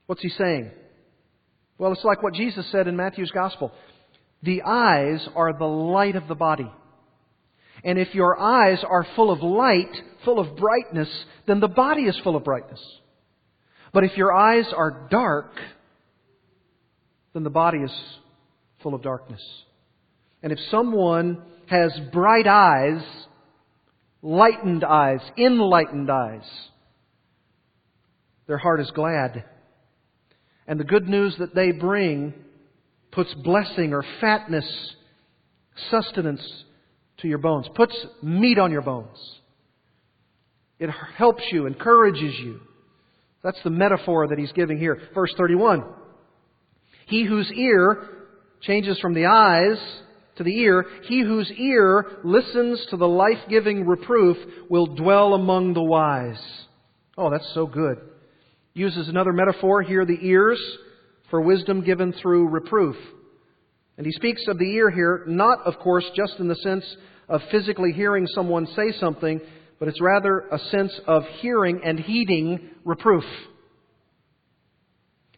What's 0.07 0.23
he 0.23 0.31
saying? 0.31 0.71
Well, 1.83 1.91
it's 1.91 2.05
like 2.05 2.23
what 2.23 2.35
Jesus 2.35 2.65
said 2.71 2.87
in 2.87 2.95
Matthew's 2.95 3.33
Gospel. 3.33 3.73
The 4.45 4.63
eyes 4.63 5.29
are 5.35 5.53
the 5.53 5.65
light 5.65 6.15
of 6.15 6.29
the 6.29 6.37
body. 6.37 6.71
And 7.83 7.99
if 7.99 8.15
your 8.15 8.39
eyes 8.39 8.79
are 8.89 9.05
full 9.17 9.33
of 9.33 9.43
light, 9.43 9.91
full 10.25 10.39
of 10.39 10.57
brightness, 10.57 11.09
then 11.49 11.59
the 11.59 11.67
body 11.67 12.03
is 12.03 12.17
full 12.23 12.37
of 12.37 12.45
brightness. 12.45 12.81
But 13.93 14.05
if 14.05 14.17
your 14.17 14.33
eyes 14.33 14.67
are 14.73 15.09
dark, 15.11 15.51
then 17.35 17.43
the 17.43 17.51
body 17.51 17.79
is 17.79 17.91
full 18.85 18.95
of 18.95 19.03
darkness. 19.03 19.43
And 20.41 20.53
if 20.53 20.61
someone 20.71 21.43
has 21.67 21.91
bright 22.13 22.47
eyes, 22.47 23.03
lightened 24.23 24.85
eyes, 24.85 25.19
enlightened 25.37 26.13
eyes, 26.13 26.49
their 28.47 28.59
heart 28.59 28.79
is 28.79 28.93
glad. 28.95 29.47
And 30.73 30.81
the 30.81 30.85
good 30.85 31.07
news 31.07 31.37
that 31.39 31.55
they 31.55 31.71
bring 31.71 32.33
puts 33.11 33.35
blessing 33.35 33.93
or 33.93 34.03
fatness, 34.23 34.65
sustenance 35.91 36.41
to 37.19 37.29
your 37.29 37.37
bones, 37.37 37.67
puts 37.75 37.95
meat 38.23 38.59
on 38.59 38.73
your 38.73 38.81
bones. 38.81 39.19
It 40.79 40.89
helps 41.19 41.43
you, 41.53 41.67
encourages 41.67 42.39
you. 42.39 42.61
That's 43.45 43.63
the 43.65 43.69
metaphor 43.69 44.29
that 44.29 44.39
he's 44.39 44.53
giving 44.53 44.79
here. 44.79 44.99
Verse 45.15 45.35
31. 45.37 45.85
He 47.05 47.27
whose 47.27 47.53
ear 47.53 48.09
changes 48.63 48.99
from 48.99 49.13
the 49.13 49.27
eyes 49.27 49.77
to 50.37 50.43
the 50.43 50.59
ear. 50.59 50.87
He 51.07 51.21
whose 51.21 51.53
ear 51.55 52.21
listens 52.25 52.83
to 52.89 52.97
the 52.97 53.07
life 53.07 53.47
giving 53.51 53.87
reproof 53.87 54.39
will 54.71 54.87
dwell 54.87 55.35
among 55.35 55.75
the 55.75 55.83
wise. 55.83 56.43
Oh, 57.19 57.29
that's 57.29 57.53
so 57.53 57.67
good. 57.67 57.99
Uses 58.75 59.09
another 59.09 59.33
metaphor 59.33 59.83
here 59.83 60.05
the 60.05 60.19
ears 60.21 60.61
for 61.31 61.41
wisdom 61.41 61.83
given 61.83 62.13
through 62.13 62.49
reproof. 62.49 62.97
And 63.97 64.07
he 64.07 64.13
speaks 64.13 64.43
of 64.49 64.59
the 64.59 64.71
ear 64.71 64.91
here, 64.91 65.25
not, 65.27 65.61
of 65.67 65.79
course, 65.79 66.05
just 66.17 66.39
in 66.39 66.49
the 66.49 66.57
sense 66.57 66.85
of 67.29 67.43
physically 67.51 67.93
hearing 67.93 68.27
someone 68.35 68.67
say 68.75 68.93
something, 68.99 69.41
but 69.79 69.89
it's 69.89 70.01
rather 70.01 70.41
a 70.51 70.59
sense 70.71 70.93
of 71.07 71.25
hearing 71.41 71.81
and 71.85 71.99
heeding 72.01 72.71
reproof. 72.85 73.25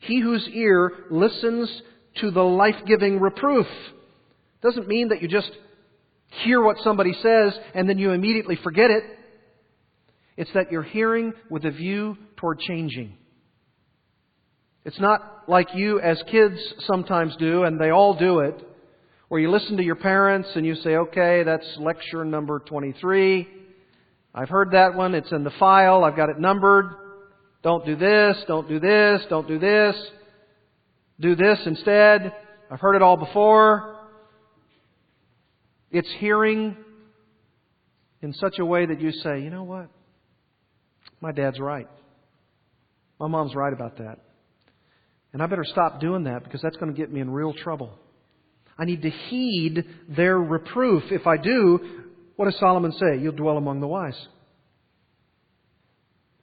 He 0.00 0.20
whose 0.20 0.46
ear 0.52 0.92
listens 1.10 1.70
to 2.20 2.30
the 2.30 2.42
life 2.42 2.76
giving 2.86 3.20
reproof 3.20 3.66
doesn't 4.62 4.86
mean 4.86 5.08
that 5.08 5.22
you 5.22 5.28
just 5.28 5.50
hear 6.44 6.62
what 6.62 6.78
somebody 6.78 7.12
says 7.22 7.52
and 7.74 7.88
then 7.88 7.98
you 7.98 8.10
immediately 8.10 8.56
forget 8.62 8.90
it. 8.90 9.02
It's 10.36 10.52
that 10.54 10.70
you're 10.72 10.82
hearing 10.82 11.32
with 11.48 11.64
a 11.64 11.70
view 11.70 12.16
toward 12.36 12.60
changing. 12.60 13.16
It's 14.84 15.00
not 15.00 15.44
like 15.48 15.68
you 15.74 16.00
as 16.00 16.22
kids 16.30 16.58
sometimes 16.80 17.36
do, 17.36 17.64
and 17.64 17.80
they 17.80 17.90
all 17.90 18.14
do 18.14 18.40
it, 18.40 18.54
where 19.28 19.40
you 19.40 19.50
listen 19.50 19.76
to 19.78 19.82
your 19.82 19.96
parents 19.96 20.48
and 20.54 20.66
you 20.66 20.74
say, 20.76 20.96
okay, 20.96 21.42
that's 21.42 21.66
lecture 21.78 22.24
number 22.24 22.58
23. 22.60 23.48
I've 24.34 24.48
heard 24.48 24.72
that 24.72 24.94
one. 24.94 25.14
It's 25.14 25.32
in 25.32 25.44
the 25.44 25.52
file. 25.58 26.04
I've 26.04 26.16
got 26.16 26.28
it 26.28 26.38
numbered. 26.38 26.90
Don't 27.62 27.86
do 27.86 27.96
this. 27.96 28.36
Don't 28.46 28.68
do 28.68 28.78
this. 28.78 29.22
Don't 29.30 29.48
do 29.48 29.58
this. 29.58 29.96
Do 31.20 31.34
this 31.34 31.58
instead. 31.64 32.34
I've 32.70 32.80
heard 32.80 32.96
it 32.96 33.02
all 33.02 33.16
before. 33.16 33.96
It's 35.90 36.12
hearing 36.18 36.76
in 38.20 38.32
such 38.34 38.58
a 38.58 38.64
way 38.64 38.84
that 38.86 39.00
you 39.00 39.12
say, 39.12 39.40
you 39.40 39.50
know 39.50 39.62
what? 39.62 39.88
My 41.20 41.30
dad's 41.32 41.60
right. 41.60 41.88
My 43.20 43.28
mom's 43.28 43.54
right 43.54 43.72
about 43.72 43.98
that. 43.98 44.18
And 45.34 45.42
I 45.42 45.46
better 45.46 45.64
stop 45.64 46.00
doing 46.00 46.24
that 46.24 46.44
because 46.44 46.62
that's 46.62 46.76
going 46.76 46.94
to 46.94 46.96
get 46.96 47.12
me 47.12 47.20
in 47.20 47.28
real 47.28 47.52
trouble. 47.52 47.90
I 48.78 48.84
need 48.84 49.02
to 49.02 49.10
heed 49.10 49.84
their 50.08 50.38
reproof. 50.38 51.02
If 51.10 51.26
I 51.26 51.36
do, 51.36 52.04
what 52.36 52.44
does 52.46 52.56
Solomon 52.60 52.92
say? 52.92 53.18
You'll 53.20 53.32
dwell 53.32 53.56
among 53.56 53.80
the 53.80 53.88
wise. 53.88 54.16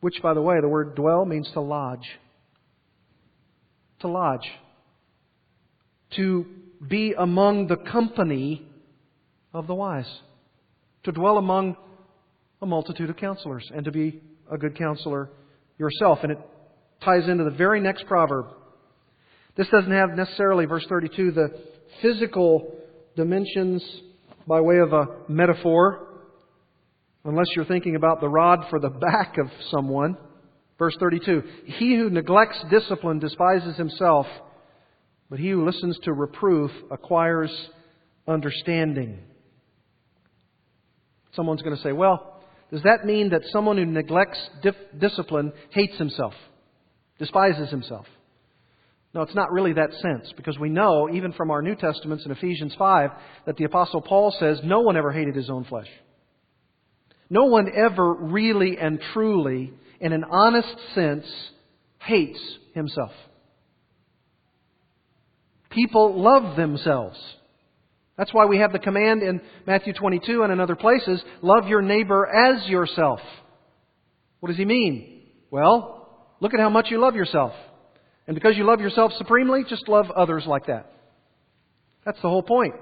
Which, 0.02 0.22
by 0.22 0.34
the 0.34 0.42
way, 0.42 0.60
the 0.60 0.68
word 0.68 0.96
dwell 0.96 1.24
means 1.24 1.50
to 1.54 1.62
lodge. 1.62 2.06
To 4.02 4.10
lodge. 4.10 4.50
To 6.18 6.46
be 6.86 7.14
among 7.18 7.68
the 7.68 7.78
company 7.78 8.68
of 9.54 9.68
the 9.68 9.76
wise. 9.76 10.20
To 11.06 11.14
dwell 11.14 11.38
among 11.38 11.78
a 12.62 12.66
multitude 12.66 13.10
of 13.10 13.16
counselors 13.16 13.72
and 13.74 13.86
to 13.86 13.92
be 13.92 14.22
a 14.52 14.58
good 14.58 14.78
counselor 14.78 15.30
yourself. 15.80 16.20
And 16.24 16.34
it 16.34 16.40
ties 17.02 17.30
into 17.30 17.46
the 17.46 17.52
very 17.52 17.80
next 17.80 18.06
proverb. 18.06 18.48
This 19.56 19.68
doesn't 19.70 19.92
have 19.92 20.12
necessarily, 20.12 20.66
verse 20.66 20.86
32, 20.88 21.32
the 21.32 21.50
physical 22.02 22.74
dimensions 23.16 23.84
by 24.48 24.62
way 24.62 24.78
of 24.78 24.94
a 24.94 25.06
metaphor, 25.28 26.08
unless 27.26 27.48
you're 27.56 27.66
thinking 27.66 27.96
about 27.96 28.22
the 28.22 28.30
rod 28.30 28.66
for 28.70 28.80
the 28.80 28.90
back 28.90 29.38
of 29.38 29.48
someone. 29.70 30.18
Verse 30.80 30.96
32 31.00 31.44
He 31.66 31.96
who 31.96 32.10
neglects 32.10 32.64
discipline 32.72 33.20
despises 33.20 33.76
himself, 33.78 34.26
but 35.30 35.40
he 35.40 35.50
who 35.50 35.66
listens 35.66 35.98
to 36.04 36.14
reproof 36.14 36.72
acquires 36.90 37.52
understanding. 38.28 39.20
Someone's 41.36 41.62
going 41.62 41.76
to 41.76 41.82
say, 41.82 41.92
well, 41.92 42.42
does 42.72 42.84
that 42.84 43.06
mean 43.06 43.30
that 43.30 43.42
someone 43.52 43.78
who 43.78 43.86
neglects 43.86 44.40
dif- 44.64 44.76
discipline 44.98 45.54
hates 45.70 45.98
himself, 45.98 46.34
despises 47.20 47.70
himself? 47.70 48.06
No, 49.14 49.22
it's 49.24 49.36
not 49.36 49.52
really 49.52 49.74
that 49.74 49.94
sense, 50.02 50.32
because 50.38 50.58
we 50.58 50.70
know, 50.70 51.10
even 51.12 51.34
from 51.34 51.52
our 51.52 51.62
New 51.62 51.76
Testaments 51.76 52.26
in 52.26 52.32
Ephesians 52.32 52.74
5, 52.78 53.10
that 53.46 53.58
the 53.58 53.66
Apostle 53.66 54.02
Paul 54.02 54.34
says 54.40 54.62
no 54.64 54.80
one 54.80 54.96
ever 54.96 55.12
hated 55.12 55.36
his 55.36 55.50
own 55.50 55.66
flesh. 55.66 55.90
No 57.30 57.46
one 57.46 57.70
ever 57.76 58.14
really 58.14 58.78
and 58.78 59.02
truly, 59.14 59.74
in 60.00 60.14
an 60.14 60.24
honest 60.30 60.76
sense, 60.96 61.26
hates 62.00 62.40
himself. 62.74 63.12
People 65.70 66.22
love 66.22 66.56
themselves. 66.56 67.18
That's 68.18 68.34
why 68.34 68.46
we 68.46 68.58
have 68.58 68.72
the 68.72 68.80
command 68.80 69.24
in 69.24 69.42
Matthew 69.66 69.94
22 69.94 70.44
and 70.44 70.52
in 70.52 70.60
other 70.60 70.76
places 70.76 71.22
love 71.42 71.68
your 71.68 71.82
neighbor 71.82 72.28
as 72.28 72.68
yourself. 72.68 73.20
What 74.42 74.50
does 74.50 74.58
he 74.58 74.66
mean? 74.66 75.24
Well, 75.50 76.36
look 76.40 76.54
at 76.54 76.60
how 76.60 76.70
much 76.70 76.88
you 76.92 77.00
love 77.00 77.16
yourself. 77.16 77.54
And 78.28 78.36
because 78.36 78.56
you 78.56 78.64
love 78.66 78.82
yourself 78.82 79.12
supremely, 79.18 79.64
just 79.68 79.88
love 79.88 80.12
others 80.12 80.46
like 80.46 80.68
that. 80.68 80.92
That's 82.06 82.22
the 82.22 82.30
whole 82.30 82.44
point. 82.44 82.76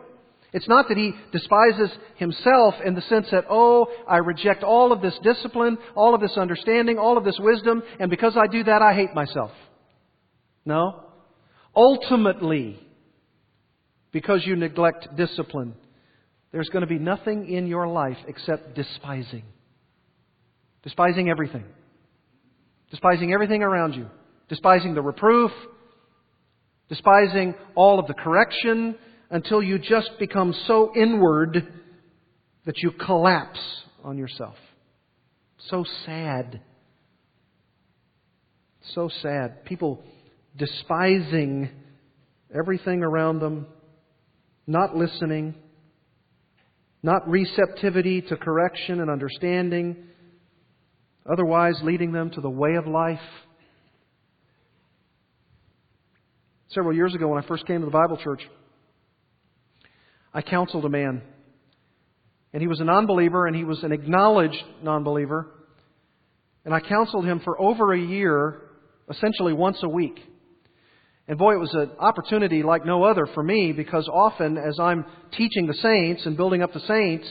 It's 0.51 0.67
not 0.67 0.87
that 0.87 0.97
he 0.97 1.13
despises 1.31 1.91
himself 2.15 2.75
in 2.83 2.95
the 2.95 3.01
sense 3.03 3.27
that, 3.31 3.45
oh, 3.49 3.87
I 4.07 4.17
reject 4.17 4.63
all 4.63 4.91
of 4.91 5.01
this 5.01 5.17
discipline, 5.21 5.77
all 5.95 6.15
of 6.15 6.21
this 6.21 6.37
understanding, 6.37 6.97
all 6.97 7.17
of 7.17 7.23
this 7.23 7.37
wisdom, 7.39 7.83
and 7.99 8.09
because 8.09 8.35
I 8.35 8.47
do 8.47 8.63
that, 8.63 8.81
I 8.81 8.95
hate 8.95 9.13
myself. 9.13 9.51
No. 10.65 11.03
Ultimately, 11.75 12.79
because 14.11 14.41
you 14.43 14.55
neglect 14.55 15.15
discipline, 15.15 15.75
there's 16.51 16.69
going 16.69 16.81
to 16.81 16.87
be 16.87 16.97
nothing 16.97 17.47
in 17.47 17.67
your 17.67 17.87
life 17.87 18.17
except 18.27 18.73
despising. 18.73 19.43
Despising 20.81 21.29
everything. 21.29 21.65
Despising 22.89 23.33
everything 23.33 23.61
around 23.61 23.93
you 23.93 24.09
despising 24.49 24.95
the 24.95 25.01
reproof, 25.01 25.51
despising 26.89 27.53
all 27.75 27.99
of 27.99 28.07
the 28.07 28.13
correction, 28.13 28.95
until 29.29 29.61
you 29.61 29.77
just 29.77 30.09
become 30.19 30.53
so 30.65 30.91
inward 30.95 31.67
that 32.65 32.79
you 32.79 32.91
collapse 32.91 33.59
on 34.03 34.17
yourself. 34.17 34.55
So 35.69 35.85
sad. 36.05 36.61
So 38.93 39.09
sad. 39.21 39.65
People 39.65 40.03
despising 40.57 41.69
everything 42.55 43.03
around 43.03 43.39
them, 43.39 43.67
not 44.65 44.95
listening, 44.95 45.53
not 47.03 47.27
receptivity 47.29 48.21
to 48.21 48.35
correction 48.35 48.99
and 48.99 49.11
understanding, 49.11 49.95
otherwise 51.31 51.75
leading 51.83 52.11
them 52.11 52.31
to 52.31 52.41
the 52.41 52.49
way 52.49 52.75
of 52.75 52.87
life 52.87 53.19
Several 56.69 56.95
years 56.95 57.15
ago, 57.15 57.27
when 57.27 57.43
I 57.43 57.47
first 57.47 57.65
came 57.65 57.79
to 57.79 57.85
the 57.85 57.91
Bible 57.91 58.17
church, 58.17 58.41
I 60.33 60.43
counseled 60.43 60.85
a 60.85 60.89
man. 60.89 61.23
And 62.53 62.61
he 62.61 62.67
was 62.67 62.79
a 62.79 62.83
non 62.83 63.07
believer, 63.07 63.47
and 63.47 63.55
he 63.55 63.63
was 63.63 63.83
an 63.83 63.91
acknowledged 63.91 64.63
non 64.83 65.03
believer. 65.03 65.47
And 66.65 66.73
I 66.73 66.79
counseled 66.79 67.25
him 67.25 67.39
for 67.43 67.59
over 67.59 67.93
a 67.93 67.99
year, 67.99 68.61
essentially 69.09 69.53
once 69.53 69.79
a 69.81 69.89
week. 69.89 70.19
And 71.27 71.37
boy, 71.37 71.53
it 71.53 71.59
was 71.59 71.73
an 71.73 71.91
opportunity 71.99 72.61
like 72.63 72.85
no 72.85 73.03
other 73.03 73.27
for 73.33 73.43
me 73.43 73.71
because 73.71 74.07
often 74.11 74.57
as 74.57 74.79
I'm 74.79 75.05
teaching 75.37 75.67
the 75.67 75.75
saints 75.75 76.25
and 76.25 76.37
building 76.37 76.61
up 76.61 76.73
the 76.73 76.79
saints, 76.81 77.27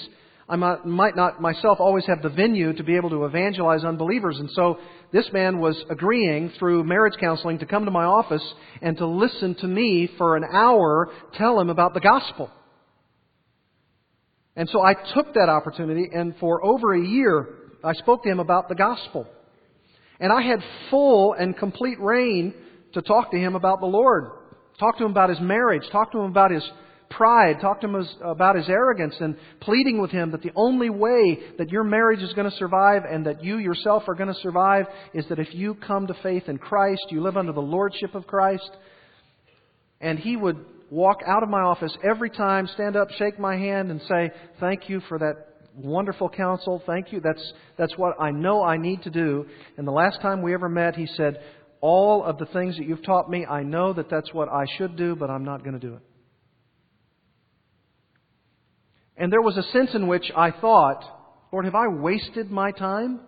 I 0.51 0.57
might 0.57 1.15
not 1.15 1.43
myself 1.43 1.79
always 1.79 2.07
have 2.07 2.23
the 2.23 2.31
venue 2.31 2.73
to 2.73 2.83
be 2.83 2.97
able 2.97 3.11
to 3.11 3.27
evangelize 3.27 3.85
unbelievers. 3.85 4.39
And 4.39 4.49
so 4.53 4.79
this 5.13 5.29
man 5.31 5.59
was 5.59 5.77
agreeing 5.91 6.53
through 6.59 6.85
marriage 6.85 7.19
counseling 7.21 7.59
to 7.59 7.67
come 7.67 7.85
to 7.85 7.91
my 7.91 8.05
office 8.05 8.43
and 8.81 8.97
to 8.97 9.07
listen 9.07 9.57
to 9.57 9.67
me 9.67 10.09
for 10.17 10.37
an 10.37 10.45
hour 10.51 11.11
tell 11.35 11.61
him 11.61 11.69
about 11.69 11.93
the 11.93 12.01
gospel. 12.01 12.51
And 14.57 14.71
so 14.71 14.81
I 14.83 14.95
took 15.15 15.35
that 15.35 15.49
opportunity, 15.49 16.09
and 16.13 16.35
for 16.41 16.65
over 16.65 16.93
a 16.93 17.01
year, 17.01 17.47
I 17.85 17.93
spoke 17.93 18.25
to 18.25 18.29
him 18.29 18.41
about 18.41 18.69
the 18.69 18.75
gospel. 18.75 19.27
And 20.19 20.33
I 20.33 20.43
had 20.43 20.59
full 20.91 21.35
and 21.35 21.57
complete 21.57 22.01
rein 22.01 22.55
to 22.95 23.03
talk 23.03 23.31
to 23.31 23.37
him 23.37 23.55
about 23.55 23.81
the 23.81 23.87
Lord. 23.87 24.31
Talk 24.81 24.99
to 24.99 25.05
him 25.05 25.11
about 25.11 25.29
his 25.29 25.41
marriage. 25.41 25.83
Talk 25.93 26.11
to 26.13 26.19
him 26.19 26.31
about 26.31 26.51
his 26.51 26.69
pride, 27.11 27.61
talk 27.61 27.81
to 27.81 27.89
him 27.89 28.07
about 28.23 28.57
his 28.57 28.69
arrogance, 28.69 29.15
and 29.21 29.37
pleading 29.61 30.01
with 30.01 30.11
him 30.11 30.31
that 30.33 30.43
the 30.43 30.53
only 30.55 30.91
way 30.91 31.39
that 31.59 31.71
your 31.71 31.85
marriage 31.85 32.23
is 32.23 32.33
going 32.35 32.51
to 32.51 32.57
survive 32.57 33.03
and 33.11 33.27
that 33.27 33.43
you 33.43 33.59
yourself 33.59 34.05
are 34.09 34.15
going 34.15 34.33
to 34.33 34.41
survive 34.41 34.87
is 35.15 35.27
that 35.29 35.39
if 35.39 35.55
you 35.55 35.75
come 35.75 36.07
to 36.07 36.15
faith 36.23 36.49
in 36.49 36.59
Christ, 36.59 37.07
you 37.11 37.23
live 37.23 37.37
under 37.37 37.53
the 37.53 37.61
lordship 37.61 38.15
of 38.15 38.27
Christ. 38.27 38.71
And 40.01 40.19
he 40.19 40.37
would 40.37 40.65
walk 40.91 41.21
out 41.27 41.43
of 41.43 41.49
my 41.49 41.61
office 41.61 41.97
every 42.09 42.31
time, 42.31 42.69
stand 42.75 42.97
up, 42.97 43.11
shake 43.13 43.39
my 43.39 43.57
hand, 43.57 43.91
and 43.91 44.01
say, 44.03 44.31
Thank 44.61 44.89
you 44.89 45.01
for 45.09 45.19
that 45.19 45.49
wonderful 45.75 46.29
counsel. 46.29 46.83
Thank 46.87 47.13
you. 47.13 47.21
That's, 47.21 47.53
that's 47.77 47.97
what 47.97 48.21
I 48.21 48.31
know 48.31 48.63
I 48.63 48.77
need 48.77 49.03
to 49.03 49.11
do. 49.11 49.47
And 49.77 49.87
the 49.87 49.93
last 49.93 50.21
time 50.21 50.43
we 50.43 50.55
ever 50.55 50.69
met, 50.69 50.97
he 50.97 51.07
said, 51.07 51.41
All 51.81 52.25
of 52.25 52.39
the 52.39 52.47
things 52.47 52.77
that 52.79 52.87
you've 52.87 53.05
taught 53.05 53.31
me, 53.31 53.47
I 53.47 53.63
know 53.63 53.93
that 53.93 54.11
that's 54.11 54.33
what 54.33 54.49
I 54.49 54.65
should 54.77 54.97
do, 54.97 55.17
but 55.17 55.31
I'm 55.31 55.45
not 55.45 55.63
going 55.63 55.79
to 55.79 55.87
do 55.87 55.95
it. 55.95 56.03
And 59.19 59.33
there 59.33 59.43
was 59.43 59.57
a 59.57 59.65
sense 59.73 59.91
in 59.95 60.07
which 60.07 60.31
I 60.37 60.53
thought, 60.53 61.03
Lord, 61.53 61.65
have 61.65 61.75
I 61.75 61.89
wasted 61.89 62.51
my 62.51 62.71
time? 62.71 63.21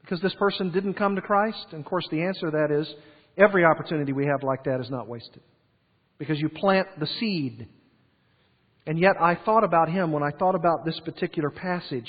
Because 0.00 0.20
this 0.20 0.34
person 0.34 0.72
didn't 0.72 0.94
come 0.94 1.14
to 1.14 1.20
Christ? 1.20 1.66
And 1.72 1.80
of 1.80 1.86
course, 1.86 2.08
the 2.10 2.22
answer 2.22 2.50
to 2.50 2.56
that 2.56 2.74
is 2.74 2.92
every 3.36 3.64
opportunity 3.64 4.12
we 4.12 4.26
have 4.26 4.42
like 4.42 4.64
that 4.64 4.80
is 4.80 4.90
not 4.90 5.06
wasted. 5.06 5.42
Because 6.18 6.40
you 6.40 6.48
plant 6.48 6.88
the 6.98 7.06
seed. 7.20 7.68
And 8.86 8.98
yet 8.98 9.12
I 9.20 9.34
thought 9.44 9.62
about 9.62 9.90
him 9.90 10.10
when 10.10 10.22
I 10.22 10.30
thought 10.30 10.54
about 10.54 10.84
this 10.84 10.98
particular 11.04 11.50
passage. 11.50 12.08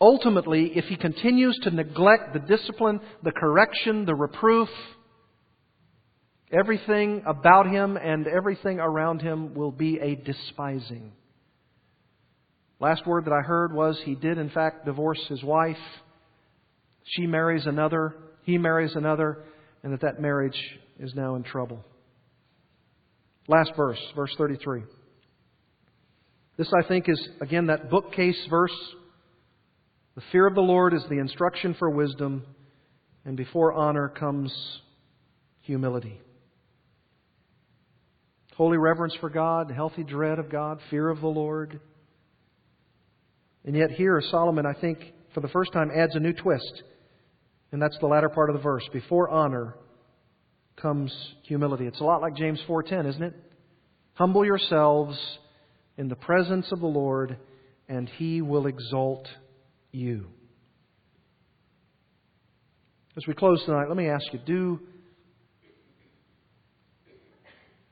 ultimately, 0.00 0.72
if 0.74 0.84
he 0.86 0.96
continues 0.96 1.58
to 1.62 1.70
neglect 1.70 2.32
the 2.32 2.40
discipline, 2.40 3.00
the 3.22 3.30
correction, 3.30 4.04
the 4.04 4.14
reproof, 4.14 4.68
everything 6.52 7.22
about 7.26 7.66
him 7.66 7.96
and 7.96 8.26
everything 8.26 8.80
around 8.80 9.22
him 9.22 9.54
will 9.54 9.70
be 9.70 9.98
a 10.00 10.16
despising. 10.16 11.12
Last 12.82 13.06
word 13.06 13.26
that 13.26 13.32
I 13.32 13.42
heard 13.42 13.72
was 13.72 13.96
he 14.04 14.16
did, 14.16 14.38
in 14.38 14.50
fact, 14.50 14.86
divorce 14.86 15.24
his 15.28 15.40
wife. 15.44 15.76
She 17.04 17.28
marries 17.28 17.64
another, 17.64 18.16
he 18.42 18.58
marries 18.58 18.96
another, 18.96 19.38
and 19.84 19.92
that 19.92 20.00
that 20.00 20.20
marriage 20.20 20.60
is 20.98 21.14
now 21.14 21.36
in 21.36 21.44
trouble. 21.44 21.84
Last 23.46 23.70
verse, 23.76 24.00
verse 24.16 24.34
33. 24.36 24.82
This, 26.56 26.72
I 26.76 26.82
think, 26.88 27.08
is, 27.08 27.28
again, 27.40 27.68
that 27.68 27.88
bookcase 27.88 28.48
verse. 28.50 28.76
The 30.16 30.22
fear 30.32 30.48
of 30.48 30.56
the 30.56 30.60
Lord 30.60 30.92
is 30.92 31.04
the 31.08 31.20
instruction 31.20 31.76
for 31.78 31.88
wisdom, 31.88 32.42
and 33.24 33.36
before 33.36 33.72
honor 33.74 34.08
comes 34.08 34.52
humility. 35.60 36.20
Holy 38.56 38.76
reverence 38.76 39.14
for 39.20 39.30
God, 39.30 39.70
healthy 39.70 40.02
dread 40.02 40.40
of 40.40 40.50
God, 40.50 40.80
fear 40.90 41.08
of 41.10 41.20
the 41.20 41.28
Lord. 41.28 41.78
And 43.64 43.76
yet, 43.76 43.90
here, 43.92 44.20
Solomon, 44.30 44.66
I 44.66 44.74
think, 44.80 44.98
for 45.34 45.40
the 45.40 45.48
first 45.48 45.72
time, 45.72 45.90
adds 45.94 46.14
a 46.14 46.20
new 46.20 46.32
twist. 46.32 46.82
And 47.70 47.80
that's 47.80 47.96
the 48.00 48.06
latter 48.06 48.28
part 48.28 48.50
of 48.50 48.56
the 48.56 48.62
verse. 48.62 48.86
Before 48.92 49.30
honor 49.30 49.76
comes 50.76 51.12
humility. 51.44 51.86
It's 51.86 52.00
a 52.00 52.04
lot 52.04 52.20
like 52.20 52.34
James 52.34 52.60
4:10, 52.66 53.06
isn't 53.06 53.22
it? 53.22 53.34
Humble 54.14 54.44
yourselves 54.44 55.18
in 55.96 56.08
the 56.08 56.16
presence 56.16 56.70
of 56.72 56.80
the 56.80 56.86
Lord, 56.86 57.38
and 57.88 58.08
he 58.08 58.42
will 58.42 58.66
exalt 58.66 59.28
you. 59.92 60.26
As 63.16 63.26
we 63.26 63.34
close 63.34 63.62
tonight, 63.64 63.88
let 63.88 63.96
me 63.96 64.08
ask 64.08 64.24
you 64.32 64.38
do 64.44 64.80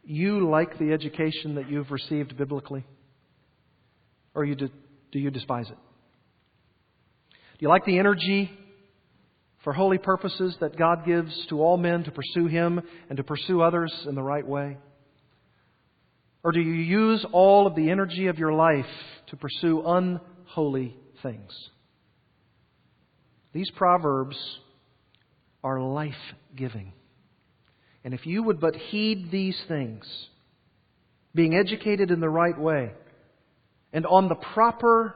you 0.03 0.49
like 0.49 0.79
the 0.79 0.93
education 0.93 1.55
that 1.55 1.71
you've 1.71 1.91
received 1.91 2.37
biblically? 2.37 2.85
Or 4.35 4.45
you 4.45 4.57
do, 5.13 5.19
you 5.19 5.31
despise 5.31 5.69
it? 5.69 5.79
Do 7.33 7.59
you 7.61 7.69
like 7.69 7.85
the 7.85 7.99
energy 7.99 8.51
for 9.65 9.73
holy 9.73 9.99
purposes 9.99 10.57
that 10.61 10.77
God 10.77 11.05
gives 11.05 11.35
to 11.49 11.61
all 11.61 11.77
men 11.77 12.05
to 12.05 12.11
pursue 12.11 12.47
Him 12.47 12.81
and 13.09 13.17
to 13.17 13.25
pursue 13.25 13.61
others 13.61 13.93
in 14.07 14.15
the 14.15 14.23
right 14.23 14.47
way? 14.47 14.79
Or 16.43 16.53
do 16.53 16.61
you 16.61 16.73
use 16.73 17.25
all 17.33 17.67
of 17.67 17.75
the 17.75 17.91
energy 17.91 18.29
of 18.29 18.39
your 18.39 18.53
life 18.53 18.87
to 19.29 19.37
pursue 19.37 19.83
unholy 19.85 20.97
things? 21.23 21.53
These 23.53 23.71
proverbs 23.73 24.37
are 25.63 25.81
life 25.81 26.15
giving. 26.57 26.93
And 28.05 28.15
if 28.15 28.25
you 28.25 28.43
would 28.43 28.61
but 28.61 28.75
heed 28.75 29.31
these 29.31 29.61
things, 29.69 30.05
being 31.35 31.55
educated 31.55 32.11
in 32.11 32.21
the 32.21 32.29
right 32.29 32.59
way, 32.59 32.93
and 33.93 34.07
on 34.07 34.29
the 34.29 34.35
proper 34.35 35.15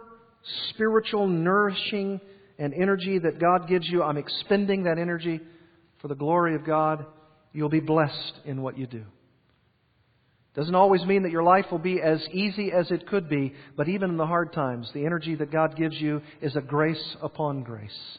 spiritual 0.71 1.27
nourishing 1.27 2.21
and 2.59 2.75
energy 2.75 3.19
that 3.19 3.41
God 3.41 3.69
gives 3.69 3.89
you, 3.89 4.03
I'm 4.03 4.17
expending 4.17 4.85
that 4.85 4.99
energy 4.99 5.41
for 6.01 6.09
the 6.09 6.15
glory 6.15 6.55
of 6.55 6.65
God, 6.65 7.07
you'll 7.53 7.69
be 7.69 7.81
blessed 7.81 8.35
in 8.45 8.63
what 8.63 8.79
you 8.79 8.87
do. 8.87 9.05
Doesn't 10.55 10.75
always 10.75 11.05
mean 11.05 11.25
that 11.25 11.33
your 11.33 11.43
life 11.43 11.67
will 11.71 11.79
be 11.79 12.01
as 12.01 12.25
easy 12.33 12.71
as 12.71 12.91
it 12.91 13.09
could 13.09 13.29
be, 13.29 13.55
but 13.77 13.89
even 13.89 14.11
in 14.11 14.17
the 14.17 14.27
hard 14.27 14.53
times, 14.53 14.89
the 14.95 15.05
energy 15.05 15.35
that 15.35 15.51
God 15.51 15.77
gives 15.77 16.01
you 16.01 16.23
is 16.41 16.55
a 16.55 16.61
grace 16.61 17.17
upon 17.23 17.65
grace. 17.65 18.19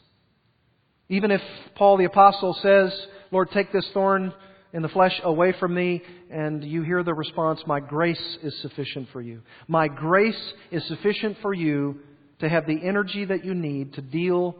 Even 1.08 1.30
if 1.30 1.40
Paul 1.76 1.96
the 1.96 2.04
Apostle 2.04 2.54
says, 2.60 2.92
Lord, 3.30 3.50
take 3.52 3.72
this 3.72 3.88
thorn 3.94 4.34
in 4.76 4.82
the 4.82 4.88
flesh 4.90 5.18
away 5.24 5.54
from 5.58 5.72
me, 5.72 6.02
and 6.30 6.62
you 6.62 6.82
hear 6.82 7.02
the 7.02 7.14
response, 7.14 7.62
My 7.66 7.80
grace 7.80 8.38
is 8.42 8.54
sufficient 8.60 9.08
for 9.10 9.22
you. 9.22 9.40
My 9.68 9.88
grace 9.88 10.52
is 10.70 10.86
sufficient 10.86 11.38
for 11.40 11.54
you 11.54 12.00
to 12.40 12.48
have 12.50 12.66
the 12.66 12.86
energy 12.86 13.24
that 13.24 13.42
you 13.42 13.54
need 13.54 13.94
to 13.94 14.02
deal 14.02 14.54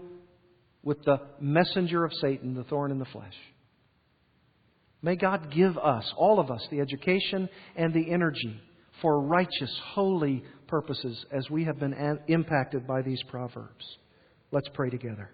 with 0.83 1.05
the 1.05 1.21
messenger 1.39 2.03
of 2.03 2.15
Satan, 2.15 2.55
the 2.55 2.65
thorn 2.65 2.93
in 2.93 2.99
the 2.99 3.05
flesh. 3.05 3.35
May 5.03 5.17
God 5.17 5.53
give 5.55 5.77
us, 5.77 6.11
all 6.17 6.41
of 6.41 6.51
us, 6.51 6.67
the 6.71 6.81
education 6.81 7.51
and 7.77 7.93
the 7.93 8.11
energy 8.11 8.59
for 9.03 9.21
righteous, 9.21 9.81
holy 9.93 10.43
purposes 10.67 11.27
as 11.31 11.51
we 11.51 11.65
have 11.65 11.79
been 11.79 11.95
impacted 12.29 12.87
by 12.87 13.03
these 13.03 13.23
proverbs. 13.25 13.85
Let's 14.51 14.71
pray 14.73 14.89
together. 14.89 15.31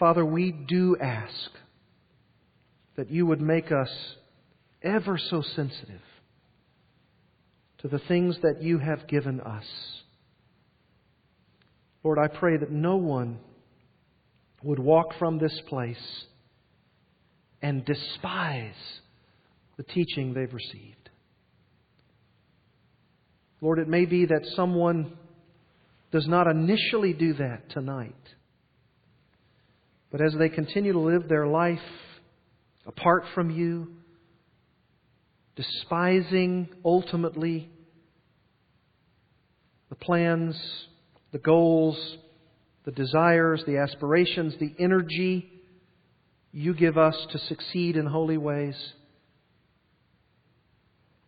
Father, 0.00 0.24
we 0.26 0.50
do 0.50 0.96
ask 1.00 1.50
that 3.00 3.10
you 3.10 3.24
would 3.24 3.40
make 3.40 3.72
us 3.72 3.88
ever 4.82 5.16
so 5.16 5.40
sensitive 5.56 6.02
to 7.78 7.88
the 7.88 7.98
things 7.98 8.36
that 8.42 8.62
you 8.62 8.76
have 8.76 9.08
given 9.08 9.40
us. 9.40 9.64
Lord, 12.04 12.18
I 12.18 12.28
pray 12.28 12.58
that 12.58 12.70
no 12.70 12.96
one 12.96 13.38
would 14.62 14.78
walk 14.78 15.14
from 15.18 15.38
this 15.38 15.58
place 15.66 15.96
and 17.62 17.86
despise 17.86 18.74
the 19.78 19.82
teaching 19.82 20.34
they've 20.34 20.52
received. 20.52 21.08
Lord, 23.62 23.78
it 23.78 23.88
may 23.88 24.04
be 24.04 24.26
that 24.26 24.44
someone 24.54 25.16
does 26.12 26.28
not 26.28 26.46
initially 26.48 27.14
do 27.14 27.32
that 27.32 27.70
tonight, 27.70 28.12
but 30.12 30.20
as 30.20 30.34
they 30.38 30.50
continue 30.50 30.92
to 30.92 31.00
live 31.00 31.30
their 31.30 31.46
life 31.46 31.78
apart 32.90 33.24
from 33.36 33.50
you, 33.50 33.86
despising 35.54 36.68
ultimately 36.84 37.70
the 39.90 39.94
plans, 39.94 40.60
the 41.30 41.38
goals, 41.38 41.96
the 42.84 42.90
desires, 42.90 43.62
the 43.64 43.78
aspirations, 43.78 44.54
the 44.58 44.74
energy 44.80 45.52
you 46.50 46.74
give 46.74 46.98
us 46.98 47.14
to 47.30 47.38
succeed 47.38 47.96
in 47.96 48.06
holy 48.06 48.38
ways. 48.38 48.74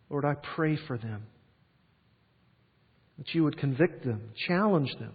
Lord, 0.09 0.25
I 0.25 0.33
pray 0.55 0.77
for 0.85 0.97
them 0.97 1.27
that 3.17 3.33
you 3.33 3.45
would 3.45 3.57
convict 3.57 4.03
them, 4.03 4.31
challenge 4.47 4.93
them 4.99 5.13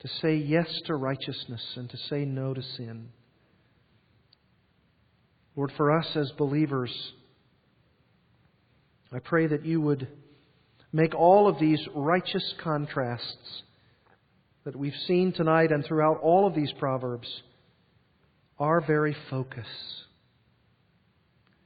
to 0.00 0.08
say 0.20 0.34
yes 0.36 0.68
to 0.84 0.94
righteousness 0.94 1.62
and 1.76 1.88
to 1.88 1.96
say 2.10 2.26
no 2.26 2.52
to 2.52 2.62
sin. 2.76 3.08
Lord, 5.56 5.72
for 5.76 5.90
us 5.90 6.06
as 6.14 6.30
believers, 6.38 6.90
I 9.12 9.18
pray 9.18 9.48
that 9.48 9.64
you 9.64 9.80
would 9.80 10.06
make 10.92 11.14
all 11.14 11.48
of 11.48 11.58
these 11.58 11.80
righteous 11.94 12.54
contrasts 12.62 13.62
that 14.64 14.76
we've 14.76 14.92
seen 15.06 15.32
tonight 15.32 15.72
and 15.72 15.84
throughout 15.84 16.20
all 16.22 16.46
of 16.46 16.54
these 16.54 16.72
Proverbs 16.78 17.28
our 18.58 18.80
very 18.80 19.16
focus. 19.30 19.66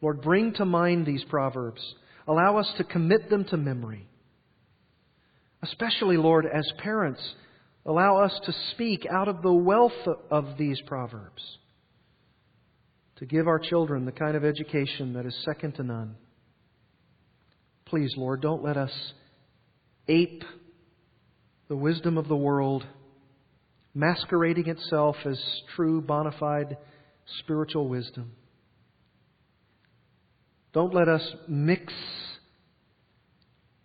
Lord, 0.01 0.23
bring 0.23 0.53
to 0.55 0.65
mind 0.65 1.05
these 1.05 1.25
Proverbs. 1.25 1.83
Allow 2.29 2.59
us 2.59 2.73
to 2.79 2.85
commit 2.85 3.29
them 3.29 3.45
to 3.47 3.57
memory. 3.57 4.07
Especially, 5.63 6.17
Lord, 6.17 6.47
as 6.47 6.65
parents, 6.79 7.21
allow 7.85 8.19
us 8.19 8.39
to 8.45 8.55
speak 8.73 9.07
out 9.11 9.29
of 9.29 9.43
the 9.43 9.53
wealth 9.53 9.93
of 10.31 10.57
these 10.57 10.81
Proverbs 10.87 11.43
to 13.17 13.27
give 13.27 13.47
our 13.47 13.59
children 13.59 14.05
the 14.05 14.13
kind 14.13 14.37
of 14.37 14.45
education 14.45 15.13
that 15.15 15.27
is 15.27 15.35
second 15.45 15.73
to 15.77 15.83
none. 15.83 16.17
Please, 17.87 18.13
Lord, 18.17 18.41
don't 18.41 18.65
let 18.65 18.77
us 18.77 19.13
ape 20.09 20.43
the 21.69 21.77
wisdom 21.77 22.19
of 22.19 22.29
the 22.29 22.37
world, 22.37 22.85
masquerading 23.95 24.69
itself 24.69 25.17
as 25.25 25.41
true, 25.77 26.01
bona 26.01 26.33
fide 26.39 26.77
spiritual 27.39 27.89
wisdom. 27.89 28.33
Don't 30.73 30.93
let 30.93 31.09
us 31.09 31.23
mix 31.47 31.93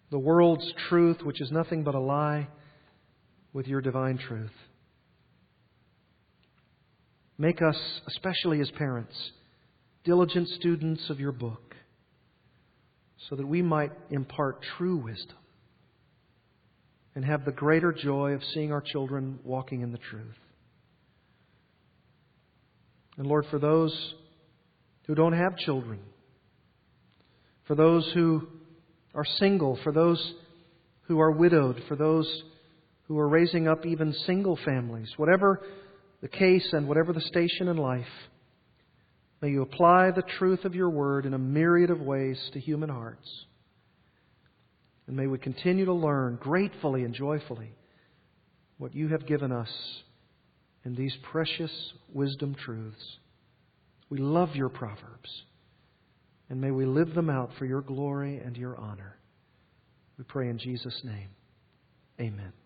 the 0.09 0.17
world's 0.17 0.73
truth, 0.89 1.21
which 1.21 1.39
is 1.39 1.51
nothing 1.51 1.83
but 1.83 1.93
a 1.93 1.99
lie, 1.99 2.47
with 3.53 3.67
your 3.67 3.81
divine 3.81 4.17
truth. 4.17 4.51
Make 7.41 7.61
us, 7.61 7.77
especially 8.05 8.59
as 8.59 8.69
parents, 8.71 9.15
diligent 10.03 10.49
students 10.49 11.09
of 11.09 11.21
your 11.21 11.31
book 11.31 11.73
so 13.29 13.37
that 13.37 13.47
we 13.47 13.61
might 13.61 13.93
impart 14.11 14.61
true 14.77 14.97
wisdom 14.97 15.37
and 17.15 17.23
have 17.23 17.45
the 17.45 17.53
greater 17.53 17.93
joy 17.93 18.31
of 18.31 18.41
seeing 18.53 18.73
our 18.73 18.81
children 18.81 19.39
walking 19.45 19.81
in 19.81 19.93
the 19.93 19.97
truth. 19.97 20.35
And 23.17 23.25
Lord, 23.25 23.45
for 23.49 23.57
those 23.57 24.13
who 25.07 25.15
don't 25.15 25.33
have 25.33 25.55
children, 25.57 25.99
for 27.67 27.75
those 27.75 28.09
who 28.13 28.47
are 29.15 29.25
single, 29.37 29.79
for 29.81 29.93
those 29.93 30.33
who 31.03 31.21
are 31.21 31.31
widowed, 31.31 31.81
for 31.87 31.95
those 31.95 32.29
who 33.07 33.17
are 33.17 33.29
raising 33.29 33.65
up 33.67 33.85
even 33.85 34.13
single 34.25 34.57
families. 34.65 35.09
Whatever 35.15 35.61
the 36.21 36.27
case 36.27 36.67
and 36.73 36.87
whatever 36.87 37.13
the 37.13 37.21
station 37.21 37.67
in 37.67 37.77
life, 37.77 38.05
may 39.41 39.49
you 39.49 39.61
apply 39.61 40.11
the 40.11 40.23
truth 40.37 40.65
of 40.65 40.75
your 40.75 40.89
word 40.89 41.25
in 41.25 41.33
a 41.33 41.39
myriad 41.39 41.89
of 41.89 42.01
ways 42.01 42.39
to 42.53 42.59
human 42.59 42.89
hearts. 42.89 43.27
And 45.07 45.15
may 45.15 45.27
we 45.27 45.37
continue 45.37 45.85
to 45.85 45.93
learn 45.93 46.37
gratefully 46.39 47.03
and 47.03 47.13
joyfully 47.13 47.71
what 48.77 48.93
you 48.93 49.07
have 49.09 49.25
given 49.27 49.51
us 49.51 49.71
in 50.85 50.95
these 50.95 51.15
precious 51.31 51.71
wisdom 52.13 52.55
truths. 52.55 53.17
We 54.09 54.17
love 54.17 54.55
your 54.55 54.69
proverbs, 54.69 55.43
and 56.49 56.59
may 56.59 56.71
we 56.71 56.85
live 56.85 57.13
them 57.13 57.29
out 57.29 57.51
for 57.57 57.65
your 57.65 57.81
glory 57.81 58.37
and 58.37 58.57
your 58.57 58.77
honor. 58.77 59.17
We 60.17 60.23
pray 60.25 60.49
in 60.49 60.57
Jesus' 60.57 61.01
name. 61.03 61.29
Amen. 62.19 62.59